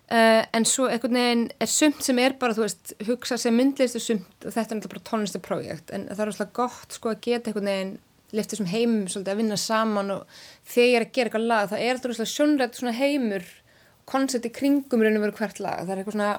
uh, 0.09 0.41
en 0.49 0.65
svo 0.65 0.89
einhvern 0.89 1.21
veginn 1.21 1.45
er 1.61 1.71
sumt 1.75 2.01
sem 2.07 2.23
er 2.25 2.39
bara, 2.41 2.57
þú 2.57 2.65
veist, 2.65 2.95
hugsa 3.05 3.37
sem 3.37 3.55
myndlist 3.55 4.01
og 4.01 4.07
sumt 4.07 4.49
og 4.49 4.49
þetta 4.49 4.65
er 4.65 4.79
alltaf 4.79 4.95
bara 4.97 5.05
tónlistaprojekt, 5.11 5.93
en 5.93 6.09
það 6.09 6.25
er 6.25 6.33
alltaf 6.33 6.57
gott 6.57 6.97
sko 6.97 7.13
að 7.13 7.23
geta 7.29 7.53
einhvern 7.53 7.71
veginn 7.71 7.95
lifta 8.31 8.55
þessum 8.55 8.71
heimum 8.71 9.05
svolítið 9.11 9.33
að 9.33 9.41
vinna 9.41 9.59
saman 9.59 10.15
og 10.15 10.39
þegar 10.65 10.89
ég 10.89 10.97
er 10.97 11.05
að 11.05 11.13
gera 11.17 11.29
eitthvað 11.29 11.49
lag 11.51 11.69
það 11.71 11.85
er 11.85 12.01
svona 12.05 12.33
sjónrætt 12.33 12.79
svona 12.79 12.95
heimur 12.97 13.45
koncept 14.09 14.47
í 14.47 14.53
kringum 14.53 15.03
raun 15.03 15.19
og 15.19 15.25
veru 15.25 15.37
hvert 15.39 15.61
lag. 15.63 15.83
Það 15.83 15.93
er 15.93 16.01
eitthvað 16.01 16.17
svona, 16.17 16.31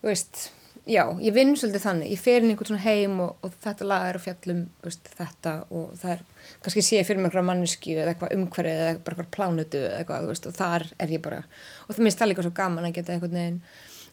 þú 0.00 0.10
veist 0.10 0.44
já, 0.84 1.04
ég 1.24 1.32
vinn 1.32 1.54
svolítið 1.56 1.84
þannig, 1.84 2.12
ég 2.12 2.20
fer 2.20 2.42
inn 2.42 2.52
einhvern 2.52 2.68
svona 2.68 2.84
heim 2.84 3.16
og, 3.24 3.32
og 3.44 3.56
þetta 3.64 3.88
lag 3.88 4.06
er 4.08 4.18
á 4.20 4.24
fjallum 4.24 4.60
veist, 4.84 5.08
þetta 5.16 5.54
og 5.72 5.94
það 6.00 6.14
er, 6.14 6.22
kannski 6.64 6.84
sé 6.84 6.98
ég 6.98 7.08
fyrir 7.08 7.22
mig 7.22 7.30
einhverja 7.30 7.48
manneski 7.48 7.96
eða 7.96 8.12
eitthvað 8.12 8.34
umhverfið 8.36 8.82
eða 8.84 8.94
bara 9.06 9.16
eitthvað 9.16 9.30
plánutu 9.36 9.80
eða 9.80 10.00
eitthvað, 10.02 10.28
veist, 10.32 10.48
og 10.50 10.56
þar 10.58 10.86
er 11.00 11.14
ég 11.16 11.24
bara 11.24 11.42
og 11.86 11.94
það 11.94 12.02
minnst 12.04 12.20
það 12.20 12.32
líka 12.32 12.46
svo 12.46 12.54
gaman 12.60 12.88
að 12.88 12.96
geta 12.98 13.14
einhvern 13.14 13.38
veginn. 13.38 13.60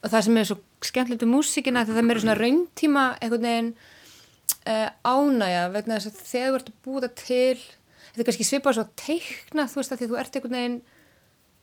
Og 0.02 0.10
það 0.10 0.24
sem 0.28 0.40
er 0.40 0.48
svo 0.50 0.60
skemmtilegt 0.88 1.26
um 1.28 1.36
músíkina 1.36 1.86
það 1.90 2.02
er 2.02 2.08
meira 2.08 2.24
svona 2.24 2.38
rauntíma 2.40 3.08
einhvern 3.20 3.50
veginn 3.50 3.74
uh, 4.68 4.90
ánægja 5.06 5.64
vegna 5.76 6.00
þess 6.00 6.12
að 6.12 6.26
þegar 6.32 6.52
þú 6.52 6.60
ert 6.60 6.72
að 6.72 6.82
búa 6.86 7.04
það 7.06 7.16
til 7.22 7.62
þetta 8.12 8.22
er 8.24 8.30
kannski 8.30 8.48
svipað 8.48 8.78
svo 8.78 8.86
að 8.86 8.94
teikna 9.02 9.68
þú 9.72 9.82
veist 9.82 9.94
að 9.96 10.02
því 10.02 10.10
þú 10.12 10.20
ert 10.22 10.38
einhvern 10.38 10.58
veginn 10.58 10.78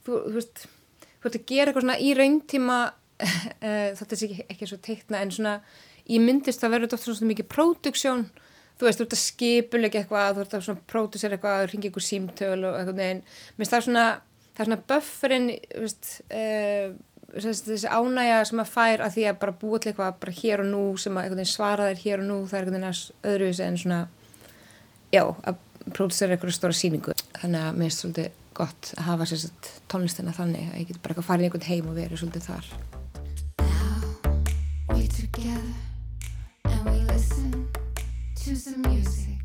þú, 0.06 0.12
þú 0.14 0.34
veist, 0.38 0.64
þú 1.04 1.30
ert 1.30 1.38
að 1.38 1.48
gera 1.52 1.70
eitthvað 1.70 1.86
svona 1.86 1.98
í 2.00 2.12
rauntíma 2.18 2.78
uh, 2.88 3.88
þetta 4.00 4.08
er 4.08 4.26
ekki, 4.28 4.46
ekki 4.54 4.70
svo 4.70 4.80
teikna 4.88 5.22
en 5.22 5.34
svona 5.34 5.56
í 6.08 6.20
myndist 6.22 6.62
það 6.62 6.74
verður 6.74 6.88
þetta 6.88 7.00
ofta 7.00 7.16
svona 7.18 7.32
mikið 7.32 7.50
próduksjón 7.52 8.24
þú 8.78 8.86
veist, 8.86 9.00
þú 9.00 9.04
ert 9.04 9.16
að 9.18 9.24
skipulega 9.24 10.02
eitthvað 10.02 10.38
þú 10.38 10.44
ert 10.44 10.56
að 10.56 10.64
svona 10.68 10.86
pródusera 10.88 11.36
eitthvað, 11.36 11.66
ringa 11.72 11.90
ykkur 11.90 12.06
símtöl 12.06 12.56
og 12.62 12.78
eitthvað 12.78 13.00
neginn, 13.02 13.22
minnst 13.58 13.74
það 13.74 13.80
er 13.80 13.86
svona 13.88 14.06
það 14.58 14.62
er 14.64 14.70
svona 14.70 14.84
bufferinn 14.90 15.48
veist, 15.82 16.10
uh, 16.34 16.86
þessi 17.34 17.88
ánægja 17.92 18.40
sem 18.48 18.62
að 18.62 18.70
fær 18.72 19.02
að 19.04 19.14
því 19.16 19.24
að 19.28 19.40
bara 19.42 19.56
búa 19.60 19.78
til 19.78 19.90
eitthvað 19.92 20.20
bara 20.22 20.36
hér 20.40 20.62
og 20.64 20.68
nú 20.72 20.82
sem 20.96 21.18
að 21.20 21.40
svara 21.44 21.88
þér 21.90 22.02
hér 22.04 22.22
og 22.22 22.28
nú 22.28 22.38
það 22.48 22.58
er 22.58 22.68
einhvern 22.68 22.86
veginn 22.86 23.32
öðruvis 23.32 23.60
en 23.60 23.78
svona 23.82 24.00
já, 25.12 25.24
að 25.44 25.58
pródusera 25.92 26.36
eitthvað 26.36 26.56
stóra 26.56 26.76
síningu 26.76 27.16
þannig 27.40 27.66
að 27.66 27.80
mér 27.80 27.90
er 27.90 27.96
svolítið 27.98 28.30
gott 28.58 28.92
að 28.96 29.06
hafa 29.06 29.28
sérst 29.30 29.72
tónlistina 29.92 30.34
þannig 30.34 30.72
að 30.72 30.80
ég 30.80 30.88
get 30.88 31.02
bara 31.02 31.14
eitthvað 31.14 31.28
farið 31.28 31.44
í 31.44 31.48
einhvern 31.48 31.68
heim 31.68 31.90
og 31.92 31.98
verið 31.98 32.22
svolítið 32.22 32.48
þar. 32.48 32.70
Now 33.60 34.96
we 34.96 35.06
together 35.06 35.74
and 36.64 36.90
we 36.90 36.98
listen 37.12 37.68
to 38.42 38.56
some 38.56 38.82
music 38.88 39.37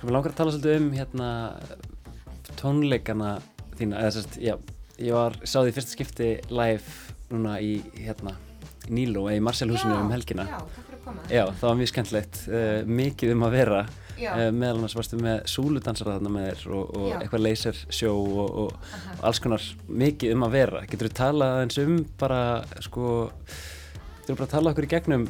Sko, 0.00 0.08
mér 0.08 0.14
langar 0.16 0.32
að 0.32 0.38
tala 0.38 0.52
svolítið 0.54 0.78
um 0.80 0.84
hérna 0.96 1.30
tónleikana 2.56 3.30
þína, 3.76 3.98
eða 4.00 4.12
sérst, 4.14 4.38
já, 4.40 4.54
ég 4.96 5.12
var, 5.12 5.34
sá 5.44 5.58
því 5.58 5.74
fyrsta 5.76 5.92
skipti 5.92 6.28
live 6.48 6.94
núna 7.28 7.58
í, 7.60 7.74
hérna, 7.98 8.32
Níló, 8.88 9.26
eða 9.28 9.36
í 9.36 9.42
Marcelhúsinu 9.44 9.98
um 9.98 10.08
helgina. 10.14 10.46
Já, 10.48 10.56
takk 10.56 10.86
fyrir 10.86 10.96
að 10.96 11.02
koma. 11.04 11.26
Já, 11.28 11.42
það 11.50 11.66
var 11.68 11.76
mjög 11.82 11.90
skemmtilegt, 11.92 12.40
uh, 12.48 12.88
mikið 13.02 13.34
um 13.34 13.44
að 13.44 13.56
vera, 13.58 13.82
uh, 14.16 14.40
meðal 14.48 14.78
annars 14.78 14.96
varstu 14.96 15.20
með 15.20 15.44
súludansara 15.52 16.16
þarna 16.16 16.32
með 16.38 16.48
þér 16.48 16.72
og, 16.78 16.96
og 16.96 17.12
eitthvað 17.18 17.44
lasersjó 17.44 18.14
og, 18.16 18.40
og, 18.40 18.56
og 18.64 19.28
alls 19.28 19.42
konar 19.44 19.68
mikið 20.06 20.32
um 20.38 20.46
að 20.48 20.56
vera. 20.56 20.82
Getur 20.88 21.10
þú 21.10 21.18
talað 21.20 21.58
eins 21.66 21.80
um 21.84 22.00
bara, 22.24 22.40
sko, 22.88 23.12
getur 24.22 24.32
þú 24.32 24.40
bara 24.40 24.52
talað 24.56 24.72
okkur 24.72 24.88
í 24.88 24.92
gegnum 24.96 25.28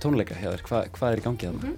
tónleika 0.00 0.40
hjá 0.40 0.54
þér, 0.54 0.66
Hva, 0.70 0.82
hvað 0.96 1.12
er 1.12 1.20
í 1.20 1.28
gangi 1.28 1.50
þarna? 1.52 1.76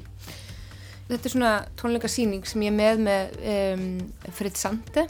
Þetta 1.08 1.24
er 1.24 1.32
svona 1.32 1.54
tónleikasýning 1.80 2.44
sem 2.48 2.62
ég 2.66 2.74
er 2.74 2.76
með 2.76 3.02
með 3.06 3.38
um, 3.54 3.88
Fritz 4.36 4.60
Sande 4.64 5.06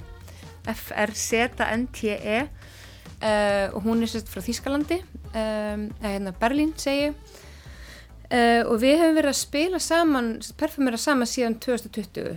F-R-Z-N-T-E 0.69 2.39
uh, 2.45 3.67
og 3.75 3.83
hún 3.87 4.05
er 4.05 4.11
sérst 4.11 4.31
frá 4.31 4.45
Þýskalandi 4.45 5.01
um, 5.03 5.89
eða 5.99 6.13
hérna 6.13 6.35
Berlín 6.39 6.75
segi 6.79 7.09
uh, 7.11 8.63
og 8.69 8.77
við 8.83 9.01
hefum 9.01 9.19
verið 9.19 9.33
að 9.33 9.41
spila 9.41 9.81
saman 9.83 10.35
perfumera 10.61 11.01
saman 11.01 11.31
síðan 11.31 11.59
2020 11.65 12.37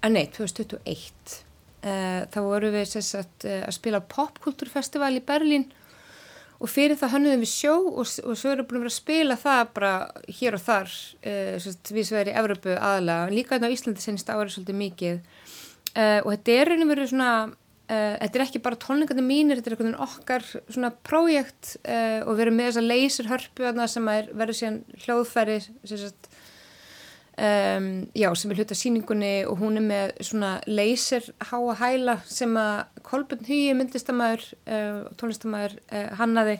að 0.00 0.16
nei, 0.16 0.26
2021 0.36 1.38
uh, 1.84 2.22
þá 2.32 2.40
vorum 2.44 2.74
við 2.76 2.88
sérst 2.92 3.48
uh, 3.48 3.62
að 3.64 3.76
spila 3.76 4.02
á 4.02 4.10
popkultúrfestival 4.12 5.14
í 5.16 5.24
Berlín 5.24 5.70
og 6.60 6.68
fyrir 6.68 6.98
það 7.00 7.14
hönnuðum 7.14 7.44
við 7.44 7.52
sjó 7.54 7.74
og, 7.88 8.02
og 8.04 8.36
svo 8.36 8.52
erum 8.52 8.66
við 8.66 8.68
búin 8.68 8.80
að 8.80 8.84
vera 8.84 8.92
að 8.92 8.98
spila 8.98 9.36
það 9.40 9.62
bara 9.78 9.92
hér 10.40 10.56
og 10.58 10.64
þar 10.66 10.90
uh, 10.90 11.54
sérst, 11.64 11.92
við 11.96 12.06
sem 12.08 12.18
erum 12.18 12.32
í 12.32 12.36
Evropu 12.42 12.74
aðalega, 12.76 13.32
líka 13.32 13.56
hérna 13.56 13.70
á 13.72 13.74
Íslandi 13.76 14.04
senst 14.04 14.32
árið 14.32 14.52
svolítið 14.56 14.78
mikið. 14.82 15.22
Uh, 15.90 16.20
og 16.20 16.28
þetta 16.34 16.56
er 16.58 16.72
og 16.74 16.92
verið 16.92 17.10
svona 17.14 17.30
uh, 17.48 18.14
þetta 18.20 18.30
er 18.30 18.44
ekki 18.44 18.62
bara 18.66 18.80
tónleikandi 18.84 19.24
mínir, 19.24 19.60
þetta 19.60 19.72
er 19.72 19.76
einhvern 19.76 19.90
veginn 19.90 20.04
okkar 20.06 20.46
svona 20.68 20.92
prójekt 21.08 21.74
og 21.80 22.34
við 22.34 22.44
erum 22.44 22.60
með 22.60 22.70
þessa 22.70 22.86
laserhörpu 22.86 23.70
sem 23.90 24.12
er, 24.12 24.30
verður 24.36 24.60
síðan 24.60 24.80
hljóðfæri 25.06 25.58
sérst, 25.64 26.29
um, 27.40 27.86
já, 28.14 28.28
sem 28.36 28.52
er 28.52 28.60
hluta 28.60 28.76
síningunni 28.76 29.32
og 29.48 29.58
hún 29.62 29.80
er 29.80 29.84
með 29.86 30.12
svona 30.28 30.52
laser 30.68 31.24
háa 31.50 31.74
hæla 31.80 32.18
sem 32.28 32.52
að 32.60 33.00
Kolbjörn 33.08 33.46
Hugi 33.48 33.72
myndlistamæður 33.78 34.44
uh, 34.68 35.00
og 35.08 35.16
tónlistamæður 35.20 35.76
uh, 35.88 36.06
hannaði. 36.20 36.58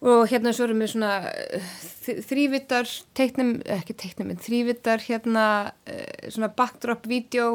Og 0.00 0.22
hérna 0.30 0.54
svo 0.56 0.64
erum 0.64 0.80
við 0.80 0.94
svona 0.94 1.12
uh, 1.28 1.72
þ- 2.04 2.20
þrívítar 2.30 2.92
teiknum, 3.18 3.50
ekki 3.80 3.96
teiknum, 4.00 4.30
en 4.32 4.40
þrívítar 4.40 5.02
hérna 5.04 5.46
uh, 5.68 6.28
svona 6.32 6.48
backdrop-vídeó 6.56 7.50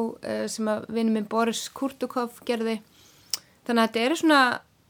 sem 0.51 0.69
að 0.69 0.85
vinnum 0.93 1.17
minn 1.19 1.29
Boris 1.31 1.63
Kurtukov 1.73 2.41
gerði. 2.45 2.79
Þannig 3.65 3.81
að 3.81 3.87
þetta 3.87 4.03
er 4.05 4.17
svona 4.21 4.41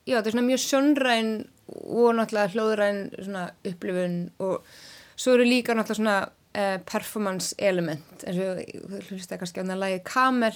já, 0.05 0.17
þetta 0.17 0.27
er 0.27 0.35
svona 0.35 0.49
mjög 0.49 0.63
sjónræn 0.65 1.29
og 1.65 2.09
náttúrulega 2.13 2.51
hljóðræn 2.53 2.99
svona 3.15 3.45
upplifun 3.65 4.17
og 4.43 4.67
svo 5.15 5.33
eru 5.33 5.47
líka 5.47 5.73
náttúrulega 5.73 5.97
svona 5.97 6.17
uh, 6.56 6.78
performance 6.88 7.53
element 7.60 8.24
eins 8.26 8.39
og 8.39 8.62
þú 8.95 9.01
hlusta 9.12 9.38
kannski 9.41 9.62
á 9.62 9.68
það 9.68 9.82
lagi 9.84 9.99
Kamel 10.08 10.53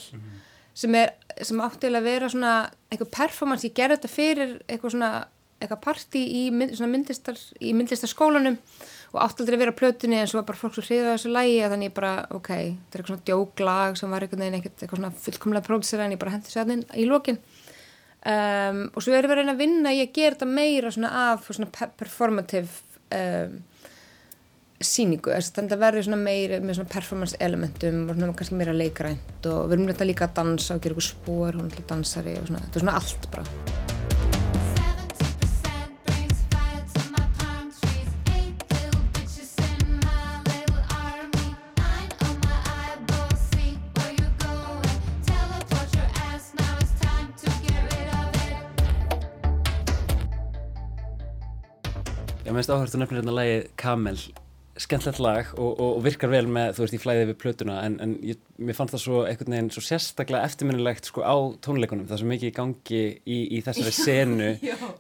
sem 0.80 0.96
er, 0.96 1.12
sem 1.44 1.60
áttilega 1.60 2.00
að 2.00 2.08
vera 2.08 2.30
svona 2.32 2.54
eitthvað 2.90 3.12
performance, 3.18 3.68
ég 3.68 3.76
gerði 3.76 3.98
þetta 3.98 4.12
fyrir 4.14 4.54
eitthvað 4.70 4.94
svona, 4.96 5.10
eitthvað 5.60 5.82
party 5.84 6.22
í, 6.40 6.44
mynd, 6.56 6.78
í 7.60 7.74
myndlistarskólanum 7.76 8.56
og 9.10 9.18
átti 9.26 9.42
aldrei 9.44 9.58
að 9.58 9.64
vera 9.66 9.74
plötunni 9.76 10.20
en 10.22 10.28
svo 10.30 10.40
var 10.40 10.46
bara 10.52 10.60
fólk 10.62 10.76
svo 10.78 10.84
hriðið 10.86 11.10
á 11.10 11.14
þessu 11.18 11.32
lægi 11.34 11.58
að 11.66 11.72
þannig 11.74 11.90
ég 11.90 11.96
bara, 11.98 12.12
ok, 12.30 12.50
þetta 12.54 12.94
er 12.94 13.02
eitthvað 13.02 13.10
svona 13.10 13.26
djóklag 13.28 13.98
sem 14.00 14.14
var 14.14 14.26
einhvern 14.26 14.44
veginn 14.46 14.58
eitthvað 14.60 15.00
svona 15.00 15.12
fullkomlega 15.26 15.66
pródusera 15.66 16.06
en 16.06 16.14
ég 16.14 16.22
bara 16.22 16.34
hendi 16.36 16.54
sér 16.54 16.62
þannig 16.70 16.94
í 16.94 17.08
lokin. 17.10 17.40
Um, 18.20 18.80
og 18.94 19.02
svo 19.04 19.14
erum 19.16 19.32
við 19.32 19.34
að 19.34 19.40
reyna 19.40 19.54
að 19.56 19.62
vinna 19.64 19.92
að 19.96 20.14
gera 20.16 20.36
þetta 20.36 20.48
meira 20.52 20.90
svona 20.92 21.10
af 21.32 21.46
svona 21.50 21.70
pe- 21.72 21.92
performative 21.98 22.70
um, 23.16 23.54
síningu, 24.80 25.34
þannig 25.36 25.76
að 25.76 25.82
verður 25.84 26.06
meir 26.22 26.54
með 26.64 26.78
svona 26.78 26.94
performance 26.94 27.36
elementum 27.44 28.06
og 28.06 28.16
svona 28.16 28.36
kannski 28.40 28.60
meira 28.60 28.76
leikrænt 28.76 29.50
og 29.52 29.68
við 29.68 29.76
erum 29.76 30.08
líka 30.08 30.30
að 30.30 30.38
dansa 30.40 30.78
og 30.78 30.84
gera 30.86 30.96
eitthvað 30.96 31.10
spór 31.10 31.60
og 31.60 31.66
náttúrulega 31.66 31.92
dansari 31.92 32.40
og 32.40 32.48
svona, 32.48 32.64
þetta 32.64 32.80
er 32.80 32.86
svona 32.88 32.98
allt 33.02 33.32
bara. 33.36 33.88
Ég 52.50 52.56
meðist 52.56 52.72
áherslu 52.74 52.98
nefnir 52.98 53.20
hérna 53.20 53.34
lægið 53.36 53.68
Kamel 53.78 54.22
skemmtilegt 54.80 55.20
lag 55.20 55.50
og, 55.58 55.72
og, 55.74 55.90
og 55.98 56.04
virkar 56.06 56.32
vel 56.32 56.46
með, 56.48 56.74
þú 56.78 56.84
veist, 56.86 56.96
í 56.96 57.02
flæðið 57.04 57.32
við 57.32 57.38
plötuna 57.42 57.78
en, 57.84 57.98
en 58.04 58.16
ég, 58.26 58.40
mér 58.62 58.78
fannst 58.78 58.96
það 58.96 59.04
svo 59.04 59.22
einhvern 59.28 59.56
veginn 59.56 59.72
svo 59.76 59.84
sérstaklega 59.84 60.48
eftirminnilegt 60.48 61.10
sko 61.10 61.24
á 61.26 61.36
tónleikunum 61.66 62.08
það 62.10 62.22
svo 62.22 62.30
mikið 62.32 62.52
í 62.52 62.56
gangi 62.56 63.02
í, 63.20 63.40
í 63.58 63.62
þessari 63.66 63.96
senu. 64.00 64.52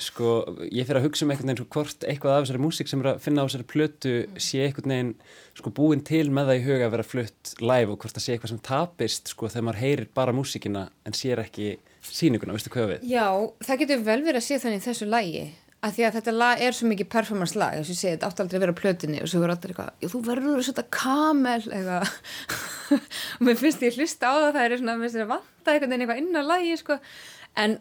sko, 0.04 0.34
ég 0.68 0.90
fyrir 0.90 1.02
að 1.02 1.08
hugsa 1.08 1.26
um 1.26 1.34
einhvern 1.34 1.52
veginn 1.52 1.62
svo 1.62 1.70
hvort 1.78 2.08
eitthvað 2.08 2.36
af 2.36 2.48
þessari 2.48 2.64
músík 2.66 2.92
sem 2.92 3.04
er 3.04 3.12
að 3.14 3.22
finna 3.24 3.46
á 3.46 3.48
þessari 3.48 3.70
plötu 3.76 4.16
sé 4.36 4.66
einhvern 4.68 4.96
veginn 4.96 5.14
sko 5.60 5.74
búin 5.76 6.04
til 6.08 6.28
með 6.32 6.52
það 6.52 6.60
í 6.60 6.66
huga 6.68 6.90
að 6.90 6.94
vera 6.98 7.08
flutt 7.08 7.54
live 7.64 7.94
og 7.94 8.04
hvort 8.04 8.16
það 8.18 8.26
sé 8.26 8.36
eitthvað 8.36 8.54
sem 8.54 8.64
tapist 8.70 9.32
sko 9.34 9.52
þegar 9.52 9.70
maður 9.70 9.84
heyrir 9.86 10.12
bara 10.16 10.36
músíkina 10.36 10.86
en 11.08 11.16
sér 11.16 11.44
ekki 11.44 11.78
sýninguna, 12.06 12.56
veistu 12.56 12.72
hvað 12.74 12.94
við? 12.94 13.10
Já, 13.12 13.28
það 13.66 13.82
getur 13.84 14.06
vel 14.06 14.22
verið 14.24 14.40
að 14.40 14.46
sé 14.46 14.60
þannig 14.62 14.80
í 14.80 14.86
þessu 14.88 15.08
lægi 15.10 15.44
að 15.80 15.94
því 15.96 16.06
að 16.06 16.16
þetta 16.18 16.32
lag 16.36 16.62
er 16.66 16.76
svo 16.76 16.88
mikið 16.92 17.08
performance 17.14 17.56
lag 17.60 17.76
eins 17.78 17.88
og 17.88 17.94
ég 17.94 18.00
segi, 18.02 18.16
þetta 18.18 18.30
átti 18.30 18.44
aldrei 18.44 18.58
að 18.58 18.64
vera 18.66 18.74
á 18.76 18.80
plötunni 18.80 19.20
og 19.24 19.30
svo 19.32 19.40
verður 19.40 19.54
allir 19.56 19.72
eitthvað, 19.74 19.92
"Jú, 20.04 20.10
þú 20.12 20.20
verður 20.28 20.58
að 20.60 20.66
setja 20.68 20.86
kamel 20.92 21.62
eitthvað 21.62 22.10
og 23.40 23.44
mér 23.48 23.60
finnst 23.62 23.86
ég 23.86 24.00
hlusta 24.00 24.28
á 24.28 24.34
það, 24.36 24.50
það 24.58 24.66
er 24.66 24.76
svona, 24.82 24.96
mér 24.98 25.06
finnst 25.06 25.20
þetta 25.20 25.34
vanta 25.36 25.72
einhvern 25.72 25.94
veginn 25.94 26.04
eitthvað 26.04 26.22
inn 26.24 26.36
á 26.36 26.44
lagi 26.44 26.74
sko. 26.82 27.00
en 27.56 27.78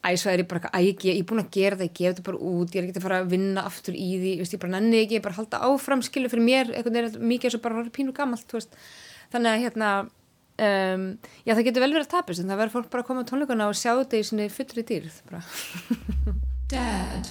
æsvað 0.00 0.32
er 0.32 0.40
ég 0.40 0.48
bara, 0.48 0.60
eitthvað, 0.60 0.80
æ, 0.80 0.88
ég, 0.88 1.04
ég 1.04 1.20
er 1.20 1.28
búin 1.28 1.44
að 1.44 1.50
gera 1.52 1.76
það, 1.76 1.88
ég 1.90 1.98
gef 1.98 2.14
þetta 2.14 2.26
bara 2.30 2.40
út 2.40 2.72
ég 2.72 2.80
er 2.80 2.88
ekki 2.88 2.96
að 2.96 3.04
fara 3.04 3.20
að 3.20 3.32
vinna 3.34 3.66
aftur 3.68 3.94
í 3.94 4.08
því 4.16 4.30
ég, 4.32 4.40
veist, 4.40 4.54
ég 4.56 4.62
bara 4.62 4.72
nenni 4.78 5.02
ekki, 5.04 5.18
ég 5.18 5.26
bara 5.26 5.36
halda 5.36 5.60
áfram 5.68 6.00
skilu 6.06 6.32
fyrir 6.32 6.46
mér 6.46 6.72
er 6.72 7.20
mikið 7.20 7.58
og 7.60 7.64
bara 7.66 7.84
pínu 7.92 8.16
gamalt 8.16 8.56
þannig 9.30 9.50
að 9.52 9.62
hérna 9.66 9.90
um, 10.56 11.04
já 11.44 11.52
það 11.52 11.66
getur 11.68 11.84
vel 11.84 11.92
verið 11.92 12.06
að 12.06 12.14
tapast 12.16 12.40
en 12.40 12.48
það 12.48 12.62
verður 12.62 12.76
fólk 12.78 12.92
bara 12.94 13.04
að 13.04 13.10
koma 13.10 13.24
á 13.24 13.28
tónleikuna 13.28 13.68
og 13.68 13.76
sjá 13.76 13.92
þetta 13.92 14.20
í 14.20 14.28
sinni 14.30 14.48
fullri 14.52 14.86
dýrð 14.88 15.20
Dad, 16.70 17.26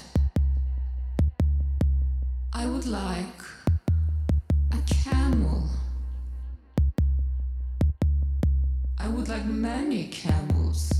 I 2.51 2.65
would 2.65 2.85
like 2.85 3.41
a 4.73 4.81
camel. 4.85 5.69
I 8.97 9.07
would 9.07 9.29
like 9.29 9.45
many 9.45 10.07
camels. 10.07 10.91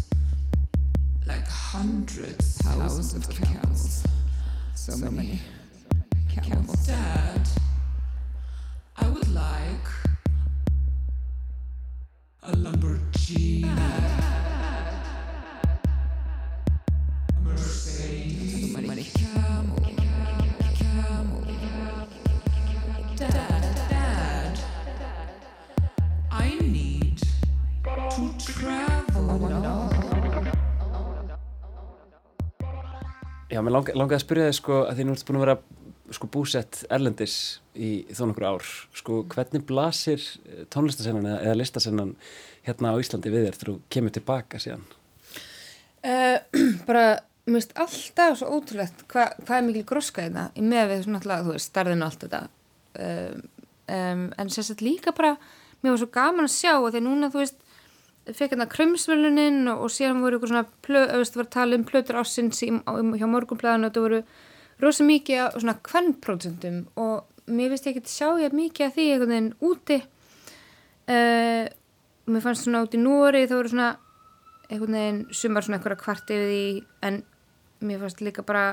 Like 1.28 1.46
hundreds, 1.50 2.60
thousands 2.60 3.14
of 3.14 3.30
camels. 3.30 4.06
So 4.74 4.96
many 4.96 5.42
camels. 6.42 6.88
Dad, 6.88 7.46
I 8.96 9.10
would 9.10 9.34
like 9.34 9.88
a 12.44 12.54
Lamborghini. 12.54 14.49
Já, 33.50 33.64
mér 33.66 33.74
lang, 33.74 33.88
langaði 33.98 34.20
að 34.20 34.24
spyrja 34.26 34.50
þig 34.50 34.58
sko 34.60 34.76
að 34.86 35.00
því 35.00 35.06
nú 35.06 35.14
ertu 35.16 35.26
búin 35.26 35.40
að 35.40 35.44
vera 35.48 35.56
sko 36.14 36.28
búsett 36.30 36.84
erlendis 36.94 37.36
í 37.74 37.90
þó 38.14 38.28
nokkur 38.30 38.46
ár 38.46 38.68
sko 38.98 39.24
hvernig 39.30 39.64
blasir 39.70 40.22
tónlistasennan 40.74 41.26
eða, 41.26 41.40
eða 41.48 41.58
listasennan 41.58 42.12
hérna 42.68 42.94
á 42.94 43.02
Íslandi 43.02 43.32
við 43.34 43.48
þér 43.48 43.58
þegar 43.58 43.72
þú 43.72 43.76
kemur 43.96 44.14
tilbaka 44.14 44.62
síðan? 44.62 44.86
Uh, 46.06 46.38
bara, 46.90 47.06
mér 47.50 47.58
finnst 47.58 47.74
alltaf 47.82 48.38
svo 48.38 48.52
ótrúlegt 48.54 49.02
hva, 49.10 49.32
hvað 49.42 49.56
er 49.58 49.66
mikil 49.66 49.86
gróska 49.94 50.28
í 50.28 50.34
það 50.36 50.62
í 50.62 50.68
með 50.70 50.94
við 50.94 51.04
svona 51.08 51.22
alltaf, 51.24 51.48
þú 51.48 51.56
veist, 51.56 51.72
starðinu 51.74 52.06
og 52.06 52.12
allt 52.12 52.28
þetta 52.28 52.44
um, 53.08 53.42
um, 53.98 54.24
en 54.30 54.54
sérstaklega 54.54 54.92
líka 54.92 55.16
bara, 55.18 55.34
mér 55.82 55.96
var 55.96 56.04
svo 56.04 56.12
gaman 56.20 56.46
að 56.46 56.56
sjá 56.60 56.76
og 56.78 56.92
því 56.94 57.04
núna, 57.08 57.34
þú 57.34 57.42
veist 57.42 57.58
fekk 58.36 58.54
hérna 58.54 58.68
krömsvölunin 58.70 59.68
og, 59.72 59.86
og 59.86 59.94
síðan 59.94 60.22
voru 60.24 60.40
ykkur 60.40 60.52
svona, 60.52 60.66
það 60.86 61.40
var 61.40 61.50
tala 61.54 61.80
um 61.80 61.86
plötur 61.88 62.20
ásins 62.22 62.62
í, 62.66 62.70
á, 62.84 62.92
hjá 62.94 63.28
morgunblæðinu 63.30 63.90
og 63.90 63.96
það 63.96 64.06
voru 64.06 64.22
rosa 64.84 65.06
mikið 65.08 65.42
af 65.44 65.58
svona 65.58 65.76
kvennprósentum 65.90 66.80
og 67.00 67.50
mér 67.50 67.74
finnst 67.74 67.90
ekki 67.90 68.04
að 68.04 68.14
sjá 68.14 68.28
ég 68.44 68.56
mikið 68.56 68.88
af 68.88 68.96
því 68.96 69.08
einhvern 69.14 69.34
veginn 69.34 69.52
úti. 69.66 69.98
Uh, 71.10 71.66
mér 72.30 72.46
fannst 72.46 72.68
svona 72.68 72.84
út 72.86 72.96
í 72.96 73.02
Nóri 73.02 73.48
þá 73.50 73.56
voru 73.58 73.74
svona 73.74 73.90
einhvern 74.70 74.98
veginn 75.00 75.22
sumar 75.34 75.66
svona 75.66 75.80
einhverja 75.80 76.04
kvart 76.04 76.34
yfir 76.34 76.52
því 76.52 76.66
en 77.10 77.24
mér 77.90 78.04
fannst 78.04 78.22
líka 78.22 78.46
bara 78.46 78.66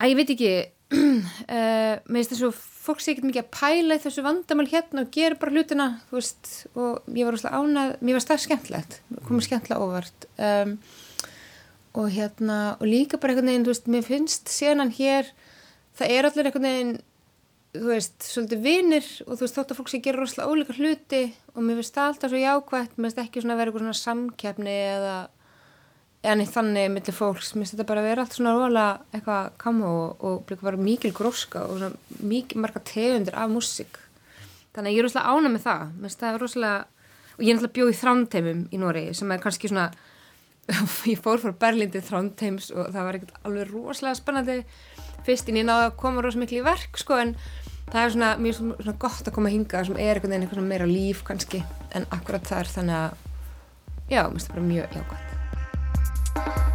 að 0.00 0.14
ég 0.14 0.20
veit 0.20 0.32
ekki 0.34 0.54
uh, 0.56 2.00
mér 2.08 2.22
finnst 2.22 2.34
þess 2.34 2.48
að 2.48 2.62
fólk 2.84 3.00
sé 3.00 3.14
ekkert 3.14 3.28
mikið 3.30 3.42
að 3.44 3.54
pæla 3.54 3.96
þessu 4.02 4.24
vandamál 4.24 4.66
hérna 4.68 5.04
og 5.04 5.14
gera 5.14 5.38
bara 5.40 5.54
hlutina 5.54 5.86
veist 6.12 6.52
og 6.74 7.06
ég 7.16 7.24
var 7.24 7.36
rosalega 7.36 7.62
ánað 7.62 7.94
mér 8.04 8.18
var 8.18 8.24
stað 8.26 8.44
skemmtlegt, 8.44 8.98
komið 9.24 9.46
skemmtlega 9.48 9.86
óvart. 9.86 10.28
Um, 10.36 10.76
og 11.94 12.10
hérna 12.12 12.58
og 12.76 12.86
líka 12.90 13.20
bara 13.22 13.32
einhvern 13.32 13.52
veginn, 13.52 13.64
þú 13.64 13.72
veist, 13.72 13.90
mér 13.94 14.06
finnst 14.06 14.52
senan 14.52 14.92
hér, 14.94 15.30
það 15.96 16.14
er 16.16 16.28
allir 16.28 16.50
einhvern 16.50 16.68
veginn 16.68 16.94
þú 17.74 17.88
veist, 17.90 18.18
svolítið 18.22 18.60
vinir 18.62 19.06
og 19.24 19.32
þú 19.34 19.46
veist, 19.46 19.56
þótt 19.56 19.72
að 19.72 19.78
fólk 19.80 19.90
sé 19.90 19.98
að 19.98 20.04
gera 20.08 20.20
rosalega 20.20 20.50
ólíka 20.52 20.76
hluti 20.78 21.22
og 21.54 21.62
mér 21.64 21.80
finnst 21.80 21.96
það 21.96 22.10
alltaf 22.10 22.32
svo 22.32 22.42
jákvægt 22.42 22.98
mér 22.98 23.08
finnst 23.08 23.22
ekki 23.24 23.42
svona 23.42 23.56
að 23.56 23.62
vera 23.62 23.72
eitthvað 23.72 23.86
svona 23.86 24.02
samkeppni 24.02 24.76
eða 24.92 25.16
neitt 26.38 26.54
þannig 26.54 26.86
millir 26.88 27.12
fólks, 27.12 27.50
mér 27.52 27.66
finnst 27.66 27.74
þetta 27.74 27.84
bara 27.90 28.00
að 28.00 28.06
vera 28.08 28.22
allt 28.24 28.36
svona 28.36 28.54
rosalega 28.56 28.92
eitthvað 29.12 29.48
kamo 29.60 29.88
og, 29.92 30.22
og 30.24 30.52
líka 30.52 30.64
bara 30.64 30.80
mikil 30.80 31.10
gróska 31.12 31.66
og 31.68 31.74
svona 31.82 32.22
mikil 32.24 32.62
marga 32.64 32.80
tegundir 32.88 33.36
af 33.36 33.50
músík. 33.52 33.98
Þannig 34.72 34.88
að 34.88 34.94
ég 34.94 35.02
er 35.02 35.06
rosalega 35.08 35.34
ána 35.34 35.50
með 35.52 35.66
það. 35.66 35.82
Mér 35.90 36.08
finnst 36.08 36.24
það 36.24 36.38
rosalega, 36.40 36.78
og 37.34 37.44
ég 37.44 37.50
er 37.50 37.58
náttúrulega 37.58 37.76
bjóð 37.76 37.92
í 37.92 37.98
þrámteimum 38.00 38.64
í 38.64 38.80
Nóri 38.80 39.04
sem 39.18 39.34
er 39.36 39.44
kannski 39.44 39.70
svona 39.72 39.90
ég 41.12 41.20
fór 41.20 41.42
frá 41.42 41.52
Berlín 41.66 41.92
til 41.92 42.02
Þrándheims 42.06 42.70
og 42.72 42.88
það 42.94 43.08
var 43.10 43.20
ekkert 43.20 43.36
alveg 43.44 43.74
rosalega 43.74 44.20
spennandi. 44.22 44.58
Fyrst 45.28 45.52
en 45.52 45.60
ég 45.60 45.68
náði 45.68 45.90
að 45.90 46.00
koma 46.00 46.24
rosalega 46.24 46.46
miklu 46.46 46.62
í 46.62 46.66
verk 46.70 47.00
sko 47.04 47.20
en 47.20 47.36
það 47.92 48.00
er 48.00 48.16
svona 48.16 48.32
mjög 48.40 48.58
svona, 48.62 48.98
gott 49.04 49.28
að 49.28 49.36
koma 49.36 49.52
að 49.52 49.58
hinga 49.58 49.84
sem 49.84 50.00
er 50.00 50.16
einhvern 50.16 50.32
veginn 50.32 50.48
eitthvað 50.48 50.72
meira 50.72 50.88
líf 50.88 51.20
kannski 51.28 51.60
en 51.92 52.08
akkurat 52.08 52.48
þar. 52.48 52.74
Þannig 52.78 53.00
að 53.02 53.22
já, 54.08 54.20
mér 54.24 54.36
finnst 54.38 54.48
það 54.48 54.56
bara 54.56 54.68
mjög 54.72 55.00
jákvæmt 55.02 55.33
Thank 56.34 56.56
you 56.68 56.73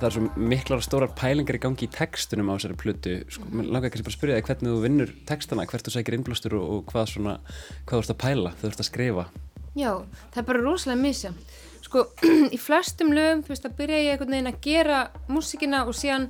það 0.00 0.08
er 0.08 0.16
svo 0.16 0.48
miklar 0.50 0.80
og 0.80 0.86
stórar 0.86 1.14
pælingar 1.16 1.58
í 1.58 1.62
gangi 1.62 1.86
í 1.86 1.92
textunum 1.92 2.50
á 2.50 2.56
þessari 2.56 2.80
plötu. 2.80 3.16
Sko, 3.30 3.48
mér 3.52 3.70
langar 3.70 3.92
kannski 3.92 4.08
bara 4.08 4.14
að 4.14 4.18
spyrja 4.18 4.38
þig 4.40 4.50
hvernig 4.50 4.72
þú 4.72 4.84
vinnur 4.84 5.16
textana, 5.28 5.66
hvert 5.68 5.86
þú 5.86 5.94
sækir 5.94 6.16
innblástur 6.16 6.56
og, 6.58 6.68
og 6.74 6.86
hvað 6.90 7.10
svona, 7.14 7.34
hvað 7.84 7.96
þú 7.96 8.04
ert 8.04 8.14
að 8.14 8.22
pæla 8.24 8.54
þú 8.60 8.70
ert 8.70 8.84
að 8.84 8.88
skrifa. 8.88 9.26
Já, 9.78 9.90
það 10.32 10.40
er 10.40 10.48
bara 10.48 10.64
rosalega 10.64 11.04
misjamt 11.04 11.58
sko, 11.90 12.06
í 12.54 12.58
flestum 12.60 13.12
lögum, 13.14 13.44
þú 13.44 13.54
veist, 13.54 13.66
að 13.66 13.76
byrja 13.80 14.00
ég 14.04 14.14
einhvern 14.14 14.34
veginn 14.36 14.50
að 14.52 14.60
gera 14.64 15.00
músikina 15.30 15.84
og 15.88 15.96
síðan 15.98 16.28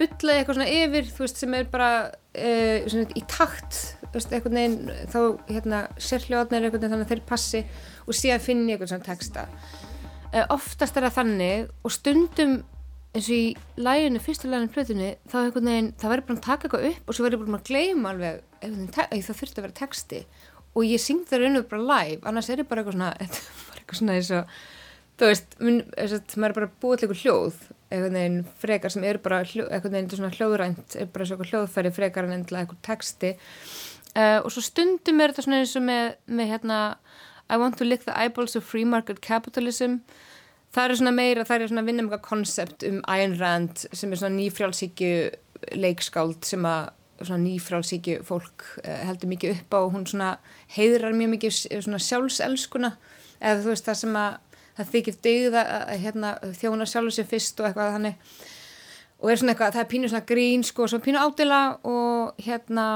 bylla 0.00 0.34
ég 0.34 0.42
eitthvað 0.42 0.58
svona 0.58 0.72
yfir 0.72 1.08
þú 1.10 1.24
veist, 1.24 1.40
sem 1.40 1.56
er 1.56 1.70
bara 1.72 1.92
uh, 2.08 2.88
svona, 2.88 3.06
í 3.16 3.22
takt, 3.28 3.78
þú 4.06 4.12
veist, 4.16 4.34
einhvern 4.34 4.58
veginn 4.60 5.06
þá, 5.12 5.20
hérna, 5.50 5.84
sérhljóðnir 6.00 6.66
einhvern 6.66 6.84
veginn 6.84 6.96
þannig 6.96 7.08
að 7.08 7.14
þeir 7.14 7.24
passi 7.28 7.62
og 8.06 8.16
síðan 8.16 8.44
finn 8.44 8.66
ég 8.66 8.76
einhvern 8.76 8.92
svona 8.94 9.08
texta. 9.08 9.46
Uh, 10.30 10.44
oftast 10.54 10.96
er 10.96 11.08
það 11.08 11.16
þannig 11.20 11.72
og 11.84 11.96
stundum 11.96 12.60
eins 13.10 13.26
og 13.26 13.34
í 13.34 13.46
læginu, 13.80 14.20
fyrsta 14.22 14.50
læginu 14.50 14.70
plötunni 14.74 15.10
þá 15.30 15.36
einhvern 15.40 15.70
veginn, 15.70 15.92
það 15.98 16.12
verður 16.14 16.26
bara 16.28 16.38
að 16.38 16.44
taka 16.46 16.68
eitthvað 16.68 16.88
upp 16.90 17.08
og 17.08 17.16
svo 17.16 17.26
verður 17.26 17.42
bara 17.42 17.58
að 17.58 17.70
gleyma 17.70 18.12
alveg 18.12 18.42
veginn, 18.62 18.92
það 18.94 19.40
þurfti 19.40 19.58
að 19.58 19.66
vera 19.66 19.78
texti. 19.80 20.20
Og 20.70 20.86
ég 20.86 21.02
syng 21.02 21.24
það 21.26 21.42
raun 21.42 21.60
og 21.60 21.66
bara 21.72 21.88
live, 21.88 22.20
annars 22.30 22.50
er 22.50 22.62
ég 22.62 22.68
bara 22.70 22.84
eitthvað 22.84 22.98
svona 22.98 23.10
eitthvað 23.80 23.98
svona 23.98 24.18
eins 24.18 24.30
og 24.36 24.54
þú 25.20 25.30
veist, 25.32 25.58
minn, 25.60 25.82
þess 25.96 26.16
að 26.20 26.36
maður 26.38 26.52
er 26.52 26.58
bara 26.60 26.72
búið 26.82 27.00
til 27.00 27.08
eitthvað 27.08 27.24
hljóð, 27.24 27.58
einhvern 27.90 28.18
veginn 28.20 28.38
frekar 28.62 28.94
sem 28.94 29.06
eru 29.10 29.22
bara 29.24 29.42
hljó, 29.42 29.66
einhvern 29.66 29.96
veginn 29.96 30.12
svona 30.14 30.32
hljóðrænt 30.36 30.96
er 30.96 31.10
bara 31.10 31.26
svona 31.28 31.50
hljóðfæri 31.50 31.92
frekar 31.96 32.28
en 32.28 32.36
endilega 32.38 32.68
eitthvað 32.68 32.84
texti. 32.86 33.34
Uh, 34.14 34.38
og 34.44 34.50
svo 34.54 34.62
stundum 34.64 35.20
er 35.20 35.34
þetta 35.34 35.46
svona 35.46 35.60
eins 35.64 35.74
og 35.78 35.84
með, 35.86 36.14
með 36.30 36.54
hérna 36.54 36.78
I 37.50 37.58
want 37.58 37.76
to 37.78 37.84
lick 37.84 38.06
the 38.06 38.14
eyeballs 38.14 38.56
of 38.56 38.64
free 38.64 38.86
market 38.86 39.20
capitalism 39.20 40.00
það 40.74 40.84
er 40.84 40.96
svona 41.00 41.14
meira, 41.14 41.44
það 41.48 41.64
er 41.64 41.72
svona 41.72 41.86
vinnum 41.86 42.08
eitthvað 42.08 42.26
koncept 42.28 42.86
um 42.88 43.02
Ayn 43.10 43.36
Rand 43.40 43.84
sem 43.90 44.12
er 44.12 44.20
svona 44.20 44.36
nýfrjálsíkju 44.36 45.14
leikskáld 45.80 46.46
sem 46.48 46.66
að 46.66 46.90
svona 47.20 47.42
nýfrálsíkju 47.44 48.22
fólk 48.24 48.64
uh, 48.80 49.00
heldur 49.08 49.30
mikið 49.32 49.58
upp 49.58 49.74
á 49.76 49.78
og 49.80 49.90
hún 49.94 50.06
svona 50.08 50.30
heiðrar 50.76 51.16
mjög 51.16 51.34
mikið 51.34 51.58
svona 51.84 52.00
sjálfselskuna. 52.00 52.94
Eða 53.40 53.64
þú 53.64 53.74
veist 53.74 53.88
það 53.88 53.98
sem 54.02 54.16
að 54.20 54.38
það 54.78 54.94
þykir 54.94 55.18
dygð 55.26 55.58
að, 55.60 55.74
að 55.80 56.06
hérna, 56.06 56.32
þjóna 56.56 56.88
sjálfur 56.88 57.16
sér 57.16 57.28
fyrst 57.28 57.60
og 57.60 57.68
eitthvað 57.68 57.94
þannig. 57.98 58.32
Og 59.20 59.28
er 59.28 59.40
svona 59.40 59.52
eitthvað, 59.52 59.74
það 59.74 59.82
er 59.82 59.90
pínu 59.90 60.10
svona 60.10 60.28
grín 60.30 60.64
sko, 60.64 60.86
svo 60.88 61.00
pínu 61.04 61.20
ádela 61.20 61.60
og 61.84 62.40
hérna 62.40 62.86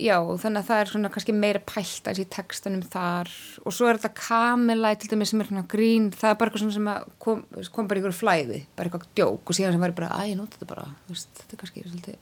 já, 0.00 0.16
þannig 0.42 0.60
að 0.60 0.68
það 0.68 0.80
er 0.80 0.90
svona 0.90 1.10
kannski 1.14 1.34
meira 1.36 1.60
pælt 1.62 2.08
aðeins 2.08 2.22
í 2.22 2.30
textanum 2.34 2.84
þar. 2.92 3.30
Og 3.64 3.74
svo 3.74 3.88
er 3.88 4.00
þetta 4.00 4.20
kamelæ 4.20 4.92
til 4.98 5.10
dæmis 5.12 5.32
sem 5.32 5.42
er 5.42 5.50
svona 5.50 5.64
grín, 5.70 6.10
það 6.14 6.30
er 6.30 6.38
bara 6.40 6.50
eitthvað 6.50 6.64
svona 6.64 6.76
sem 6.76 7.16
kom, 7.22 7.42
kom 7.74 7.90
bara 7.90 8.02
ykkur 8.02 8.16
flæði, 8.16 8.60
bara 8.76 8.90
eitthvað 8.90 9.08
djók. 9.18 9.42
Og 9.44 9.58
síðan 9.58 9.76
sem 9.76 9.84
var 9.84 9.96
bara, 9.96 10.10
að 10.18 10.30
ég 10.32 10.38
nota 10.40 10.58
þetta 10.58 10.70
bara. 10.74 10.86
Veist, 11.10 11.30
þetta 11.40 11.56
er 11.56 11.62
kannski 11.62 11.84
svolítið 11.86 12.20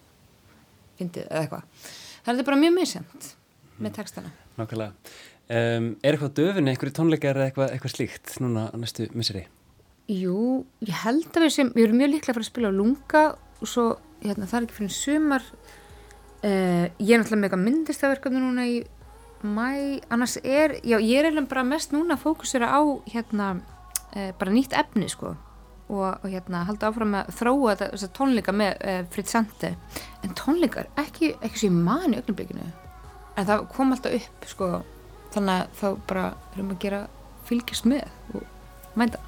fyndið 1.00 1.26
eða 1.26 1.42
eitthvað, 1.46 1.66
þannig 1.82 2.22
að 2.22 2.32
þetta 2.32 2.44
er 2.44 2.50
bara 2.50 2.62
mjög 2.62 2.76
misjönd 2.78 3.28
með 3.82 3.96
textana. 3.98 4.32
Nákvæmlega. 4.58 5.16
Um, 5.52 5.88
er 6.00 6.14
eitthvað 6.14 6.36
döfin, 6.38 6.70
einhverju 6.70 6.94
tónleikar 6.96 7.36
eða 7.36 7.50
eitthvað, 7.50 7.72
eitthvað 7.74 7.94
slíkt 7.96 8.36
núna 8.40 8.68
næstu 8.78 9.08
misseri? 9.18 9.42
Jú, 10.12 10.62
ég 10.84 11.02
held 11.04 11.28
að 11.34 11.46
við 11.46 11.54
sem, 11.54 11.72
við 11.74 11.86
erum 11.86 11.98
mjög 12.00 12.12
líklega 12.14 12.32
að 12.32 12.38
fara 12.38 12.46
að 12.46 12.50
spila 12.50 12.70
á 12.72 12.78
lunga 12.78 13.22
og 13.62 13.70
svo, 13.70 13.84
hérna, 14.22 14.48
uh, 16.42 16.84
ég 16.98 17.14
er 17.14 17.22
náttúrulega 17.22 17.40
með 17.40 17.48
eitthvað 17.48 17.64
myndlistaverkefni 17.66 18.42
núna 18.42 18.66
í 18.68 18.82
mæ, 19.42 20.00
annars 20.12 20.36
er, 20.42 20.76
já, 20.86 20.98
ég 20.98 21.18
er 21.18 21.28
eiginlega 21.28 21.50
bara 21.50 21.64
mest 21.66 21.94
núna 21.94 22.16
að 22.16 22.24
fókusera 22.26 22.70
á, 22.70 22.80
hérna, 23.10 23.48
uh, 24.14 24.30
bara 24.38 24.54
nýtt 24.54 24.76
efni, 24.78 25.08
sko. 25.10 25.34
Og, 25.92 26.06
og 26.08 26.28
hérna, 26.30 26.62
halda 26.68 26.88
áfram 26.88 27.18
að 27.18 27.32
þróa 27.36 27.74
þessa 27.80 28.08
tónleika 28.16 28.54
með 28.56 28.78
uh, 28.78 29.00
Fritz 29.12 29.34
Sante. 29.34 29.74
En 30.22 30.32
tónleikar, 30.38 30.88
ekki, 31.02 31.34
ekki 31.42 31.64
sem 31.64 31.74
ég 31.74 31.84
man 31.90 32.14
í 32.14 32.20
augnablikinu. 32.20 32.70
En 33.36 33.48
það 33.48 33.66
kom 33.74 33.92
alltaf 33.92 34.16
upp, 34.20 34.48
sko. 34.48 34.70
Þannig 35.34 35.58
að 35.58 35.76
þá 35.80 35.86
bara 36.08 36.24
erum 36.54 36.72
að 36.74 36.82
gera 36.84 37.04
fylgjast 37.48 37.88
með 37.88 38.04
og 38.36 38.44
mænda 39.00 39.20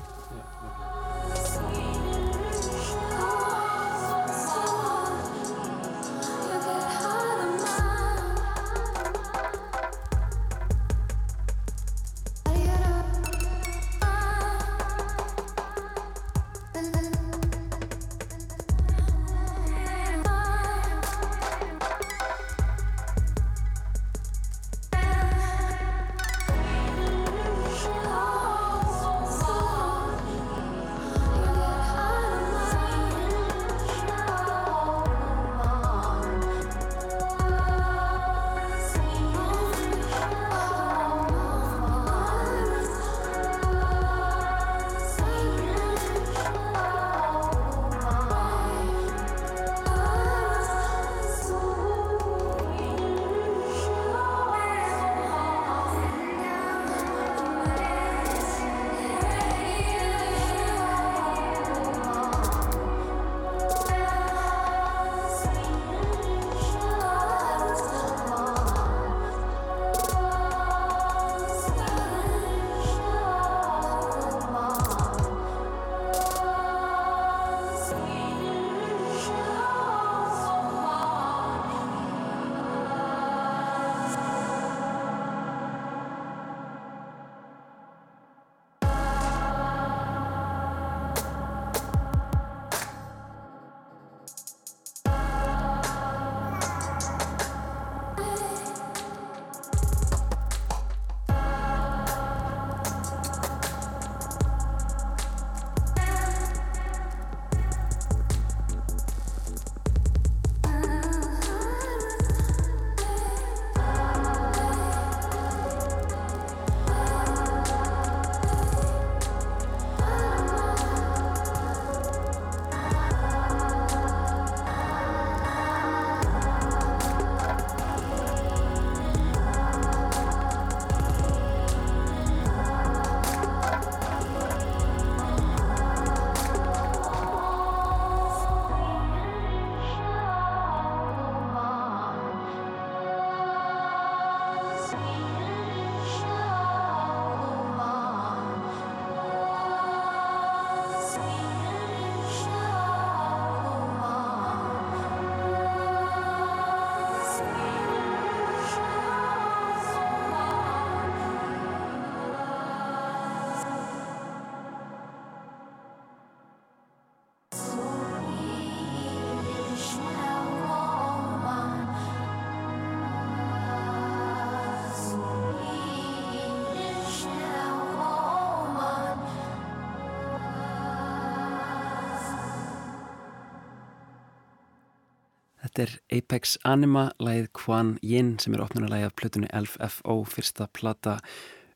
Þetta 185.74 185.90
er 185.90 186.18
Apex 186.20 186.52
Anima, 186.62 187.08
lagið 187.18 187.48
Kwan 187.58 187.88
Yin 187.98 188.36
sem 188.38 188.54
er 188.54 188.60
opnunarlagi 188.62 189.08
af 189.08 189.14
plötunni 189.18 189.48
LFO, 189.50 190.20
fyrsta 190.30 190.68
plata 190.70 191.16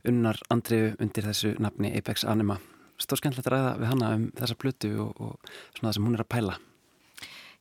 unnar 0.07 0.39
andriðu 0.55 0.93
undir 1.03 1.27
þessu 1.27 1.57
nafni 1.59 1.91
Apex 1.99 2.23
Anima. 2.23 2.61
Stór 3.03 3.19
skemmtilegt 3.19 3.49
að 3.51 3.57
ræða 3.57 3.73
við 3.81 3.89
hana 3.91 4.11
um 4.15 4.29
þessa 4.39 4.57
plötu 4.63 4.93
og, 5.03 5.19
og 5.19 5.51
svona 5.75 5.89
það 5.89 5.97
sem 5.97 6.07
hún 6.07 6.15
er 6.15 6.23
að 6.23 6.29
pæla. 6.31 6.55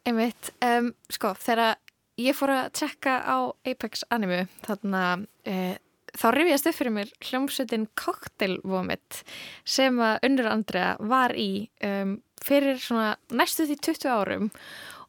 Einmitt, 0.06 0.52
um, 0.68 0.92
sko, 1.18 1.32
þegar 1.42 1.82
ég 2.22 2.38
fór 2.38 2.54
að 2.54 2.70
tjekka 2.84 3.16
á 3.26 3.38
Apex 3.74 4.06
Animu, 4.14 4.44
þarna 4.68 5.04
uh, 5.18 5.74
þá 6.22 6.28
rifjast 6.36 6.70
upp 6.70 6.78
fyrir 6.78 6.96
mér 7.00 7.16
hljómsveitin 7.32 7.88
Cocktail 7.98 8.60
Vomit 8.62 9.24
sem 9.66 9.98
að 9.98 10.22
Unnur 10.30 10.52
Andrea 10.54 10.94
var 11.02 11.34
í 11.34 11.66
um, 11.82 12.20
fyrir 12.46 12.78
svona 12.78 13.16
næstu 13.34 13.66
því 13.66 13.80
20 13.90 14.14
árum 14.14 14.52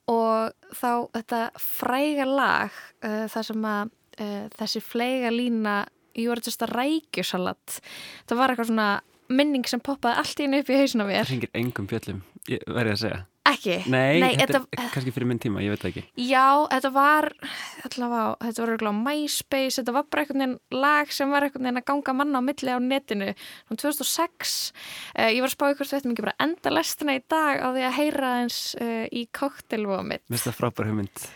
og 0.09 0.73
þá 0.75 0.91
þetta 1.17 1.43
fræga 1.63 2.27
lag 2.29 2.75
uh, 3.05 3.27
þar 3.31 3.49
sem 3.51 3.69
að 3.73 3.93
uh, 4.21 4.45
þessi 4.59 4.85
fleiga 4.85 5.33
lína 5.35 5.79
are 6.19 6.43
just 6.43 6.65
a 6.65 6.69
rækjusalat 6.71 7.79
það 8.27 8.41
var 8.41 8.53
eitthvað 8.53 8.71
svona 8.73 8.89
minning 9.29 9.67
sem 9.69 9.83
poppaði 9.85 10.23
allt 10.23 10.41
í 10.41 10.49
einu 10.49 10.63
upp 10.63 10.73
í 10.73 10.79
hausina 10.81 11.07
mér 11.09 11.27
Það 11.27 11.35
ringir 11.35 11.53
engum 11.61 11.89
fjöllum, 11.91 12.23
ég 12.49 12.65
verði 12.67 12.95
að 12.95 13.03
segja. 13.05 13.21
Ekki? 13.49 13.77
Nei, 13.89 14.21
Nei 14.21 14.35
þetta, 14.37 14.61
þetta, 14.67 14.83
er 14.85 14.91
kannski 14.93 15.13
fyrir 15.15 15.29
minn 15.31 15.41
tíma, 15.41 15.63
ég 15.65 15.73
veit 15.73 15.83
það 15.83 15.91
ekki. 15.93 16.03
Já, 16.29 16.47
þetta 16.73 16.91
var 16.95 17.29
allavega, 17.87 18.25
þetta 18.43 18.63
var 18.63 18.73
örugglega 18.75 18.93
á 18.93 19.03
MySpace 19.07 19.81
þetta 19.81 19.95
var 19.97 20.07
bara 20.09 20.25
einhvern 20.25 20.45
veginn 20.45 20.83
lag 20.83 21.13
sem 21.15 21.33
var 21.33 21.47
einhvern 21.47 21.69
veginn 21.69 21.81
að 21.81 21.87
ganga 21.91 22.15
manna 22.19 22.43
á 22.43 22.47
milli 22.49 22.77
á 22.77 22.81
netinu 22.83 23.31
um 23.33 23.81
2006 23.81 24.55
uh, 25.17 25.29
ég 25.33 25.41
var 25.41 25.49
að 25.49 25.55
spá 25.55 25.67
ykkur 25.73 25.91
þetta 25.93 26.13
mikið 26.13 26.29
bara 26.29 26.37
enda 26.45 26.75
lestina 26.75 27.17
í 27.19 27.25
dag 27.25 27.65
á 27.65 27.69
því 27.73 27.85
að 27.89 27.99
heyra 27.99 28.33
eins 28.43 28.61
uh, 28.77 29.05
í 29.09 29.25
koktelvómið 29.41 30.25
Mér 30.25 30.35
finnst 30.35 30.51
það 30.51 30.59
frábær 30.61 30.91
hugmynd. 30.93 31.29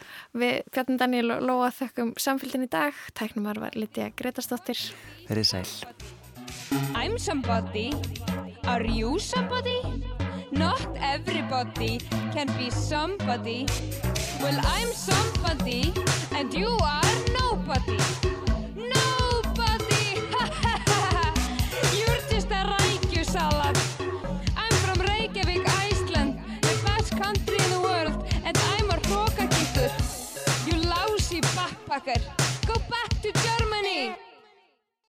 Við 0.42 0.58
Bjarni 0.72 0.98
Daniel 1.00 1.36
og 1.36 1.46
Lóa 1.48 1.70
þökkum 1.76 2.16
samfélgin 2.20 2.66
í 2.66 2.72
dag, 2.72 2.96
tæknumar 3.16 3.60
var 3.62 3.78
Lítja 3.78 4.10
Gretastóttir 4.16 4.80
Verið 5.28 5.54
sæl. 5.54 5.68
I'm 6.94 7.18
somebody. 7.18 7.92
Are 8.64 8.84
you 8.84 9.18
somebody? 9.18 9.80
Not 10.52 10.86
everybody 11.00 11.98
can 12.32 12.46
be 12.58 12.68
somebody. 12.68 13.66
Well, 14.38 14.60
I'm 14.62 14.92
somebody 14.92 15.94
and 16.30 16.52
you 16.52 16.76
are 16.82 17.12
nobody. 17.40 17.96
Nobody! 18.76 20.20
You're 21.96 22.20
just 22.28 22.50
a 22.50 22.68
rækju 22.68 23.24
salad. 23.24 23.78
I'm 24.54 24.74
from 24.84 24.98
Reykjavík, 25.08 25.64
Iceland, 25.88 26.38
the 26.60 26.76
best 26.84 27.16
country 27.16 27.56
in 27.56 27.70
the 27.70 27.80
world, 27.80 28.12
and 28.44 28.56
I'm 28.76 28.90
a 28.90 28.98
hrókakýttur. 29.08 29.90
You 30.66 30.82
lousy 30.82 31.40
backpacker. 31.56 32.20
Go 32.66 32.74
back 32.90 33.08
to 33.22 33.32
Germany! 33.32 34.31